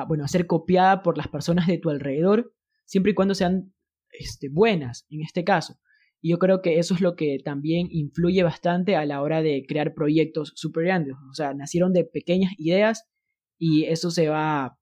bueno, 0.07 0.27
ser 0.27 0.47
copiada 0.47 1.03
por 1.03 1.17
las 1.17 1.27
personas 1.27 1.67
de 1.67 1.77
tu 1.77 1.89
alrededor, 1.89 2.53
siempre 2.85 3.11
y 3.11 3.15
cuando 3.15 3.35
sean 3.35 3.73
este, 4.11 4.49
buenas 4.49 5.05
en 5.09 5.21
este 5.21 5.43
caso. 5.43 5.79
Y 6.21 6.31
yo 6.31 6.39
creo 6.39 6.61
que 6.61 6.79
eso 6.79 6.93
es 6.93 7.01
lo 7.01 7.15
que 7.15 7.37
también 7.43 7.87
influye 7.91 8.43
bastante 8.43 8.95
a 8.95 9.05
la 9.05 9.21
hora 9.21 9.41
de 9.41 9.65
crear 9.67 9.93
proyectos 9.93 10.51
super 10.55 10.83
grandes. 10.83 11.15
O 11.29 11.33
sea, 11.33 11.53
nacieron 11.53 11.93
de 11.93 12.03
pequeñas 12.03 12.53
ideas 12.57 13.09
y 13.57 13.85
eso 13.85 14.11
se 14.11 14.27
va, 14.27 14.77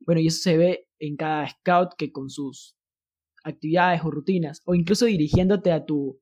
bueno, 0.00 0.20
y 0.20 0.28
eso 0.28 0.40
se 0.42 0.56
ve 0.56 0.88
en 0.98 1.16
cada 1.16 1.48
scout 1.48 1.94
que 1.96 2.12
con 2.12 2.28
sus 2.28 2.76
actividades 3.44 4.02
o 4.04 4.10
rutinas, 4.10 4.62
o 4.64 4.74
incluso 4.74 5.06
dirigiéndote 5.06 5.72
a 5.72 5.84
tu, 5.84 6.20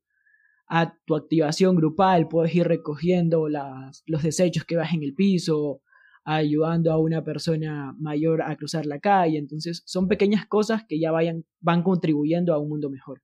a 0.66 0.94
tu 1.06 1.14
activación 1.14 1.76
grupal, 1.76 2.28
puedes 2.28 2.54
ir 2.54 2.66
recogiendo 2.66 3.48
los 3.48 4.22
desechos 4.22 4.64
que 4.64 4.76
vas 4.76 4.92
en 4.92 5.02
el 5.02 5.14
piso, 5.14 5.80
ayudando 6.24 6.92
a 6.92 6.98
una 6.98 7.24
persona 7.24 7.94
mayor 7.98 8.42
a 8.42 8.54
cruzar 8.56 8.84
la 8.84 8.98
calle. 8.98 9.38
Entonces, 9.38 9.82
son 9.86 10.08
pequeñas 10.08 10.46
cosas 10.46 10.82
que 10.86 11.00
ya 11.00 11.10
vayan, 11.10 11.46
van 11.60 11.82
contribuyendo 11.82 12.52
a 12.52 12.58
un 12.58 12.68
mundo 12.68 12.90
mejor. 12.90 13.22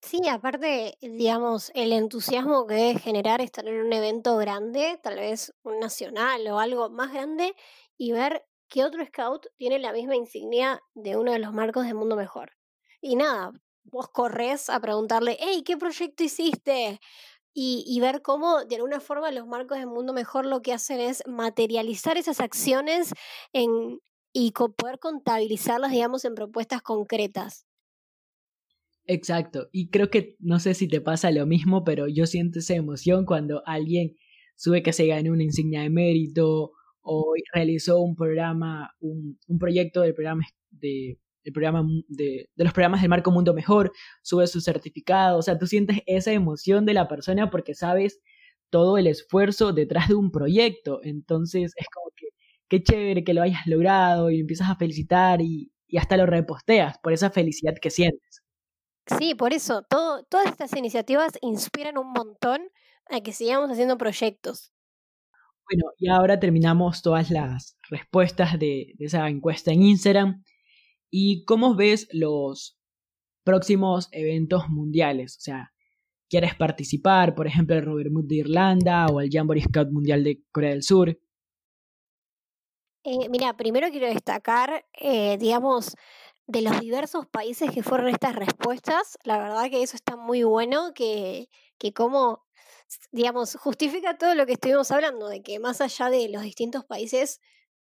Sí, 0.00 0.20
aparte, 0.28 0.96
digamos, 1.02 1.72
el 1.74 1.92
entusiasmo 1.92 2.66
que 2.66 2.74
debe 2.74 2.98
generar 2.98 3.40
estar 3.40 3.66
en 3.66 3.84
un 3.84 3.92
evento 3.92 4.36
grande, 4.36 5.00
tal 5.02 5.16
vez 5.16 5.52
un 5.64 5.80
nacional 5.80 6.46
o 6.46 6.60
algo 6.60 6.88
más 6.90 7.12
grande, 7.12 7.54
y 7.98 8.12
ver 8.12 8.44
que 8.68 8.84
otro 8.84 9.04
scout 9.04 9.46
tiene 9.56 9.78
la 9.78 9.92
misma 9.92 10.16
insignia 10.16 10.80
de 10.94 11.16
uno 11.16 11.32
de 11.32 11.40
los 11.40 11.52
marcos 11.52 11.86
de 11.86 11.94
Mundo 11.94 12.16
Mejor. 12.16 12.52
Y 13.06 13.14
nada, 13.14 13.52
vos 13.84 14.08
corres 14.08 14.68
a 14.68 14.80
preguntarle, 14.80 15.36
hey, 15.38 15.62
¿qué 15.64 15.76
proyecto 15.76 16.24
hiciste? 16.24 16.98
Y, 17.54 17.98
ver 18.00 18.20
cómo 18.20 18.64
de 18.64 18.76
alguna 18.76 19.00
forma 19.00 19.30
los 19.30 19.46
marcos 19.46 19.78
de 19.78 19.86
Mundo 19.86 20.12
Mejor 20.12 20.44
lo 20.44 20.60
que 20.60 20.74
hacen 20.74 21.00
es 21.00 21.22
materializar 21.26 22.18
esas 22.18 22.40
acciones 22.40 23.14
en, 23.52 24.00
y 24.32 24.50
poder 24.52 24.98
contabilizarlas, 24.98 25.92
digamos, 25.92 26.24
en 26.24 26.34
propuestas 26.34 26.82
concretas. 26.82 27.64
Exacto, 29.06 29.68
y 29.72 29.88
creo 29.88 30.10
que 30.10 30.36
no 30.40 30.58
sé 30.58 30.74
si 30.74 30.88
te 30.88 31.00
pasa 31.00 31.30
lo 31.30 31.46
mismo, 31.46 31.84
pero 31.84 32.08
yo 32.08 32.26
siento 32.26 32.58
esa 32.58 32.74
emoción 32.74 33.24
cuando 33.24 33.62
alguien 33.66 34.16
sube 34.56 34.82
que 34.82 34.92
se 34.92 35.06
ganó 35.06 35.32
una 35.32 35.44
insignia 35.44 35.82
de 35.82 35.90
mérito 35.90 36.72
o 37.02 37.34
realizó 37.54 38.00
un 38.00 38.16
programa, 38.16 38.90
un, 38.98 39.38
un 39.46 39.58
proyecto 39.58 40.00
del 40.00 40.12
programa 40.12 40.42
de 40.70 41.20
el 41.46 41.52
programa 41.52 41.86
de, 42.08 42.48
de, 42.54 42.64
los 42.64 42.72
programas 42.72 43.00
del 43.00 43.08
Marco 43.08 43.30
Mundo 43.30 43.54
Mejor, 43.54 43.92
sube 44.22 44.46
su 44.48 44.60
certificado, 44.60 45.38
o 45.38 45.42
sea, 45.42 45.58
tú 45.58 45.66
sientes 45.66 46.00
esa 46.06 46.32
emoción 46.32 46.84
de 46.84 46.94
la 46.94 47.08
persona 47.08 47.50
porque 47.50 47.74
sabes 47.74 48.20
todo 48.68 48.98
el 48.98 49.06
esfuerzo 49.06 49.72
detrás 49.72 50.08
de 50.08 50.16
un 50.16 50.32
proyecto, 50.32 51.00
entonces 51.04 51.72
es 51.76 51.86
como 51.94 52.10
que 52.16 52.26
qué 52.68 52.82
chévere 52.82 53.22
que 53.22 53.32
lo 53.32 53.42
hayas 53.42 53.66
logrado 53.66 54.30
y 54.30 54.40
empiezas 54.40 54.68
a 54.68 54.76
felicitar 54.76 55.40
y, 55.40 55.72
y 55.86 55.98
hasta 55.98 56.16
lo 56.16 56.26
reposteas 56.26 56.98
por 56.98 57.12
esa 57.12 57.30
felicidad 57.30 57.74
que 57.80 57.90
sientes. 57.90 58.42
Sí, 59.18 59.36
por 59.36 59.52
eso, 59.52 59.82
todo, 59.88 60.24
todas 60.24 60.46
estas 60.48 60.74
iniciativas 60.76 61.32
inspiran 61.42 61.96
un 61.96 62.12
montón 62.12 62.60
a 63.08 63.20
que 63.20 63.32
sigamos 63.32 63.70
haciendo 63.70 63.96
proyectos. 63.96 64.72
Bueno, 65.70 65.92
y 65.96 66.08
ahora 66.08 66.40
terminamos 66.40 67.02
todas 67.02 67.30
las 67.30 67.76
respuestas 67.88 68.58
de, 68.58 68.94
de 68.98 69.04
esa 69.04 69.28
encuesta 69.28 69.72
en 69.72 69.82
Instagram. 69.82 70.44
¿Y 71.10 71.44
cómo 71.44 71.74
ves 71.74 72.08
los 72.12 72.78
próximos 73.44 74.08
eventos 74.12 74.68
mundiales? 74.68 75.36
O 75.38 75.40
sea, 75.40 75.72
¿quieres 76.28 76.54
participar, 76.54 77.34
por 77.34 77.46
ejemplo, 77.46 77.76
el 77.76 77.84
Robert 77.84 78.10
Mood 78.10 78.26
de 78.26 78.36
Irlanda 78.36 79.06
o 79.06 79.20
el 79.20 79.30
Jamboree 79.30 79.62
Scout 79.62 79.90
Mundial 79.90 80.24
de 80.24 80.42
Corea 80.52 80.70
del 80.70 80.82
Sur? 80.82 81.18
Eh, 83.04 83.28
mira, 83.30 83.56
primero 83.56 83.88
quiero 83.90 84.08
destacar, 84.08 84.84
eh, 85.00 85.38
digamos, 85.38 85.94
de 86.48 86.62
los 86.62 86.80
diversos 86.80 87.26
países 87.26 87.70
que 87.70 87.84
fueron 87.84 88.08
estas 88.08 88.34
respuestas. 88.34 89.16
La 89.24 89.38
verdad 89.38 89.70
que 89.70 89.82
eso 89.82 89.96
está 89.96 90.16
muy 90.16 90.42
bueno, 90.42 90.92
que, 90.92 91.48
que 91.78 91.92
como, 91.92 92.44
digamos, 93.12 93.54
justifica 93.56 94.18
todo 94.18 94.34
lo 94.34 94.44
que 94.46 94.54
estuvimos 94.54 94.90
hablando, 94.90 95.28
de 95.28 95.42
que 95.42 95.60
más 95.60 95.80
allá 95.80 96.10
de 96.10 96.28
los 96.28 96.42
distintos 96.42 96.84
países 96.84 97.40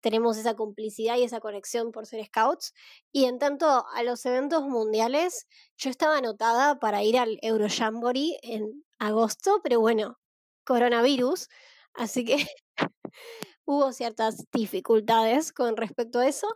tenemos 0.04 0.36
esa 0.36 0.54
complicidad 0.54 1.16
y 1.16 1.22
esa 1.22 1.40
conexión 1.40 1.90
por 1.90 2.04
ser 2.04 2.22
scouts. 2.26 2.74
Y 3.10 3.24
en 3.24 3.38
tanto 3.38 3.66
a 3.66 4.02
los 4.02 4.26
eventos 4.26 4.62
mundiales, 4.64 5.46
yo 5.78 5.88
estaba 5.88 6.18
anotada 6.18 6.78
para 6.78 7.02
ir 7.02 7.16
al 7.18 7.38
Eurojamboree 7.40 8.38
en 8.42 8.84
agosto, 8.98 9.60
pero 9.62 9.80
bueno, 9.80 10.18
coronavirus, 10.64 11.48
así 11.94 12.22
que 12.26 12.36
hubo 13.64 13.92
ciertas 13.94 14.44
dificultades 14.52 15.54
con 15.54 15.74
respecto 15.74 16.18
a 16.18 16.28
eso. 16.28 16.48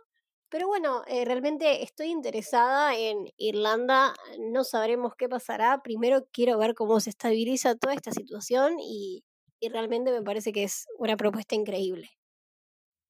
Pero 0.49 0.67
bueno, 0.67 1.01
eh, 1.07 1.25
realmente 1.25 1.81
estoy 1.83 2.09
interesada 2.09 2.95
en 2.95 3.31
Irlanda, 3.37 4.13
no 4.39 4.63
sabremos 4.63 5.15
qué 5.17 5.27
pasará. 5.27 5.81
Primero 5.81 6.27
quiero 6.31 6.59
ver 6.59 6.75
cómo 6.75 6.99
se 6.99 7.09
estabiliza 7.09 7.75
toda 7.75 7.95
esta 7.95 8.11
situación 8.11 8.75
y, 8.79 9.23
y 9.59 9.69
realmente 9.69 10.11
me 10.11 10.21
parece 10.21 10.51
que 10.53 10.63
es 10.65 10.85
una 10.99 11.17
propuesta 11.17 11.55
increíble. 11.55 12.18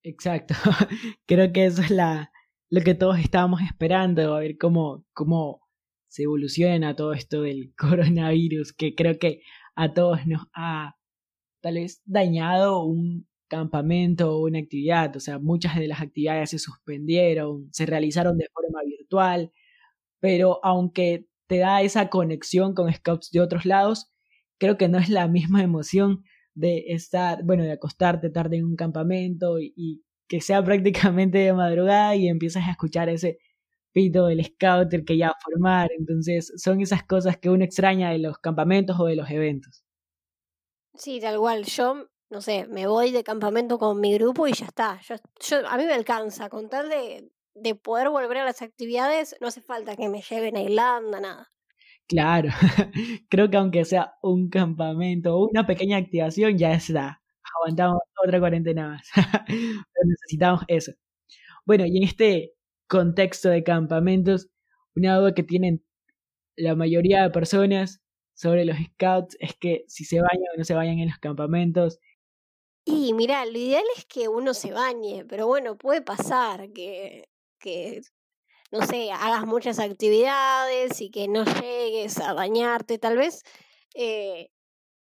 Exacto, 0.03 0.53
creo 1.25 1.51
que 1.51 1.65
eso 1.65 1.81
es 1.81 1.91
la, 1.91 2.31
lo 2.69 2.81
que 2.81 2.95
todos 2.95 3.19
estábamos 3.19 3.61
esperando, 3.61 4.35
a 4.35 4.39
ver 4.39 4.57
cómo, 4.57 5.05
cómo 5.13 5.61
se 6.07 6.23
evoluciona 6.23 6.95
todo 6.95 7.13
esto 7.13 7.41
del 7.41 7.73
coronavirus, 7.77 8.73
que 8.73 8.95
creo 8.95 9.19
que 9.19 9.41
a 9.75 9.93
todos 9.93 10.25
nos 10.25 10.47
ha 10.53 10.95
tal 11.61 11.75
vez 11.75 12.01
dañado 12.05 12.83
un 12.83 13.27
campamento 13.49 14.35
o 14.35 14.45
una 14.45 14.59
actividad, 14.59 15.15
o 15.15 15.19
sea, 15.19 15.39
muchas 15.39 15.75
de 15.77 15.87
las 15.87 16.01
actividades 16.01 16.51
se 16.51 16.59
suspendieron, 16.59 17.67
se 17.71 17.85
realizaron 17.85 18.37
de 18.37 18.47
forma 18.53 18.81
virtual, 18.85 19.51
pero 20.19 20.59
aunque 20.63 21.27
te 21.47 21.57
da 21.57 21.81
esa 21.81 22.09
conexión 22.09 22.75
con 22.75 22.93
scouts 22.93 23.31
de 23.31 23.41
otros 23.41 23.65
lados, 23.65 24.11
creo 24.59 24.77
que 24.77 24.87
no 24.87 24.99
es 24.99 25.09
la 25.09 25.27
misma 25.27 25.63
emoción 25.63 26.23
de 26.53 26.85
estar, 26.87 27.43
bueno, 27.43 27.63
de 27.63 27.71
acostarte 27.71 28.29
tarde 28.29 28.57
en 28.57 28.65
un 28.65 28.75
campamento 28.75 29.59
y, 29.59 30.03
que 30.27 30.41
sea 30.41 30.63
prácticamente 30.63 31.39
de 31.39 31.53
madrugada 31.53 32.15
y 32.15 32.27
empiezas 32.27 32.67
a 32.67 32.71
escuchar 32.71 33.09
ese 33.09 33.39
pito 33.91 34.27
del 34.27 34.45
scouter 34.45 35.03
que 35.03 35.17
ya 35.17 35.27
va 35.27 35.31
a 35.33 35.43
formar. 35.43 35.89
Entonces, 35.97 36.53
son 36.57 36.81
esas 36.81 37.03
cosas 37.03 37.37
que 37.37 37.49
uno 37.49 37.63
extraña 37.63 38.11
de 38.11 38.19
los 38.19 38.37
campamentos 38.37 38.99
o 38.99 39.05
de 39.05 39.15
los 39.15 39.29
eventos. 39.29 39.83
Sí, 40.93 41.19
tal 41.19 41.39
cual. 41.39 41.63
Yo 41.65 42.09
no 42.29 42.41
sé, 42.41 42.67
me 42.67 42.87
voy 42.87 43.11
de 43.11 43.23
campamento 43.23 43.79
con 43.79 43.99
mi 43.99 44.13
grupo 44.13 44.47
y 44.47 44.53
ya 44.53 44.65
está. 44.67 44.99
Yo, 45.01 45.15
yo, 45.39 45.67
a 45.67 45.77
mí 45.77 45.85
me 45.85 45.93
alcanza, 45.93 46.49
con 46.49 46.69
tal 46.69 46.89
de, 46.89 47.31
de 47.55 47.75
poder 47.75 48.09
volver 48.09 48.37
a 48.37 48.45
las 48.45 48.61
actividades, 48.61 49.35
no 49.41 49.47
hace 49.47 49.61
falta 49.61 49.95
que 49.95 50.09
me 50.09 50.21
lleven 50.21 50.55
a 50.55 50.61
Irlanda, 50.61 51.19
nada. 51.19 51.51
Claro, 52.09 52.49
creo 53.29 53.49
que 53.51 53.57
aunque 53.57 53.85
sea 53.85 54.15
un 54.23 54.49
campamento 54.49 55.35
o 55.37 55.47
una 55.47 55.67
pequeña 55.67 55.97
activación, 55.97 56.57
ya 56.57 56.73
está. 56.73 57.21
Aguantamos 57.55 57.99
otra 58.25 58.39
cuarentena 58.39 58.89
más. 58.89 59.07
Pero 59.47 60.07
necesitamos 60.07 60.63
eso. 60.67 60.91
Bueno, 61.65 61.85
y 61.85 61.97
en 61.97 62.03
este 62.03 62.53
contexto 62.87 63.49
de 63.49 63.63
campamentos, 63.63 64.49
una 64.95 65.17
duda 65.17 65.35
que 65.35 65.43
tienen 65.43 65.83
la 66.57 66.75
mayoría 66.75 67.23
de 67.23 67.29
personas 67.29 68.01
sobre 68.33 68.65
los 68.65 68.77
scouts 68.77 69.37
es 69.39 69.55
que 69.55 69.85
si 69.87 70.03
se 70.05 70.19
bañan 70.19 70.49
o 70.55 70.57
no 70.57 70.63
se 70.65 70.73
bañan 70.73 70.99
en 70.99 71.09
los 71.09 71.19
campamentos, 71.19 71.99
y 72.85 73.13
mira, 73.13 73.45
lo 73.45 73.57
ideal 73.57 73.83
es 73.95 74.05
que 74.05 74.27
uno 74.27 74.53
se 74.55 74.71
bañe, 74.71 75.23
pero 75.29 75.45
bueno, 75.45 75.77
puede 75.77 76.01
pasar 76.01 76.71
que, 76.71 77.29
que, 77.59 78.01
no 78.71 78.85
sé, 78.85 79.11
hagas 79.11 79.45
muchas 79.45 79.79
actividades 79.79 81.01
y 81.01 81.09
que 81.09 81.27
no 81.27 81.43
llegues 81.43 82.19
a 82.19 82.33
bañarte, 82.33 82.99
tal 82.99 83.17
vez. 83.17 83.43
Eh, 83.95 84.49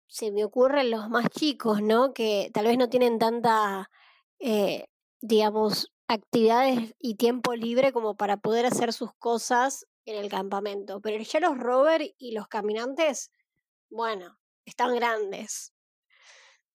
se 0.08 0.32
me 0.32 0.44
ocurren 0.44 0.90
los 0.90 1.10
más 1.10 1.30
chicos, 1.30 1.82
¿no? 1.82 2.14
Que 2.14 2.50
tal 2.54 2.66
vez 2.66 2.78
no 2.78 2.90
tienen 2.90 3.20
tanta, 3.20 3.90
eh, 4.40 4.86
digamos, 5.22 5.94
actividades 6.08 6.96
y 7.00 7.16
tiempo 7.16 7.56
libre 7.56 7.94
como 7.94 8.16
para 8.16 8.38
poder 8.38 8.66
hacer 8.66 8.94
sus 8.94 9.14
cosas 9.20 9.86
en 10.06 10.18
el 10.18 10.30
campamento. 10.30 11.02
Pero 11.02 11.22
ya 11.24 11.40
los 11.40 11.58
rover 11.58 12.16
y 12.18 12.32
los 12.32 12.48
caminantes, 12.48 13.32
bueno, 13.90 14.40
están 14.66 14.96
grandes. 14.96 15.74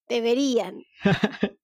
Deberían. 0.08 0.84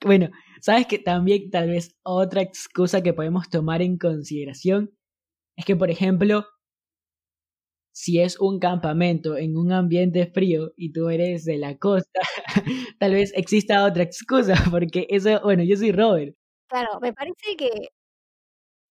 bueno, 0.00 0.30
sabes 0.60 0.86
que 0.86 0.98
también 0.98 1.50
tal 1.50 1.70
vez 1.70 1.96
otra 2.02 2.42
excusa 2.42 3.02
que 3.02 3.14
podemos 3.14 3.48
tomar 3.48 3.82
en 3.82 3.98
consideración 3.98 4.90
es 5.56 5.64
que, 5.64 5.76
por 5.76 5.90
ejemplo, 5.90 6.46
si 7.92 8.20
es 8.20 8.38
un 8.38 8.60
campamento 8.60 9.36
en 9.36 9.56
un 9.56 9.72
ambiente 9.72 10.26
frío 10.26 10.72
y 10.76 10.92
tú 10.92 11.08
eres 11.08 11.44
de 11.44 11.58
la 11.58 11.76
costa, 11.78 12.20
tal 13.00 13.12
vez 13.12 13.32
exista 13.34 13.84
otra 13.84 14.04
excusa, 14.04 14.54
porque 14.70 15.06
eso, 15.10 15.40
bueno, 15.42 15.64
yo 15.64 15.76
soy 15.76 15.90
Robert. 15.90 16.36
Claro, 16.68 17.00
me 17.00 17.12
parece 17.12 17.56
que 17.56 17.70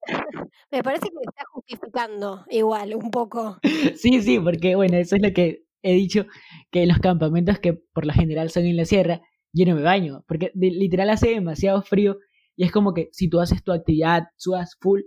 me 0.71 0.83
parece 0.83 1.07
que 1.07 1.15
me 1.15 1.21
está 1.21 1.43
justificando 1.51 2.45
igual 2.49 2.95
un 2.95 3.09
poco. 3.09 3.57
Sí, 3.95 4.21
sí, 4.21 4.39
porque 4.39 4.75
bueno, 4.75 4.97
eso 4.97 5.15
es 5.15 5.21
lo 5.21 5.31
que 5.33 5.63
he 5.83 5.93
dicho 5.93 6.25
que 6.71 6.85
los 6.85 6.99
campamentos 6.99 7.59
que 7.59 7.73
por 7.73 8.05
lo 8.05 8.13
general 8.13 8.49
son 8.49 8.65
en 8.65 8.75
la 8.75 8.85
sierra, 8.85 9.21
yo 9.53 9.65
no 9.65 9.75
me 9.75 9.81
baño, 9.81 10.23
porque 10.27 10.51
literal 10.55 11.09
hace 11.09 11.29
demasiado 11.29 11.81
frío 11.81 12.17
y 12.55 12.65
es 12.65 12.71
como 12.71 12.93
que 12.93 13.09
si 13.11 13.29
tú 13.29 13.39
haces 13.39 13.63
tu 13.63 13.71
actividad, 13.71 14.23
sudas 14.35 14.77
full, 14.79 15.01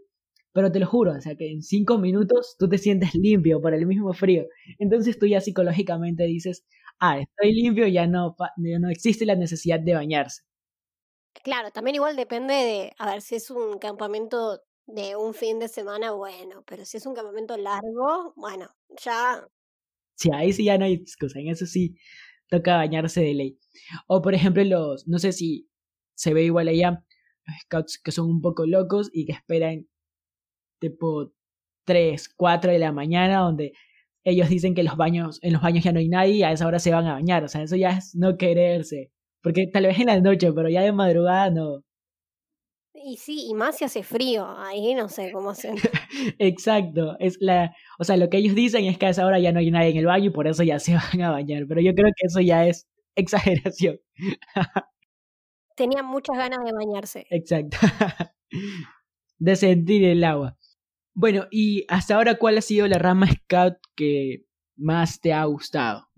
pero 0.53 0.72
te 0.72 0.80
lo 0.80 0.86
juro, 0.86 1.12
o 1.12 1.20
sea 1.20 1.36
que 1.36 1.51
en 1.51 1.62
cinco 1.62 1.99
minutos 1.99 2.57
tú 2.59 2.68
te 2.68 2.78
sientes 2.78 3.14
limpio 3.14 3.61
por 3.61 3.74
el 3.74 3.86
mismo 3.86 4.12
frío. 4.12 4.47
Entonces 4.78 5.18
tú 5.18 5.26
ya 5.26 5.41
psicológicamente 5.41 6.24
dices, 6.24 6.64
ah, 6.99 7.20
estoy 7.20 7.53
limpio, 7.55 7.86
ya 7.86 8.07
no, 8.07 8.36
ya 8.59 8.78
no 8.78 8.88
existe 8.91 9.26
la 9.26 9.36
necesidad 9.36 9.80
de 9.80 9.95
bañarse. 9.95 10.43
Claro, 11.43 11.70
también 11.70 11.95
igual 11.95 12.16
depende 12.16 12.55
de, 12.55 12.93
a 12.99 13.12
ver, 13.12 13.22
si 13.22 13.36
es 13.36 13.51
un 13.51 13.78
campamento 13.78 14.61
de 14.86 15.16
un 15.16 15.34
fin 15.34 15.59
de 15.59 15.68
semana, 15.68 16.12
bueno, 16.12 16.64
pero 16.66 16.84
si 16.84 16.97
es 16.97 17.07
un 17.07 17.14
campamento 17.14 17.57
largo, 17.57 18.32
bueno, 18.36 18.68
ya 19.03 19.47
Sí, 20.16 20.28
ahí 20.34 20.53
sí 20.53 20.64
ya 20.64 20.76
no 20.76 20.84
hay 20.84 20.93
excusa, 20.95 21.38
en 21.41 21.49
eso 21.49 21.64
sí 21.64 21.97
toca 22.51 22.76
bañarse 22.76 23.22
de 23.22 23.34
ley. 23.34 23.59
O 24.07 24.20
por 24.22 24.34
ejemplo 24.34 24.62
los, 24.64 25.07
no 25.09 25.18
sé 25.18 25.32
si 25.32 25.68
se 26.14 26.34
ve 26.34 26.44
igual 26.44 26.68
allá, 26.68 27.05
los 27.46 27.57
scouts 27.62 28.01
que 28.03 28.12
son 28.12 28.28
un 28.28 28.40
poco 28.42 28.66
locos 28.66 29.11
y 29.12 29.26
que 29.26 29.32
esperan 29.32 29.86
tipo 30.80 31.32
3, 31.84 32.34
4 32.36 32.72
de 32.72 32.78
la 32.78 32.92
mañana 32.92 33.38
donde 33.40 33.72
ellos 34.24 34.48
dicen 34.48 34.74
que 34.74 34.82
los 34.82 34.96
baños, 34.96 35.38
en 35.42 35.55
los 35.55 35.62
baños 35.62 35.84
ya 35.84 35.92
no 35.92 35.98
hay 35.98 36.09
nadie 36.09 36.34
y 36.34 36.42
a 36.42 36.53
esa 36.53 36.66
hora 36.66 36.78
se 36.78 36.92
van 36.92 37.07
a 37.07 37.14
bañar. 37.14 37.44
O 37.44 37.48
sea, 37.48 37.62
eso 37.62 37.76
ya 37.76 37.90
es 37.90 38.14
no 38.14 38.36
quererse. 38.36 39.12
Porque 39.42 39.66
tal 39.66 39.86
vez 39.86 39.98
en 39.98 40.07
la 40.07 40.20
noche, 40.20 40.53
pero 40.53 40.68
ya 40.68 40.82
de 40.82 40.92
madrugada 40.92 41.51
no. 41.51 41.82
Y 43.03 43.16
sí, 43.16 43.46
y 43.48 43.55
más 43.55 43.78
si 43.78 43.84
hace 43.84 44.03
frío, 44.03 44.46
ahí 44.59 44.94
no 44.94 45.09
sé 45.09 45.32
cómo 45.32 45.55
se... 45.55 45.72
Exacto, 46.38 47.16
es 47.18 47.38
la, 47.40 47.74
o 47.98 48.05
sea, 48.05 48.16
lo 48.16 48.28
que 48.28 48.38
ellos 48.38 48.55
dicen 48.55 48.84
es 48.84 48.98
que 48.98 49.07
a 49.07 49.11
esa 49.11 49.24
hora 49.24 49.38
ya 49.38 49.53
no 49.53 49.61
hay 49.61 49.70
nadie 49.70 49.90
en 49.90 49.96
el 49.96 50.07
baño 50.07 50.26
y 50.26 50.30
por 50.30 50.46
eso 50.46 50.62
ya 50.62 50.78
se 50.78 50.94
van 51.12 51.22
a 51.22 51.30
bañar, 51.30 51.64
pero 51.66 51.80
yo 51.80 51.94
creo 51.94 52.11
que 52.14 52.26
eso 52.26 52.40
ya 52.40 52.66
es 52.66 52.86
exageración. 53.14 54.01
Tenían 55.76 56.05
muchas 56.05 56.36
ganas 56.36 56.59
de 56.64 56.72
bañarse. 56.72 57.26
Exacto. 57.30 57.78
de 59.38 59.57
sentir 59.57 60.05
el 60.05 60.22
agua. 60.24 60.59
Bueno, 61.14 61.46
y 61.51 61.86
hasta 61.88 62.16
ahora, 62.16 62.36
¿cuál 62.36 62.59
ha 62.59 62.62
sido 62.62 62.86
la 62.86 62.98
rama 62.98 63.28
scout 63.30 63.76
que 63.96 64.44
más 64.76 65.20
te 65.20 65.32
ha 65.32 65.44
gustado? 65.44 66.09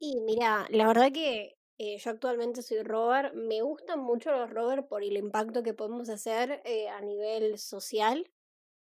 Y 0.00 0.20
mira, 0.26 0.66
la 0.70 0.86
verdad 0.86 1.12
que 1.12 1.57
eh, 1.78 1.96
yo 1.98 2.10
actualmente 2.10 2.62
soy 2.62 2.82
rover. 2.82 3.34
Me 3.34 3.62
gustan 3.62 4.00
mucho 4.00 4.30
los 4.32 4.50
rover 4.50 4.86
por 4.86 5.02
el 5.02 5.16
impacto 5.16 5.62
que 5.62 5.74
podemos 5.74 6.08
hacer 6.08 6.60
eh, 6.64 6.88
a 6.88 7.00
nivel 7.00 7.58
social, 7.58 8.30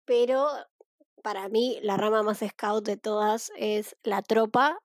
pero 0.05 0.49
para 1.22 1.49
mí 1.49 1.78
la 1.83 1.97
rama 1.97 2.22
más 2.22 2.41
scout 2.41 2.85
de 2.85 2.97
todas 2.97 3.53
es 3.57 3.97
la 4.03 4.22
tropa. 4.22 4.78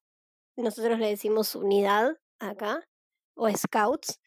Nosotros 0.57 0.99
le 0.99 1.07
decimos 1.07 1.55
unidad 1.55 2.17
acá, 2.39 2.87
o 3.35 3.49
scouts, 3.49 4.19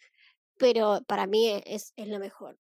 pero 0.58 1.00
para 1.06 1.26
mí 1.26 1.48
es, 1.64 1.92
es 1.96 2.08
lo 2.08 2.18
mejor 2.18 2.58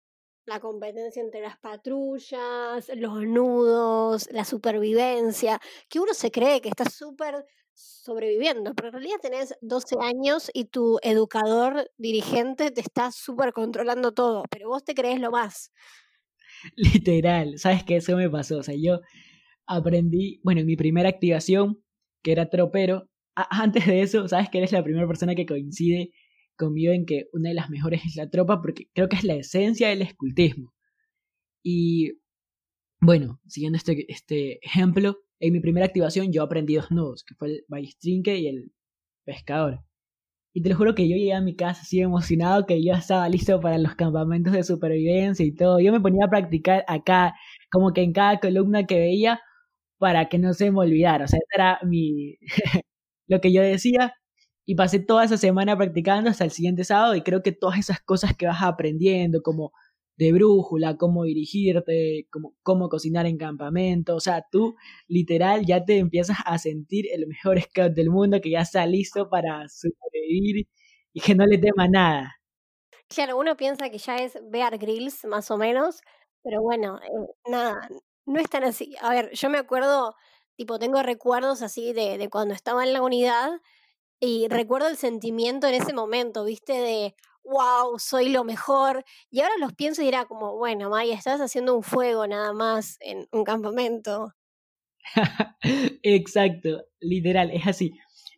la 0.45 0.61
competencia 0.61 1.23
entre 1.23 1.41
las 1.41 1.59
patrullas, 1.59 2.91
los 2.97 3.23
nudos, 3.23 4.29
la 4.33 4.45
supervivencia, 4.45 5.61
que 5.89 6.01
uno 6.01 6.15
se 6.15 6.31
cree 6.31 6.61
que 6.61 6.69
está 6.69 6.89
súper 6.89 7.47
sobreviviendo, 7.83 8.75
pero 8.75 8.89
en 8.89 8.95
realidad 8.95 9.17
tenés 9.21 9.55
12 9.61 9.97
años 10.01 10.51
y 10.55 10.67
tu 10.67 10.99
educador 11.03 11.91
dirigente 11.97 12.71
te 12.71 12.81
está 12.81 13.11
súper 13.13 13.53
controlando 13.53 14.13
todo, 14.13 14.45
pero 14.51 14.69
vos 14.69 14.85
te 14.85 14.95
crees 14.95 15.21
lo 15.21 15.31
más. 15.31 15.73
Literal, 16.77 17.59
¿sabes 17.59 17.85
qué? 17.85 17.97
Eso 17.97 18.17
me 18.17 18.31
pasó, 18.31 18.59
o 18.59 18.63
sea, 18.63 18.75
yo 18.79 19.01
aprendí, 19.67 20.41
bueno, 20.45 20.61
en 20.61 20.67
mi 20.67 20.77
primera 20.77 21.09
activación, 21.09 21.83
que 22.23 22.33
era 22.33 22.49
tropero, 22.49 23.09
antes 23.35 23.87
de 23.87 24.03
eso, 24.03 24.29
¿sabes 24.29 24.49
que 24.51 24.59
eres 24.59 24.73
la 24.73 24.85
primera 24.85 25.07
persona 25.07 25.35
que 25.35 25.47
coincide 25.47 26.13
conmigo 26.57 26.93
en 26.93 27.07
que 27.07 27.29
una 27.33 27.51
de 27.51 27.55
las 27.55 27.71
mejores 27.71 28.05
es 28.05 28.17
la 28.17 28.31
tropa 28.31 28.61
porque 28.61 28.89
creo 28.95 29.09
que 29.09 29.17
es 29.17 29.25
la 29.25 29.35
esencia 29.35 29.89
del 29.89 30.03
escultismo. 30.03 30.75
Y 31.63 32.19
bueno, 33.01 33.41
siguiendo 33.47 33.77
este, 33.77 34.05
este 34.09 34.65
ejemplo, 34.65 35.19
en 35.43 35.53
mi 35.53 35.61
primera 35.61 35.87
activación 35.87 36.33
yo 36.33 36.43
aprendí 36.45 36.77
dos 36.77 36.91
nudos, 36.93 37.25
que 37.25 37.35
fue 37.35 37.49
el 37.49 37.65
ballestrinque 37.69 38.39
y 38.39 38.47
el 38.47 38.73
pescador. 39.25 39.81
Y 40.55 40.63
te 40.63 40.71
lo 40.71 40.77
juro 40.77 40.95
que 40.95 41.09
yo 41.09 41.17
llegué 41.17 41.35
a 41.35 41.41
mi 41.41 41.57
casa 41.57 41.83
así 41.83 42.01
emocionado 42.01 42.67
que 42.67 42.85
yo 42.85 42.93
estaba 42.95 43.29
listo 43.29 43.61
para 43.61 43.79
los 43.79 43.97
campamentos 43.97 44.53
de 44.53 44.65
supervivencia 44.65 45.45
y 45.45 45.55
todo. 45.55 45.81
Yo 45.81 45.93
me 45.93 46.01
ponía 46.01 46.27
a 46.27 46.31
practicar 46.31 46.85
acá, 46.89 47.35
como 47.73 47.93
que 47.93 48.03
en 48.03 48.13
cada 48.13 48.39
columna 48.41 48.87
que 48.87 48.99
veía, 48.99 49.41
para 49.99 50.29
que 50.29 50.39
no 50.39 50.53
se 50.55 50.71
me 50.71 50.81
olvidara. 50.81 51.25
O 51.25 51.29
sea, 51.29 51.41
era 51.55 51.81
mi 51.85 52.37
lo 53.29 53.41
que 53.41 53.53
yo 53.53 53.63
decía 53.63 54.15
y 54.67 54.77
pasé 54.77 55.01
toda 55.01 55.25
esa 55.25 55.39
semana 55.39 55.77
practicando 55.77 56.31
hasta 56.31 56.45
el 56.45 56.53
siguiente 56.53 56.85
sábado 56.85 57.17
y 57.17 57.23
creo 57.23 57.43
que 57.43 57.53
todas 57.53 57.79
esas 57.79 58.01
cosas 58.01 58.37
que 58.37 58.47
vas 58.47 58.63
aprendiendo, 58.63 59.43
como 59.43 59.73
de 60.17 60.33
brújula, 60.33 60.97
cómo 60.97 61.25
dirigirte, 61.25 62.27
cómo, 62.31 62.55
cómo 62.63 62.89
cocinar 62.89 63.27
en 63.27 63.39
campamento, 63.39 64.17
o 64.17 64.21
sea, 64.21 64.45
tú 64.51 64.77
literal 65.09 65.65
ya 65.67 65.85
te 65.85 65.99
empiezas 65.99 66.37
a 66.45 66.59
sentir 66.59 67.07
el 67.13 67.27
mejor 67.27 67.61
scout 67.61 67.93
del 67.95 68.11
mundo 68.11 68.41
que 68.41 68.51
ya 68.51 68.61
está 68.61 68.87
listo 68.87 69.29
para 69.31 69.69
sobrevivir 69.69 70.67
y 71.13 71.21
que 71.21 71.35
no 71.35 71.47
le 71.47 71.59
tema 71.59 71.89
nada. 71.89 72.37
Claro, 73.09 73.37
uno 73.37 73.57
piensa 73.57 73.91
que 73.91 73.99
ya 73.99 74.17
es 74.17 74.39
Bear 74.51 74.79
Grylls 74.79 75.25
más 75.27 75.51
o 75.51 75.59
menos, 75.59 76.01
pero 76.43 76.63
bueno, 76.63 76.99
eh, 76.99 77.51
nada, 77.51 77.89
no 78.27 78.41
es 78.41 78.49
tan 78.49 78.65
así. 78.65 78.95
A 79.01 79.11
ver, 79.11 79.31
yo 79.33 79.51
me 79.51 79.59
acuerdo, 79.59 80.15
tipo, 80.57 80.79
tengo 80.79 81.03
recuerdos 81.03 81.63
así 81.63 81.93
de, 81.93 82.19
de 82.19 82.29
cuando 82.29 82.55
estaba 82.55 82.85
en 82.85 82.93
la 82.93 83.03
unidad 83.03 83.61
y 84.21 84.49
recuerdo 84.49 84.89
el 84.89 84.97
sentimiento 84.97 85.67
en 85.67 85.75
ese 85.75 85.93
momento, 85.93 86.45
viste, 86.45 86.75
de 86.75 87.15
wow, 87.45 87.99
soy 87.99 88.29
lo 88.31 88.45
mejor. 88.45 89.05
Y 89.31 89.41
ahora 89.41 89.55
los 89.59 89.75
pienso 89.75 90.03
y 90.03 90.09
era 90.09 90.25
como, 90.27 90.57
bueno, 90.57 90.91
Maya, 90.91 91.15
estás 91.15 91.41
haciendo 91.41 91.77
un 91.77 91.83
fuego 91.83 92.27
nada 92.27 92.53
más 92.53 92.97
en 93.01 93.27
un 93.33 93.45
campamento. 93.45 94.35
Exacto, 96.03 96.85
literal, 97.01 97.51
es 97.51 97.67
así. 97.67 97.93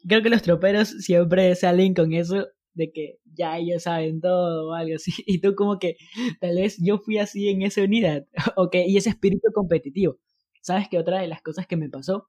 Creo 0.08 0.22
que 0.22 0.30
los 0.30 0.42
troperos 0.42 0.88
siempre 0.88 1.54
salen 1.54 1.94
con 1.94 2.12
eso 2.12 2.46
de 2.74 2.92
que 2.92 3.18
ya 3.24 3.56
ellos 3.58 3.84
saben 3.84 4.20
todo 4.20 4.70
o 4.70 4.74
algo 4.74 4.96
así. 4.96 5.12
Y 5.26 5.40
tú 5.40 5.54
como 5.54 5.78
que 5.78 5.96
tal 6.40 6.56
vez 6.56 6.76
yo 6.80 6.98
fui 6.98 7.18
así 7.18 7.48
en 7.48 7.62
esa 7.62 7.82
unidad. 7.82 8.26
ok, 8.56 8.76
y 8.86 8.96
ese 8.96 9.10
espíritu 9.10 9.48
competitivo. 9.54 10.18
¿Sabes 10.62 10.88
que 10.88 10.98
otra 10.98 11.20
de 11.20 11.28
las 11.28 11.42
cosas 11.42 11.66
que 11.66 11.76
me 11.76 11.90
pasó? 11.90 12.28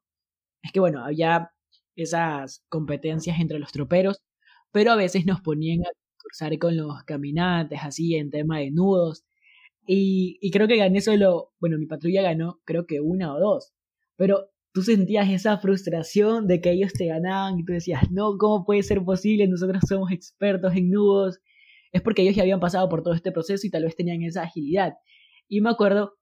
Es 0.63 0.71
que 0.71 0.80
bueno, 0.80 1.03
había 1.05 1.51
esas 1.95 2.63
competencias 2.69 3.39
entre 3.39 3.59
los 3.59 3.71
troperos, 3.71 4.21
pero 4.71 4.91
a 4.91 4.95
veces 4.97 5.26
nos 5.26 5.41
ponían 5.41 5.82
a 5.86 5.91
cruzar 6.28 6.57
con 6.59 6.78
los 6.78 7.03
caminantes, 7.03 7.80
así 7.84 8.15
en 8.15 8.32
tema 8.32 8.59
de 8.59 8.71
nudos. 8.71 9.26
Y, 9.88 10.38
y 10.41 10.51
creo 10.51 10.67
que 10.67 10.78
gané 10.78 11.01
solo, 11.01 11.53
bueno, 11.59 11.78
mi 11.78 11.86
patrulla 11.86 12.21
ganó 12.21 12.59
creo 12.65 12.86
que 12.88 13.01
una 13.01 13.34
o 13.36 13.39
dos, 13.39 13.73
pero 14.15 14.49
tú 14.76 14.82
sentías 14.82 15.30
esa 15.30 15.57
frustración 15.57 16.47
de 16.47 16.59
que 16.59 16.71
ellos 16.71 16.91
te 16.91 17.07
ganaban 17.07 17.57
y 17.57 17.63
tú 17.63 17.71
decías, 17.71 18.11
no, 18.11 18.38
¿cómo 18.38 18.65
puede 18.65 18.84
ser 18.84 19.01
posible? 19.03 19.47
Nosotros 19.47 19.82
somos 19.88 20.11
expertos 20.11 20.76
en 20.76 20.89
nudos. 20.91 21.39
Es 21.93 22.01
porque 22.01 22.23
ellos 22.23 22.36
ya 22.36 22.41
habían 22.43 22.59
pasado 22.59 22.89
por 22.89 23.01
todo 23.01 23.13
este 23.13 23.32
proceso 23.32 23.65
y 23.65 23.69
tal 23.69 23.84
vez 23.84 23.95
tenían 23.95 24.21
esa 24.23 24.43
agilidad. 24.43 24.95
Y 25.47 25.61
me 25.61 25.69
acuerdo 25.69 26.17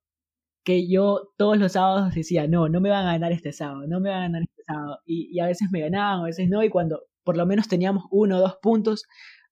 que 0.64 0.88
yo 0.88 1.32
todos 1.36 1.58
los 1.58 1.72
sábados 1.72 2.14
decía, 2.14 2.46
no, 2.46 2.68
no 2.68 2.80
me 2.80 2.90
van 2.90 3.06
a 3.08 3.12
ganar 3.14 3.32
este 3.32 3.52
sábado, 3.52 3.88
no 3.88 3.98
me 3.98 4.10
van 4.10 4.18
a 4.18 4.22
ganar 4.26 4.42
este 4.42 4.62
sábado. 4.66 4.98
Y, 5.04 5.40
a 5.40 5.46
veces 5.46 5.68
me 5.72 5.80
ganaban, 5.80 6.20
a 6.20 6.24
veces 6.24 6.48
no, 6.48 6.62
y 6.62 6.70
cuando 6.70 7.02
por 7.24 7.36
lo 7.36 7.46
menos 7.46 7.66
teníamos 7.66 8.04
uno 8.12 8.36
o 8.36 8.40
dos 8.40 8.56
puntos, 8.62 9.04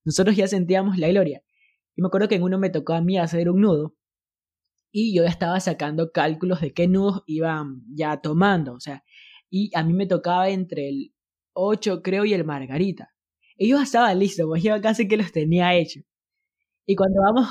nosotros 0.05 0.35
ya 0.35 0.47
sentíamos 0.47 0.97
la 0.97 1.09
gloria. 1.09 1.43
Y 1.95 2.01
me 2.01 2.07
acuerdo 2.07 2.27
que 2.27 2.35
en 2.35 2.43
uno 2.43 2.57
me 2.59 2.69
tocó 2.69 2.93
a 2.93 3.01
mí 3.01 3.17
hacer 3.17 3.49
un 3.49 3.61
nudo, 3.61 3.95
y 4.91 5.15
yo 5.15 5.23
ya 5.23 5.29
estaba 5.29 5.59
sacando 5.59 6.11
cálculos 6.11 6.61
de 6.61 6.73
qué 6.73 6.87
nudos 6.87 7.23
iban 7.25 7.81
ya 7.95 8.21
tomando, 8.21 8.73
o 8.73 8.79
sea, 8.79 9.03
y 9.49 9.71
a 9.75 9.83
mí 9.83 9.93
me 9.93 10.07
tocaba 10.07 10.49
entre 10.49 10.89
el 10.89 11.13
8 11.53 12.01
creo 12.03 12.25
y 12.25 12.33
el 12.33 12.45
Margarita. 12.45 13.09
Ellos 13.57 13.81
estaban 13.81 14.19
listos, 14.19 14.45
pues 14.47 14.63
yo 14.63 14.79
casi 14.81 15.07
que 15.07 15.17
los 15.17 15.31
tenía 15.31 15.75
hechos. 15.75 16.03
Y 16.85 16.95
cuando 16.95 17.21
vamos 17.21 17.47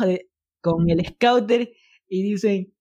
con 0.60 0.90
el 0.90 1.04
scouter 1.06 1.72
y 2.08 2.22
dicen, 2.22 2.74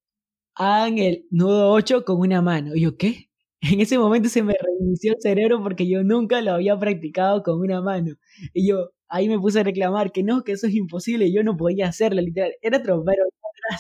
hagan 0.55 0.97
el 0.97 1.28
nudo 1.32 1.72
8 1.72 2.03
con 2.05 2.19
una 2.19 2.41
mano. 2.41 2.76
Y 2.76 2.82
yo, 2.82 2.97
¿qué? 2.97 3.30
En 3.61 3.80
ese 3.80 3.97
momento 3.99 4.30
se 4.30 4.43
me 4.43 4.55
reinició 4.59 5.13
el 5.13 5.22
cerebro 5.22 5.61
porque 5.61 5.88
yo 5.88 6.03
nunca 6.03 6.41
lo 6.41 6.53
había 6.53 6.78
practicado 6.80 7.43
con 7.43 7.59
una 7.59 7.82
mano. 7.82 8.15
Y 8.53 8.67
yo 8.67 8.91
ahí 9.12 9.28
me 9.28 9.38
puse 9.39 9.59
a 9.59 9.64
reclamar 9.64 10.12
que 10.12 10.24
no, 10.24 10.43
que 10.43 10.53
eso 10.53 10.68
es 10.68 10.74
imposible, 10.74 11.32
yo 11.32 11.43
no 11.43 11.57
podía 11.57 11.88
hacerlo, 11.88 12.22
literal. 12.22 12.53
Era 12.62 12.82
trompero, 12.82 13.24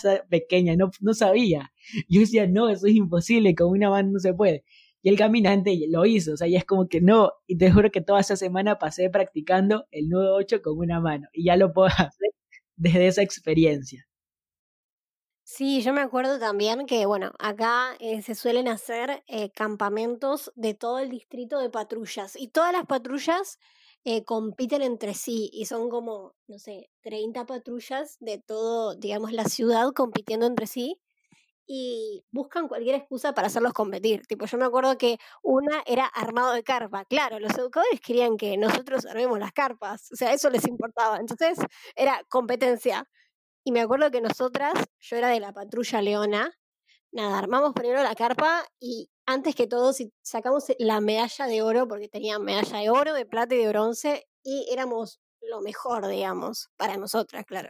era 0.03 0.25
pequeña, 0.29 0.75
no, 0.75 0.91
no 0.99 1.13
sabía. 1.13 1.71
Yo 2.09 2.19
decía, 2.19 2.47
no, 2.47 2.69
eso 2.69 2.87
es 2.87 2.95
imposible, 2.95 3.55
con 3.55 3.69
una 3.69 3.89
mano 3.89 4.11
no 4.11 4.19
se 4.19 4.33
puede. 4.33 4.63
Y 5.01 5.09
el 5.09 5.17
caminante 5.17 5.75
lo 5.89 6.05
hizo, 6.05 6.33
o 6.33 6.37
sea, 6.37 6.47
ya 6.47 6.59
es 6.59 6.65
como 6.65 6.87
que 6.87 7.01
no. 7.01 7.31
Y 7.47 7.57
te 7.57 7.71
juro 7.71 7.91
que 7.91 8.01
toda 8.01 8.19
esa 8.19 8.35
semana 8.35 8.77
pasé 8.77 9.09
practicando 9.09 9.87
el 9.91 10.09
nudo 10.09 10.35
8 10.35 10.61
con 10.61 10.77
una 10.77 10.99
mano. 10.99 11.27
Y 11.33 11.45
ya 11.45 11.55
lo 11.55 11.73
puedo 11.73 11.87
hacer 11.97 12.29
desde 12.75 13.07
esa 13.07 13.21
experiencia. 13.23 14.05
Sí, 15.43 15.81
yo 15.81 15.91
me 15.93 16.01
acuerdo 16.01 16.39
también 16.39 16.85
que, 16.85 17.05
bueno, 17.05 17.33
acá 17.39 17.95
eh, 17.99 18.21
se 18.21 18.35
suelen 18.35 18.67
hacer 18.67 19.23
eh, 19.27 19.51
campamentos 19.51 20.51
de 20.55 20.73
todo 20.73 20.99
el 20.99 21.09
distrito 21.09 21.59
de 21.59 21.69
patrullas 21.69 22.35
y 22.37 22.47
todas 22.49 22.71
las 22.71 22.85
patrullas 22.85 23.59
eh, 24.05 24.23
compiten 24.25 24.81
entre 24.81 25.13
sí 25.13 25.49
y 25.53 25.65
son 25.65 25.89
como, 25.89 26.35
no 26.47 26.59
sé, 26.59 26.89
30 27.01 27.45
patrullas 27.45 28.17
de 28.19 28.39
todo, 28.39 28.95
digamos, 28.95 29.31
la 29.33 29.45
ciudad 29.45 29.91
compitiendo 29.93 30.45
entre 30.47 30.67
sí 30.67 30.99
y 31.67 32.23
buscan 32.31 32.67
cualquier 32.67 32.95
excusa 32.95 33.33
para 33.33 33.47
hacerlos 33.47 33.73
competir. 33.73 34.25
Tipo, 34.27 34.45
yo 34.45 34.57
me 34.57 34.65
acuerdo 34.65 34.97
que 34.97 35.17
una 35.43 35.83
era 35.85 36.05
armado 36.05 36.53
de 36.53 36.63
carpa. 36.63 37.05
Claro, 37.05 37.39
los 37.39 37.57
educadores 37.57 38.01
querían 38.01 38.37
que 38.37 38.57
nosotros 38.57 39.05
armemos 39.05 39.39
las 39.39 39.53
carpas, 39.53 40.11
o 40.11 40.15
sea, 40.15 40.33
eso 40.33 40.49
les 40.49 40.67
importaba. 40.67 41.17
Entonces, 41.19 41.57
era 41.95 42.23
competencia. 42.29 43.07
Y 43.65 43.71
me 43.73 43.81
acuerdo 43.81 44.11
que 44.11 44.21
nosotras, 44.21 44.73
yo 44.99 45.17
era 45.17 45.29
de 45.29 45.39
la 45.41 45.53
patrulla 45.53 46.01
Leona, 46.01 46.53
nada, 47.11 47.37
armamos 47.37 47.73
primero 47.73 48.01
la 48.03 48.15
carpa 48.15 48.63
y 48.79 49.09
antes 49.25 49.55
que 49.55 49.67
todo 49.67 49.93
sacamos 50.21 50.65
la 50.79 51.01
medalla 51.01 51.45
de 51.47 51.61
oro, 51.61 51.87
porque 51.87 52.07
tenían 52.07 52.43
medalla 52.43 52.79
de 52.79 52.89
oro, 52.89 53.13
de 53.13 53.25
plata 53.25 53.55
y 53.55 53.59
de 53.59 53.67
bronce, 53.67 54.27
y 54.43 54.67
éramos 54.71 55.21
lo 55.41 55.61
mejor, 55.61 56.07
digamos, 56.07 56.69
para 56.77 56.97
nosotras, 56.97 57.45
claro. 57.45 57.69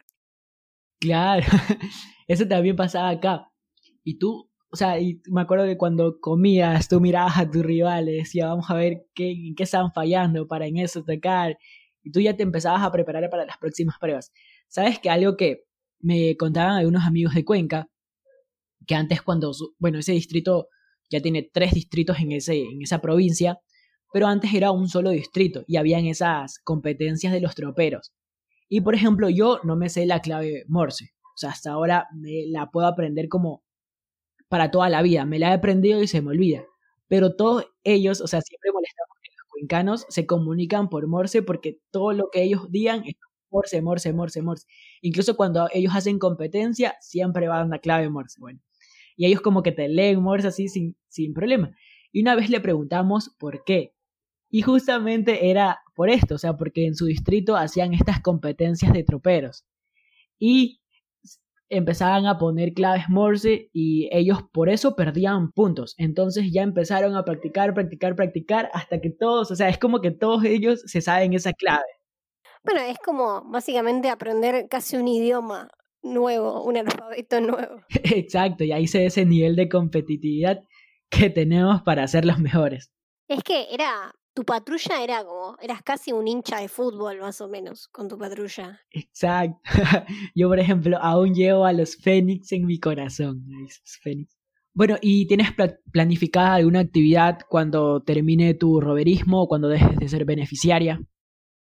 Claro, 0.99 1.45
eso 2.27 2.47
también 2.47 2.75
pasaba 2.75 3.09
acá. 3.09 3.51
Y 4.03 4.17
tú, 4.17 4.49
o 4.71 4.75
sea, 4.75 4.99
y 4.99 5.21
me 5.29 5.41
acuerdo 5.41 5.65
que 5.65 5.77
cuando 5.77 6.19
comías, 6.19 6.87
tú 6.87 6.99
mirabas 7.01 7.37
a 7.37 7.49
tus 7.49 7.63
rivales, 7.63 8.15
decías, 8.15 8.47
vamos 8.47 8.69
a 8.69 8.75
ver 8.75 9.05
qué, 9.13 9.31
en 9.31 9.55
qué 9.55 9.63
estaban 9.63 9.91
fallando 9.91 10.47
para 10.47 10.67
en 10.67 10.77
eso 10.77 11.03
tocar. 11.03 11.57
Y 12.03 12.11
tú 12.11 12.19
ya 12.19 12.35
te 12.35 12.43
empezabas 12.43 12.83
a 12.83 12.91
preparar 12.91 13.29
para 13.29 13.45
las 13.45 13.57
próximas 13.57 13.97
pruebas. 13.99 14.31
Sabes 14.67 14.99
que 14.99 15.09
algo 15.09 15.37
que 15.37 15.65
me 15.99 16.35
contaban 16.37 16.77
algunos 16.77 17.03
amigos 17.03 17.33
de 17.33 17.45
Cuenca, 17.45 17.87
que 18.87 18.95
antes 18.95 19.21
cuando, 19.21 19.51
bueno, 19.79 19.99
ese 19.99 20.13
distrito 20.13 20.69
ya 21.09 21.21
tiene 21.21 21.49
tres 21.51 21.73
distritos 21.73 22.19
en, 22.19 22.31
ese, 22.31 22.61
en 22.61 22.81
esa 22.81 22.99
provincia, 22.99 23.59
pero 24.13 24.27
antes 24.27 24.53
era 24.53 24.71
un 24.71 24.87
solo 24.87 25.09
distrito 25.11 25.63
y 25.67 25.77
habían 25.77 26.05
esas 26.05 26.59
competencias 26.59 27.33
de 27.33 27.41
los 27.41 27.55
troperos. 27.55 28.13
Y 28.69 28.81
por 28.81 28.95
ejemplo, 28.95 29.29
yo 29.29 29.59
no 29.63 29.75
me 29.75 29.89
sé 29.89 30.05
la 30.05 30.21
clave 30.21 30.63
Morse, 30.67 31.11
o 31.35 31.37
sea, 31.37 31.51
hasta 31.51 31.71
ahora 31.71 32.07
me 32.13 32.45
la 32.47 32.71
puedo 32.71 32.87
aprender 32.87 33.27
como 33.27 33.63
para 34.47 34.71
toda 34.71 34.89
la 34.89 35.01
vida, 35.01 35.25
me 35.25 35.39
la 35.39 35.51
he 35.51 35.53
aprendido 35.53 36.01
y 36.01 36.07
se 36.07 36.21
me 36.21 36.29
olvida. 36.29 36.63
Pero 37.07 37.35
todos 37.35 37.65
ellos, 37.83 38.21
o 38.21 38.27
sea, 38.27 38.41
siempre 38.41 38.71
molestamos 38.71 39.17
que 39.21 39.29
los 39.37 39.47
cuencanos 39.49 40.05
se 40.09 40.25
comunican 40.25 40.89
por 40.89 41.07
Morse 41.07 41.41
porque 41.41 41.79
todo 41.91 42.13
lo 42.13 42.29
que 42.31 42.43
ellos 42.43 42.69
digan 42.69 43.03
es 43.05 43.15
Morse, 43.49 43.81
Morse, 43.81 44.13
Morse, 44.13 44.41
Morse. 44.41 44.65
Incluso 45.01 45.35
cuando 45.35 45.67
ellos 45.73 45.93
hacen 45.95 46.19
competencia, 46.19 46.95
siempre 47.01 47.47
van 47.47 47.67
a 47.67 47.69
la 47.69 47.79
clave 47.79 48.09
Morse. 48.09 48.39
Bueno, 48.39 48.59
y 49.15 49.25
ellos 49.25 49.41
como 49.41 49.63
que 49.63 49.71
te 49.71 49.87
leen 49.87 50.21
Morse 50.21 50.47
así 50.47 50.67
sin, 50.67 50.95
sin 51.07 51.33
problema. 51.33 51.75
Y 52.11 52.21
una 52.21 52.35
vez 52.35 52.49
le 52.49 52.59
preguntamos 52.59 53.35
por 53.39 53.63
qué. 53.63 53.93
Y 54.49 54.61
justamente 54.63 55.49
era 55.49 55.79
por 55.95 56.09
esto, 56.09 56.35
o 56.35 56.37
sea, 56.37 56.57
porque 56.57 56.85
en 56.85 56.95
su 56.95 57.05
distrito 57.05 57.55
hacían 57.55 57.93
estas 57.93 58.21
competencias 58.21 58.91
de 58.91 59.03
troperos. 59.03 59.65
Y 60.37 60.81
empezaban 61.71 62.25
a 62.25 62.37
poner 62.37 62.73
claves 62.73 63.05
Morse 63.07 63.69
y 63.71 64.09
ellos 64.11 64.39
por 64.51 64.67
eso 64.67 64.95
perdían 64.95 65.51
puntos. 65.53 65.95
Entonces 65.97 66.51
ya 66.51 66.63
empezaron 66.63 67.15
a 67.15 67.23
practicar, 67.23 67.73
practicar, 67.73 68.15
practicar 68.15 68.69
hasta 68.73 68.99
que 68.99 69.09
todos, 69.09 69.51
o 69.51 69.55
sea, 69.55 69.69
es 69.69 69.77
como 69.77 70.01
que 70.01 70.11
todos 70.11 70.43
ellos 70.43 70.81
se 70.85 70.99
saben 70.99 71.33
esa 71.33 71.53
clave. 71.53 71.85
Bueno, 72.63 72.81
es 72.81 72.97
como 72.99 73.43
básicamente 73.49 74.09
aprender 74.09 74.67
casi 74.69 74.97
un 74.97 75.07
idioma 75.07 75.69
nuevo, 76.03 76.63
un 76.63 76.77
alfabeto 76.77 77.41
nuevo. 77.41 77.81
Exacto, 77.89 78.63
y 78.63 78.71
ahí 78.71 78.87
se 78.87 78.99
ve 78.99 79.05
ese 79.07 79.25
nivel 79.25 79.55
de 79.55 79.69
competitividad 79.69 80.63
que 81.09 81.29
tenemos 81.29 81.81
para 81.83 82.07
ser 82.07 82.25
los 82.25 82.39
mejores. 82.39 82.91
Es 83.27 83.43
que 83.43 83.67
era, 83.71 84.13
tu 84.33 84.43
patrulla 84.43 85.03
era 85.03 85.23
como, 85.23 85.57
eras 85.61 85.81
casi 85.83 86.11
un 86.11 86.27
hincha 86.27 86.59
de 86.59 86.67
fútbol 86.67 87.19
más 87.19 87.41
o 87.41 87.47
menos 87.47 87.87
con 87.89 88.07
tu 88.07 88.17
patrulla. 88.17 88.79
Exacto. 88.91 89.59
Yo, 90.35 90.47
por 90.47 90.59
ejemplo, 90.59 90.97
aún 91.01 91.33
llevo 91.33 91.65
a 91.65 91.73
los 91.73 91.95
Fénix 91.97 92.51
en 92.51 92.65
mi 92.65 92.79
corazón. 92.79 93.45
Fénix. 94.01 94.37
Bueno, 94.73 94.97
¿y 95.01 95.27
tienes 95.27 95.49
planificada 95.91 96.55
alguna 96.55 96.79
actividad 96.79 97.39
cuando 97.49 98.01
termine 98.03 98.53
tu 98.53 98.79
roverismo 98.79 99.43
o 99.43 99.47
cuando 99.49 99.67
dejes 99.67 99.97
de 99.97 100.07
ser 100.07 100.23
beneficiaria? 100.23 101.01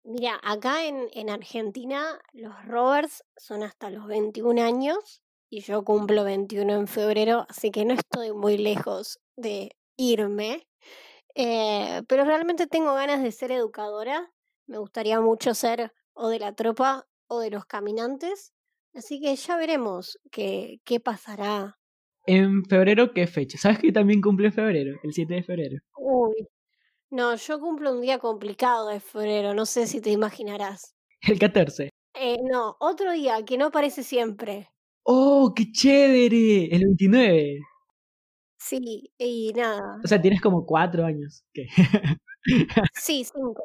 Mira, 0.05 0.39
acá 0.43 0.85
en, 0.85 1.09
en 1.13 1.31
Argentina 1.31 2.21
los 2.33 2.55
rovers 2.67 3.25
son 3.39 3.63
hasta 3.63 3.89
los 3.89 4.07
21 4.07 4.63
años 4.63 5.23
y 5.49 5.61
yo 5.61 5.83
cumplo 5.83 6.25
21 6.25 6.75
en 6.75 6.87
febrero, 6.87 7.47
así 7.49 7.71
que 7.71 7.85
no 7.85 7.95
estoy 7.95 8.33
muy 8.33 8.59
lejos 8.59 9.21
de 9.37 9.75
irme. 9.97 10.67
Eh, 11.35 12.03
pero 12.07 12.25
realmente 12.25 12.67
tengo 12.67 12.95
ganas 12.95 13.23
de 13.23 13.33
ser 13.33 13.51
educadora. 13.51 14.31
Me 14.67 14.79
gustaría 14.79 15.21
mucho 15.21 15.55
ser 15.55 15.93
o 16.13 16.29
de 16.29 16.39
la 16.39 16.55
tropa 16.55 17.07
o 17.27 17.41
de 17.41 17.51
los 17.51 17.65
caminantes. 17.65 18.53
Así 18.95 19.21
que 19.21 19.35
ya 19.35 19.57
veremos 19.57 20.19
qué, 20.31 20.81
qué 20.85 21.01
pasará. 21.01 21.79
¿En 22.27 22.65
febrero 22.65 23.13
qué 23.13 23.27
fecha? 23.27 23.57
¿Sabes 23.59 23.79
que 23.79 23.93
también 23.93 24.21
cumple 24.21 24.51
febrero? 24.51 24.99
El 25.03 25.13
7 25.13 25.35
de 25.35 25.43
febrero. 25.43 25.79
Uy, 25.97 26.49
no, 27.15 27.37
yo 27.37 27.61
cumplo 27.61 27.93
un 27.93 28.01
día 28.01 28.19
complicado 28.19 28.89
de 28.89 29.01
febrero, 29.01 29.55
no 29.55 29.67
sé 29.67 29.87
si 29.87 30.01
te 30.01 30.11
imaginarás. 30.11 30.95
El 31.21 31.39
14. 31.39 31.91
Eh, 32.15 32.37
no, 32.43 32.77
otro 32.81 33.13
día 33.13 33.45
que 33.45 33.57
no 33.57 33.67
aparece 33.67 34.03
siempre. 34.03 34.69
¡Oh, 35.05 35.53
qué 35.55 35.71
chévere! 35.71 36.75
El 36.75 36.85
29. 36.85 37.61
Sí, 38.59 39.13
y 39.19 39.53
nada. 39.55 40.01
O 40.03 40.09
sea, 40.09 40.21
tienes 40.21 40.41
como 40.41 40.67
cuatro 40.67 41.05
años. 41.05 41.45
¿Qué? 41.53 41.67
sí, 42.95 43.25
cinco. 43.25 43.65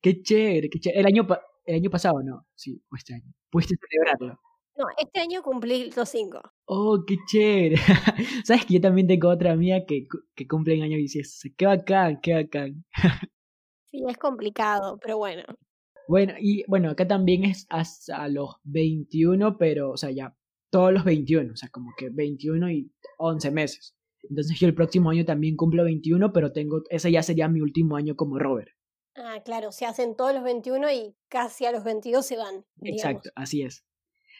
Qué 0.00 0.22
chévere, 0.22 0.68
qué 0.68 0.78
chévere. 0.78 1.00
El 1.00 1.06
año, 1.06 1.26
el 1.64 1.74
año 1.76 1.90
pasado, 1.90 2.22
no. 2.22 2.46
Sí, 2.54 2.80
o 2.90 2.96
este 2.96 3.14
año. 3.14 3.32
Pudiste 3.50 3.74
celebrarlo. 3.76 4.38
No, 4.76 4.86
este 4.98 5.20
año 5.20 5.42
cumplí 5.42 5.90
los 5.92 6.08
cinco. 6.08 6.40
Oh, 6.66 7.04
qué 7.06 7.16
chévere. 7.28 7.76
Sabes 8.44 8.66
que 8.66 8.74
yo 8.74 8.80
también 8.80 9.06
tengo 9.06 9.28
otra 9.28 9.54
mía 9.54 9.84
que, 9.86 10.06
que 10.34 10.46
cumple 10.48 10.74
en 10.74 10.82
año 10.82 10.96
16. 10.96 11.54
Qué 11.56 11.66
bacán, 11.66 12.20
qué 12.20 12.34
bacán. 12.34 12.84
sí, 13.90 14.02
es 14.08 14.16
complicado, 14.18 14.98
pero 15.00 15.18
bueno. 15.18 15.44
Bueno, 16.08 16.34
y 16.38 16.64
bueno, 16.66 16.90
acá 16.90 17.06
también 17.06 17.44
es 17.44 17.66
hasta 17.70 18.28
los 18.28 18.56
21, 18.64 19.56
pero, 19.58 19.90
o 19.90 19.96
sea, 19.96 20.10
ya 20.10 20.36
todos 20.70 20.92
los 20.92 21.04
21, 21.04 21.52
o 21.52 21.56
sea, 21.56 21.68
como 21.70 21.92
que 21.96 22.10
21 22.10 22.70
y 22.70 22.92
11 23.18 23.50
meses. 23.52 23.94
Entonces 24.28 24.58
yo 24.58 24.66
el 24.66 24.74
próximo 24.74 25.10
año 25.10 25.24
también 25.24 25.56
cumplo 25.56 25.84
21, 25.84 26.32
pero 26.32 26.52
tengo, 26.52 26.82
ese 26.90 27.12
ya 27.12 27.22
sería 27.22 27.48
mi 27.48 27.60
último 27.60 27.96
año 27.96 28.16
como 28.16 28.38
Robert. 28.38 28.70
Ah, 29.16 29.40
claro, 29.44 29.70
se 29.70 29.86
hacen 29.86 30.16
todos 30.16 30.34
los 30.34 30.42
21 30.42 30.90
y 30.90 31.16
casi 31.28 31.66
a 31.66 31.72
los 31.72 31.84
22 31.84 32.26
se 32.26 32.36
van. 32.36 32.64
Exacto, 32.82 33.30
así 33.36 33.62
es. 33.62 33.84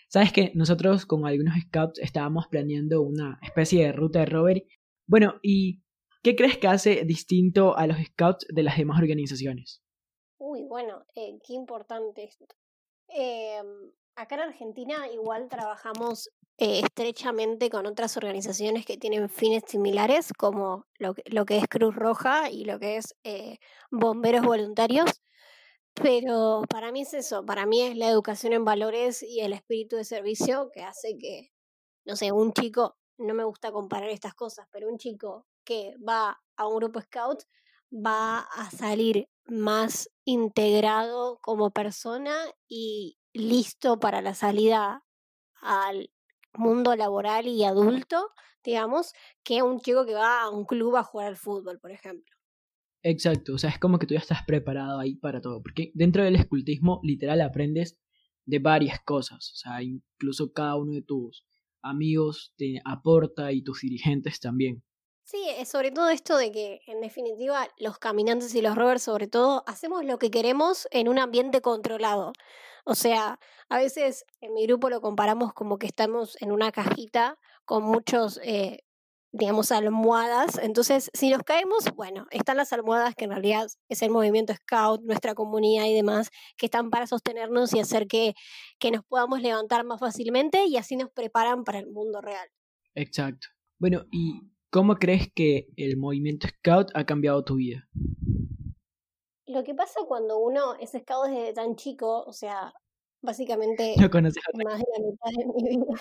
Sabes 0.08 0.32
que 0.32 0.52
nosotros 0.54 1.06
con 1.06 1.26
algunos 1.26 1.54
scouts 1.62 1.98
estábamos 1.98 2.46
planeando 2.48 3.02
una 3.02 3.38
especie 3.42 3.86
de 3.86 3.92
ruta 3.92 4.20
de 4.20 4.26
rover. 4.26 4.64
Bueno, 5.06 5.34
¿y 5.42 5.82
qué 6.22 6.36
crees 6.36 6.58
que 6.58 6.68
hace 6.68 7.04
distinto 7.04 7.76
a 7.76 7.86
los 7.86 7.98
scouts 7.98 8.46
de 8.48 8.62
las 8.62 8.76
demás 8.76 8.98
organizaciones? 9.00 9.82
Uy, 10.38 10.64
bueno, 10.64 11.04
eh, 11.14 11.38
qué 11.46 11.54
importante 11.54 12.24
esto. 12.24 12.46
Em, 13.08 13.92
acá 14.16 14.36
en 14.36 14.42
Argentina 14.42 15.08
igual 15.12 15.48
trabajamos 15.48 16.30
eh, 16.58 16.80
estrechamente 16.80 17.68
con 17.68 17.86
otras 17.86 18.16
organizaciones 18.16 18.86
que 18.86 18.96
tienen 18.96 19.28
fines 19.28 19.64
similares, 19.66 20.32
como 20.32 20.86
lo, 20.98 21.14
lo 21.26 21.44
que 21.44 21.58
es 21.58 21.66
Cruz 21.68 21.94
Roja 21.94 22.50
y 22.50 22.64
lo 22.64 22.78
que 22.78 22.96
es 22.96 23.16
eh, 23.24 23.58
Bomberos 23.90 24.44
Voluntarios. 24.44 25.20
Pero 25.94 26.62
para 26.68 26.90
mí 26.92 27.02
es 27.02 27.14
eso, 27.14 27.44
para 27.46 27.66
mí 27.66 27.80
es 27.82 27.96
la 27.96 28.08
educación 28.08 28.52
en 28.52 28.64
valores 28.64 29.22
y 29.22 29.40
el 29.40 29.52
espíritu 29.52 29.96
de 29.96 30.04
servicio 30.04 30.70
que 30.72 30.82
hace 30.82 31.16
que, 31.18 31.52
no 32.04 32.16
sé, 32.16 32.32
un 32.32 32.52
chico, 32.52 32.96
no 33.18 33.34
me 33.34 33.44
gusta 33.44 33.72
comparar 33.72 34.08
estas 34.10 34.34
cosas, 34.34 34.66
pero 34.72 34.88
un 34.88 34.98
chico 34.98 35.46
que 35.64 35.94
va 36.06 36.40
a 36.56 36.66
un 36.66 36.76
grupo 36.78 37.00
scout 37.00 37.42
va 37.92 38.40
a 38.40 38.70
salir 38.72 39.28
más 39.46 40.10
integrado 40.24 41.38
como 41.42 41.70
persona 41.70 42.34
y 42.68 43.18
listo 43.32 44.00
para 44.00 44.20
la 44.20 44.34
salida 44.34 45.04
al 45.62 46.10
mundo 46.54 46.96
laboral 46.96 47.48
y 47.48 47.64
adulto, 47.64 48.30
digamos, 48.64 49.12
que 49.44 49.62
un 49.62 49.80
chico 49.80 50.06
que 50.06 50.14
va 50.14 50.42
a 50.42 50.50
un 50.50 50.64
club 50.66 50.96
a 50.96 51.04
jugar 51.04 51.28
al 51.28 51.36
fútbol, 51.36 51.80
por 51.80 51.92
ejemplo. 51.92 52.33
Exacto, 53.06 53.52
o 53.52 53.58
sea, 53.58 53.68
es 53.68 53.78
como 53.78 53.98
que 53.98 54.06
tú 54.06 54.14
ya 54.14 54.20
estás 54.20 54.44
preparado 54.46 54.98
ahí 54.98 55.14
para 55.14 55.42
todo, 55.42 55.62
porque 55.62 55.92
dentro 55.94 56.24
del 56.24 56.36
escultismo 56.36 57.00
literal 57.02 57.42
aprendes 57.42 57.98
de 58.46 58.60
varias 58.60 58.98
cosas, 59.04 59.52
o 59.52 59.56
sea, 59.56 59.82
incluso 59.82 60.54
cada 60.54 60.76
uno 60.76 60.92
de 60.92 61.02
tus 61.02 61.46
amigos 61.82 62.54
te 62.56 62.80
aporta 62.82 63.52
y 63.52 63.62
tus 63.62 63.82
dirigentes 63.82 64.40
también. 64.40 64.82
Sí, 65.22 65.42
es 65.58 65.68
sobre 65.68 65.90
todo 65.90 66.08
esto 66.08 66.38
de 66.38 66.50
que, 66.50 66.80
en 66.86 67.02
definitiva, 67.02 67.68
los 67.78 67.98
caminantes 67.98 68.54
y 68.54 68.62
los 68.62 68.74
rovers, 68.74 69.02
sobre 69.02 69.26
todo, 69.26 69.64
hacemos 69.66 70.02
lo 70.02 70.18
que 70.18 70.30
queremos 70.30 70.88
en 70.90 71.08
un 71.08 71.18
ambiente 71.18 71.60
controlado. 71.60 72.32
O 72.86 72.94
sea, 72.94 73.38
a 73.68 73.78
veces 73.78 74.24
en 74.40 74.54
mi 74.54 74.66
grupo 74.66 74.88
lo 74.88 75.02
comparamos 75.02 75.52
como 75.52 75.78
que 75.78 75.86
estamos 75.86 76.40
en 76.40 76.52
una 76.52 76.72
cajita 76.72 77.38
con 77.66 77.82
muchos 77.82 78.40
eh, 78.44 78.84
digamos, 79.34 79.72
almohadas. 79.72 80.58
Entonces, 80.62 81.10
si 81.12 81.28
nos 81.28 81.42
caemos, 81.42 81.92
bueno, 81.96 82.26
están 82.30 82.56
las 82.56 82.72
almohadas 82.72 83.16
que 83.16 83.24
en 83.24 83.32
realidad 83.32 83.66
es 83.88 84.02
el 84.02 84.10
movimiento 84.10 84.54
Scout, 84.54 85.02
nuestra 85.02 85.34
comunidad 85.34 85.86
y 85.86 85.94
demás, 85.94 86.30
que 86.56 86.66
están 86.66 86.88
para 86.88 87.08
sostenernos 87.08 87.74
y 87.74 87.80
hacer 87.80 88.06
que, 88.06 88.34
que 88.78 88.92
nos 88.92 89.04
podamos 89.04 89.42
levantar 89.42 89.84
más 89.84 89.98
fácilmente 89.98 90.66
y 90.66 90.76
así 90.76 90.94
nos 90.94 91.10
preparan 91.10 91.64
para 91.64 91.80
el 91.80 91.88
mundo 91.88 92.20
real. 92.20 92.48
Exacto. 92.94 93.48
Bueno, 93.80 94.04
¿y 94.12 94.40
cómo 94.70 94.94
crees 94.96 95.32
que 95.34 95.66
el 95.76 95.96
movimiento 95.96 96.46
Scout 96.46 96.92
ha 96.94 97.04
cambiado 97.04 97.44
tu 97.44 97.56
vida? 97.56 97.88
Lo 99.46 99.64
que 99.64 99.74
pasa 99.74 100.00
cuando 100.06 100.38
uno 100.38 100.76
es 100.76 100.92
Scout 100.92 101.28
desde 101.28 101.52
tan 101.54 101.74
chico, 101.74 102.22
o 102.22 102.32
sea, 102.32 102.72
básicamente 103.20 103.96
no 103.98 104.08
más 104.64 104.78
de 104.78 104.86
la 104.96 105.06
mitad 105.06 105.30
de 105.36 105.46
mi 105.46 105.76
vida 105.76 106.00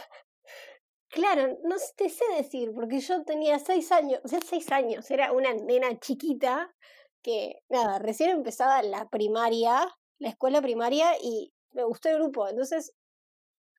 Claro, 1.13 1.59
no 1.63 1.75
te 1.95 2.09
sé 2.09 2.23
decir, 2.35 2.71
porque 2.73 2.99
yo 2.99 3.23
tenía 3.23 3.59
seis 3.59 3.91
años, 3.91 4.19
o 4.23 4.27
sea, 4.27 4.39
seis 4.41 4.71
años, 4.71 5.11
era 5.11 5.31
una 5.31 5.53
nena 5.53 5.99
chiquita 5.99 6.73
que, 7.21 7.59
nada, 7.69 7.99
recién 7.99 8.31
empezaba 8.31 8.81
la 8.81 9.07
primaria, 9.09 9.87
la 10.17 10.29
escuela 10.29 10.59
primaria, 10.59 11.11
y 11.21 11.53
me 11.73 11.83
gustó 11.83 12.09
el 12.09 12.15
grupo. 12.15 12.47
Entonces, 12.47 12.95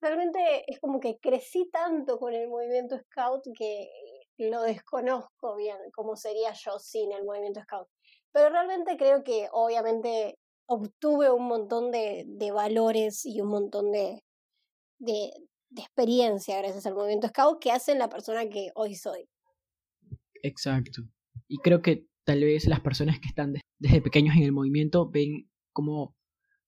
realmente 0.00 0.64
es 0.68 0.78
como 0.78 1.00
que 1.00 1.18
crecí 1.18 1.68
tanto 1.72 2.18
con 2.20 2.34
el 2.34 2.48
movimiento 2.48 2.96
Scout 2.98 3.42
que 3.58 3.88
lo 4.38 4.62
desconozco 4.62 5.56
bien 5.56 5.78
cómo 5.92 6.14
sería 6.14 6.52
yo 6.52 6.78
sin 6.78 7.10
el 7.10 7.24
movimiento 7.24 7.60
Scout. 7.62 7.88
Pero 8.32 8.50
realmente 8.50 8.96
creo 8.96 9.24
que 9.24 9.48
obviamente 9.50 10.38
obtuve 10.66 11.32
un 11.32 11.48
montón 11.48 11.90
de, 11.90 12.24
de 12.28 12.52
valores 12.52 13.26
y 13.26 13.40
un 13.40 13.48
montón 13.48 13.90
de, 13.90 14.22
de, 14.98 15.32
de 15.74 15.82
experiencia 15.82 16.58
gracias 16.58 16.86
al 16.86 16.94
movimiento 16.94 17.28
Scout 17.28 17.60
que 17.60 17.72
hacen 17.72 17.98
la 17.98 18.08
persona 18.08 18.48
que 18.48 18.70
hoy 18.74 18.94
soy. 18.94 19.28
Exacto. 20.42 21.02
Y 21.48 21.58
creo 21.58 21.82
que 21.82 22.06
tal 22.24 22.40
vez 22.40 22.66
las 22.66 22.80
personas 22.80 23.18
que 23.18 23.28
están 23.28 23.54
desde 23.78 24.00
pequeños 24.00 24.36
en 24.36 24.44
el 24.44 24.52
movimiento 24.52 25.10
ven 25.10 25.50
como 25.72 26.16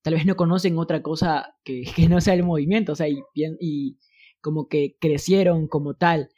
tal 0.02 0.14
vez 0.14 0.26
no 0.26 0.36
conocen 0.36 0.78
otra 0.78 1.02
cosa 1.02 1.56
que, 1.64 1.84
que 1.96 2.08
no 2.08 2.20
sea 2.20 2.34
el 2.34 2.42
movimiento, 2.42 2.92
o 2.92 2.96
sea, 2.96 3.08
y, 3.08 3.22
y 3.34 3.98
como 4.40 4.68
que 4.68 4.96
crecieron 5.00 5.68
como 5.68 5.94
tal 5.94 6.28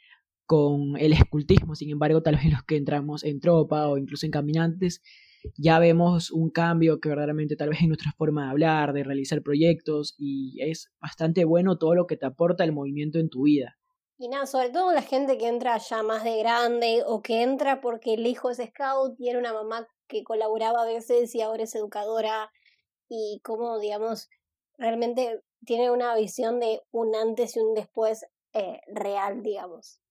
con 0.45 0.97
el 0.97 1.13
escultismo, 1.13 1.75
sin 1.75 1.91
embargo, 1.91 2.23
tal 2.23 2.35
vez 2.35 2.45
los 2.51 2.63
que 2.63 2.75
entramos 2.75 3.23
en 3.23 3.39
tropa 3.39 3.87
o 3.87 3.97
incluso 3.97 4.25
en 4.25 4.31
caminantes, 4.31 5.01
ya 5.57 5.79
vemos 5.79 6.31
un 6.31 6.49
cambio 6.49 6.99
que 6.99 7.09
verdaderamente 7.09 7.55
tal 7.55 7.69
vez 7.69 7.81
en 7.81 7.89
nuestra 7.89 8.11
forma 8.17 8.45
de 8.45 8.51
hablar, 8.51 8.93
de 8.93 9.03
realizar 9.03 9.41
proyectos 9.41 10.15
y 10.17 10.61
es 10.61 10.91
bastante 11.01 11.45
bueno 11.45 11.77
todo 11.77 11.95
lo 11.95 12.07
que 12.07 12.17
te 12.17 12.25
aporta 12.25 12.63
el 12.63 12.71
movimiento 12.71 13.19
en 13.19 13.29
tu 13.29 13.43
vida. 13.43 13.77
Y 14.17 14.27
nada, 14.27 14.45
sobre 14.45 14.69
todo 14.69 14.91
la 14.91 15.01
gente 15.01 15.37
que 15.37 15.47
entra 15.47 15.77
ya 15.77 16.03
más 16.03 16.25
de 16.25 16.37
grande 16.39 17.03
o 17.05 17.21
que 17.21 17.41
entra 17.41 17.79
porque 17.79 18.15
el 18.15 18.27
hijo 18.27 18.49
es 18.49 18.57
scout 18.57 19.15
y 19.17 19.29
era 19.29 19.39
una 19.39 19.53
mamá 19.53 19.87
que 20.07 20.23
colaboraba 20.23 20.83
a 20.83 20.85
veces 20.85 21.33
y 21.35 21.41
ahora 21.41 21.63
es 21.63 21.73
educadora 21.73 22.51
y 23.07 23.39
como, 23.43 23.79
digamos, 23.79 24.27
realmente 24.77 25.41
tiene 25.65 25.89
una 25.89 26.15
visión 26.15 26.59
de 26.59 26.81
un 26.91 27.15
antes 27.15 27.55
y 27.55 27.59
un 27.59 27.73
después 27.75 28.25
eh, 28.53 28.81
real, 28.93 29.41
digamos. 29.41 30.01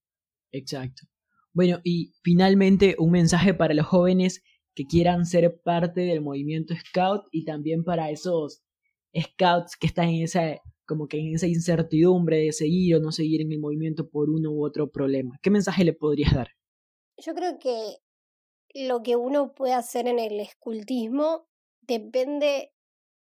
Exacto. 0.53 1.03
Bueno, 1.53 1.81
y 1.85 2.15
finalmente 2.23 2.97
un 2.99 3.11
mensaje 3.11 3.53
para 3.53 3.75
los 3.75 3.87
jóvenes 3.87 4.43
que 4.79 4.87
quieran 4.87 5.27
ser 5.27 5.61
parte 5.61 6.03
del 6.03 6.21
movimiento 6.21 6.73
scout 6.77 7.27
y 7.33 7.45
también 7.45 7.83
para 7.83 8.11
esos 8.11 8.63
scouts 9.13 9.77
que 9.77 9.89
están 9.89 10.09
en 10.09 10.23
esa 10.23 10.61
como 10.87 11.09
que 11.09 11.19
en 11.19 11.35
esa 11.35 11.49
incertidumbre 11.49 12.37
de 12.39 12.53
seguir 12.53 12.95
o 12.95 13.01
no 13.01 13.11
seguir 13.11 13.41
en 13.41 13.51
el 13.51 13.59
movimiento 13.59 14.09
por 14.09 14.31
uno 14.31 14.53
u 14.53 14.65
otro 14.65 14.89
problema. 14.89 15.37
¿Qué 15.43 15.51
mensaje 15.51 15.83
le 15.85 15.95
podrías 15.95 16.33
dar? 16.33 16.51
Yo 17.17 17.35
creo 17.35 17.59
que 17.59 17.97
lo 18.73 19.03
que 19.03 19.17
uno 19.17 19.53
puede 19.53 19.75
hacer 19.75 20.07
en 20.07 20.21
el 20.21 20.39
escultismo 20.39 21.49
depende 21.81 22.73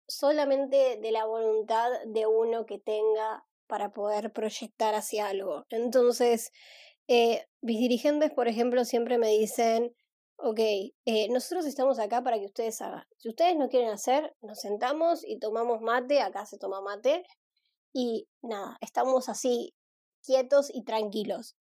solamente 0.06 0.96
de 1.02 1.10
la 1.10 1.26
voluntad 1.26 1.90
de 2.06 2.26
uno 2.28 2.66
que 2.66 2.78
tenga 2.78 3.44
para 3.66 3.92
poder 3.92 4.32
proyectar 4.32 4.94
hacia 4.94 5.26
algo. 5.26 5.66
Entonces, 5.70 6.52
eh, 7.08 7.46
mis 7.62 7.80
dirigentes, 7.80 8.30
por 8.30 8.46
ejemplo, 8.46 8.84
siempre 8.84 9.18
me 9.18 9.28
dicen, 9.30 9.92
ok, 10.38 10.58
eh, 11.04 11.28
nosotros 11.30 11.66
estamos 11.66 11.98
acá 11.98 12.22
para 12.22 12.38
que 12.38 12.46
ustedes 12.46 12.80
hagan. 12.80 13.04
Si 13.18 13.28
ustedes 13.28 13.56
no 13.56 13.68
quieren 13.68 13.90
hacer, 13.90 14.34
nos 14.40 14.60
sentamos 14.60 15.24
y 15.24 15.38
tomamos 15.38 15.80
mate, 15.82 16.20
acá 16.20 16.46
se 16.46 16.58
toma 16.58 16.80
mate, 16.80 17.24
y 17.92 18.28
nada, 18.42 18.78
estamos 18.80 19.28
así 19.28 19.74
quietos 20.24 20.70
y 20.72 20.84
tranquilos. 20.84 21.56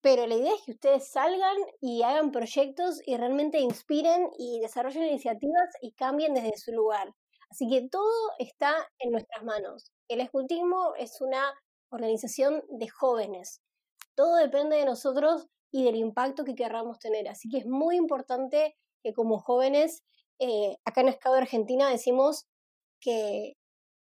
Pero 0.00 0.26
la 0.26 0.34
idea 0.34 0.54
es 0.54 0.62
que 0.62 0.72
ustedes 0.72 1.08
salgan 1.10 1.56
y 1.80 2.02
hagan 2.02 2.30
proyectos 2.30 3.00
y 3.06 3.16
realmente 3.16 3.58
inspiren 3.58 4.28
y 4.38 4.60
desarrollen 4.60 5.04
iniciativas 5.04 5.70
y 5.80 5.92
cambien 5.92 6.34
desde 6.34 6.56
su 6.58 6.72
lugar. 6.72 7.14
Así 7.50 7.68
que 7.68 7.88
todo 7.88 8.30
está 8.38 8.74
en 8.98 9.12
nuestras 9.12 9.44
manos. 9.44 9.92
El 10.08 10.20
escultismo 10.20 10.94
es 10.98 11.20
una 11.20 11.54
organización 11.90 12.62
de 12.68 12.88
jóvenes. 12.88 13.62
Todo 14.14 14.36
depende 14.36 14.76
de 14.76 14.84
nosotros 14.84 15.46
y 15.74 15.82
del 15.82 15.96
impacto 15.96 16.44
que 16.44 16.54
querramos 16.54 17.00
tener. 17.00 17.26
Así 17.26 17.48
que 17.48 17.58
es 17.58 17.66
muy 17.66 17.96
importante 17.96 18.76
que 19.02 19.12
como 19.12 19.40
jóvenes, 19.40 20.04
eh, 20.38 20.76
acá 20.84 21.00
en 21.00 21.08
Escado 21.08 21.34
Argentina 21.34 21.90
decimos 21.90 22.46
que, 23.00 23.56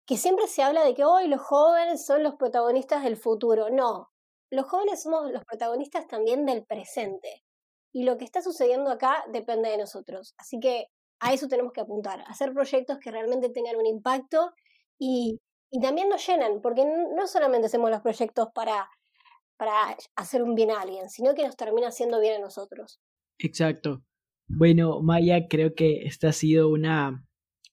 que 0.05 0.17
siempre 0.17 0.49
se 0.49 0.65
habla 0.65 0.85
de 0.85 0.95
que 0.95 1.05
hoy 1.05 1.29
los 1.29 1.41
jóvenes 1.41 2.05
son 2.05 2.25
los 2.25 2.35
protagonistas 2.35 3.05
del 3.05 3.17
futuro. 3.17 3.71
No, 3.71 4.11
los 4.51 4.67
jóvenes 4.67 5.05
somos 5.05 5.31
los 5.31 5.45
protagonistas 5.45 6.09
también 6.09 6.45
del 6.45 6.65
presente. 6.67 7.45
Y 7.93 8.03
lo 8.03 8.19
que 8.19 8.25
está 8.25 8.43
sucediendo 8.43 8.91
acá 8.91 9.25
depende 9.33 9.71
de 9.71 9.79
nosotros. 9.79 10.35
Así 10.37 10.59
que 10.59 10.89
a 11.21 11.33
eso 11.33 11.47
tenemos 11.47 11.73
que 11.73 11.83
apuntar, 11.83 12.25
hacer 12.27 12.53
proyectos 12.53 12.99
que 12.99 13.13
realmente 13.13 13.49
tengan 13.51 13.77
un 13.77 13.87
impacto 13.87 14.51
y, 14.99 15.41
y 15.71 15.81
también 15.81 16.09
nos 16.09 16.27
llenan, 16.27 16.61
porque 16.61 16.85
no 16.85 17.29
solamente 17.29 17.69
hacemos 17.69 17.91
los 17.91 18.01
proyectos 18.01 18.49
para 18.53 18.89
para 19.57 19.97
hacer 20.17 20.43
un 20.43 20.55
bien 20.55 20.71
a 20.71 20.81
alguien, 20.81 21.09
sino 21.09 21.35
que 21.35 21.45
nos 21.45 21.57
termina 21.57 21.89
haciendo 21.89 22.21
bien 22.21 22.37
a 22.37 22.41
nosotros. 22.41 23.01
Exacto. 23.39 24.05
Bueno, 24.47 25.01
Maya, 25.03 25.47
creo 25.49 25.75
que 25.75 26.03
esta 26.03 26.29
ha 26.29 26.33
sido 26.33 26.69
una 26.69 27.27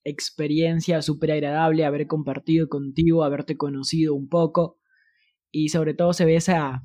experiencia 0.04 1.02
súper 1.02 1.32
agradable 1.32 1.86
haber 1.86 2.08
compartido 2.08 2.68
contigo, 2.70 3.24
haberte 3.24 3.58
conocido 3.58 4.16
un 4.16 4.30
poco 4.30 4.80
y 5.52 5.70
sobre 5.70 5.94
todo 5.94 6.14
se 6.14 6.26
ve 6.26 6.36
esa, 6.36 6.84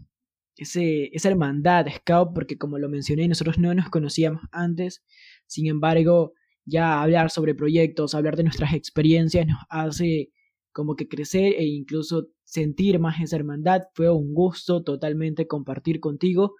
ese, 0.56 1.10
esa 1.14 1.28
hermandad 1.28 1.86
Scout 1.88 2.34
porque 2.34 2.58
como 2.58 2.78
lo 2.78 2.88
mencioné 2.88 3.28
nosotros 3.28 3.58
no 3.58 3.72
nos 3.74 3.88
conocíamos 3.88 4.42
antes, 4.52 5.04
sin 5.46 5.66
embargo 5.66 6.34
ya 6.64 7.00
hablar 7.00 7.30
sobre 7.30 7.54
proyectos, 7.54 8.14
hablar 8.14 8.36
de 8.36 8.42
nuestras 8.42 8.74
experiencias 8.74 9.46
nos 9.46 9.60
hace 9.70 10.30
como 10.76 10.94
que 10.94 11.08
crecer 11.08 11.54
e 11.54 11.64
incluso 11.64 12.28
sentir 12.44 12.98
más 12.98 13.18
esa 13.22 13.36
hermandad. 13.36 13.84
Fue 13.94 14.10
un 14.10 14.34
gusto 14.34 14.84
totalmente 14.84 15.46
compartir 15.46 16.00
contigo 16.00 16.56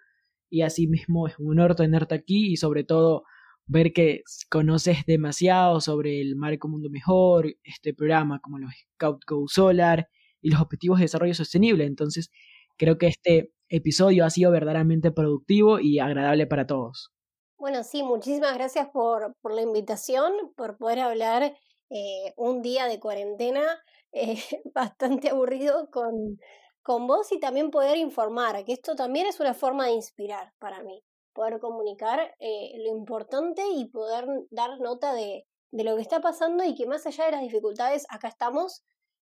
y 0.49 0.63
asimismo 0.63 1.29
es 1.29 1.39
un 1.39 1.51
honor 1.51 1.75
tenerte 1.75 2.15
aquí 2.15 2.51
y 2.51 2.57
sobre 2.57 2.83
todo 2.83 3.25
ver 3.67 3.93
que 3.93 4.23
conoces 4.51 5.05
demasiado 5.05 5.83
sobre 5.83 6.23
el 6.23 6.35
Marco 6.35 6.67
Mundo 6.67 6.89
Mejor, 6.89 7.57
este 7.63 7.93
programa 7.93 8.41
como 8.41 8.59
los 8.59 8.73
Scout 8.95 9.23
Go 9.29 9.49
Solar 9.49 10.09
y 10.41 10.49
los 10.49 10.63
objetivos 10.63 10.99
de 10.99 11.05
desarrollo 11.05 11.35
sostenible. 11.35 11.85
Entonces 11.85 12.31
creo 12.79 12.97
que 12.97 13.09
este 13.09 13.53
episodio 13.69 14.25
ha 14.25 14.31
sido 14.31 14.51
verdaderamente 14.51 15.11
productivo 15.11 15.79
y 15.79 15.99
agradable 15.99 16.47
para 16.47 16.67
todos. 16.67 17.13
Bueno, 17.59 17.85
sí, 17.85 18.03
muchísimas 18.03 18.55
gracias 18.55 18.89
por, 18.89 19.37
por 19.43 19.53
la 19.53 19.61
invitación, 19.61 20.33
por 20.57 20.79
poder 20.79 21.01
hablar 21.01 21.55
eh, 21.91 22.35
un 22.37 22.63
día 22.63 22.87
de 22.87 22.99
cuarentena 22.99 23.65
eh, 24.13 24.39
bastante 24.75 25.31
aburrido 25.31 25.91
con, 25.91 26.39
con 26.83 27.07
vos 27.07 27.31
y 27.33 27.41
también 27.41 27.71
poder 27.71 27.97
informar, 27.97 28.65
que 28.65 28.73
esto 28.73 28.95
también 28.95 29.27
es 29.27 29.41
una 29.41 29.55
forma 29.55 29.87
de 29.87 29.93
inspirar 29.93 30.53
para 30.59 30.83
mí, 30.83 31.03
poder 31.33 31.61
comunicar 31.61 32.35
eh, 32.39 32.73
lo 32.85 32.97
importante 32.97 33.63
y 33.75 33.87
poder 33.87 34.27
dar 34.51 34.81
nota 34.81 35.13
de, 35.13 35.45
de, 35.71 35.85
lo 35.85 35.97
que 35.97 36.03
está 36.03 36.21
pasando 36.21 36.65
y 36.65 36.75
que 36.75 36.87
más 36.87 37.07
allá 37.07 37.27
de 37.27 37.33
las 37.33 37.43
dificultades, 37.43 38.07
acá 38.09 38.29
estamos. 38.29 38.85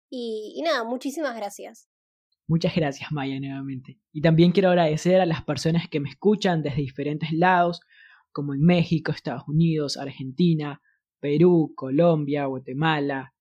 Y, 0.10 0.54
y 0.58 0.62
nada, 0.62 0.84
muchísimas 0.84 1.36
gracias. 1.36 1.88
Muchas 2.48 2.76
gracias, 2.76 3.14
Maya, 3.14 3.40
nuevamente. 3.40 3.98
Y 4.12 4.22
también 4.22 4.52
quiero 4.52 4.70
agradecer 4.70 5.22
a 5.22 5.26
las 5.26 5.42
personas 5.44 5.88
que 5.88 6.02
me 6.02 6.10
escuchan 6.10 6.64
desde 6.64 6.82
diferentes 6.82 7.32
lados, 7.32 7.80
como 8.34 8.54
en 8.54 8.62
México, 8.62 9.14
Estados 9.14 9.44
Unidos, 9.48 9.96
Argentina, 9.96 10.82
Perú, 11.22 11.72
Colombia, 11.76 12.48
Guatemala, 12.48 13.34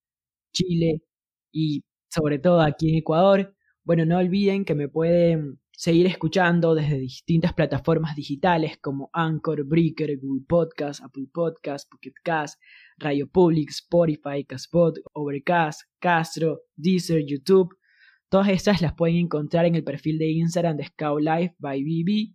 Chile 0.52 1.02
y 1.50 1.82
sobre 2.08 2.38
todo 2.38 2.60
aquí 2.60 2.90
en 2.90 2.96
Ecuador. 2.96 3.54
Bueno, 3.82 4.04
no 4.04 4.18
olviden 4.18 4.64
que 4.64 4.74
me 4.74 4.88
pueden 4.88 5.58
seguir 5.72 6.06
escuchando 6.06 6.74
desde 6.74 6.98
distintas 6.98 7.54
plataformas 7.54 8.14
digitales 8.14 8.76
como 8.76 9.08
Anchor, 9.14 9.64
Breaker, 9.64 10.18
Google 10.18 10.44
Podcast, 10.46 11.02
Apple 11.02 11.28
Podcast, 11.32 11.90
Pocket 11.90 12.12
Cast, 12.22 12.60
Radio 12.98 13.26
Public, 13.26 13.70
Spotify, 13.70 14.44
Castbot, 14.46 14.98
Overcast, 15.14 15.80
Castro, 15.98 16.60
Deezer, 16.76 17.24
YouTube. 17.26 17.74
Todas 18.28 18.50
estas 18.50 18.82
las 18.82 18.92
pueden 18.92 19.16
encontrar 19.16 19.64
en 19.64 19.74
el 19.74 19.82
perfil 19.82 20.18
de 20.18 20.30
Instagram 20.30 20.76
de 20.76 20.84
Scout 20.84 21.22
Life 21.22 21.54
by 21.58 21.82
BB, 21.82 22.34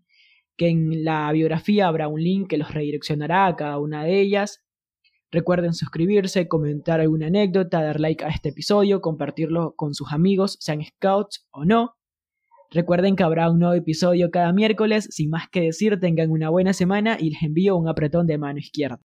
que 0.57 0.69
en 0.69 1.03
la 1.03 1.31
biografía 1.31 1.87
habrá 1.87 2.07
un 2.07 2.21
link 2.21 2.49
que 2.49 2.57
los 2.57 2.73
redireccionará 2.73 3.45
a 3.45 3.55
cada 3.55 3.77
una 3.77 4.03
de 4.03 4.21
ellas 4.21 4.64
Recuerden 5.35 5.73
suscribirse, 5.73 6.47
comentar 6.47 7.01
alguna 7.01 7.27
anécdota, 7.27 7.83
dar 7.83 7.99
like 7.99 8.23
a 8.23 8.29
este 8.29 8.47
episodio, 8.47 9.01
compartirlo 9.01 9.75
con 9.75 9.93
sus 9.93 10.13
amigos, 10.13 10.55
sean 10.61 10.81
scouts 10.81 11.45
o 11.51 11.65
no. 11.65 11.97
Recuerden 12.71 13.17
que 13.17 13.23
habrá 13.23 13.51
un 13.51 13.59
nuevo 13.59 13.73
episodio 13.73 14.31
cada 14.31 14.53
miércoles. 14.53 15.09
Sin 15.11 15.29
más 15.29 15.49
que 15.49 15.59
decir, 15.59 15.99
tengan 15.99 16.31
una 16.31 16.49
buena 16.49 16.71
semana 16.71 17.17
y 17.19 17.31
les 17.31 17.43
envío 17.43 17.75
un 17.75 17.89
apretón 17.89 18.27
de 18.27 18.37
mano 18.37 18.59
izquierda. 18.59 19.01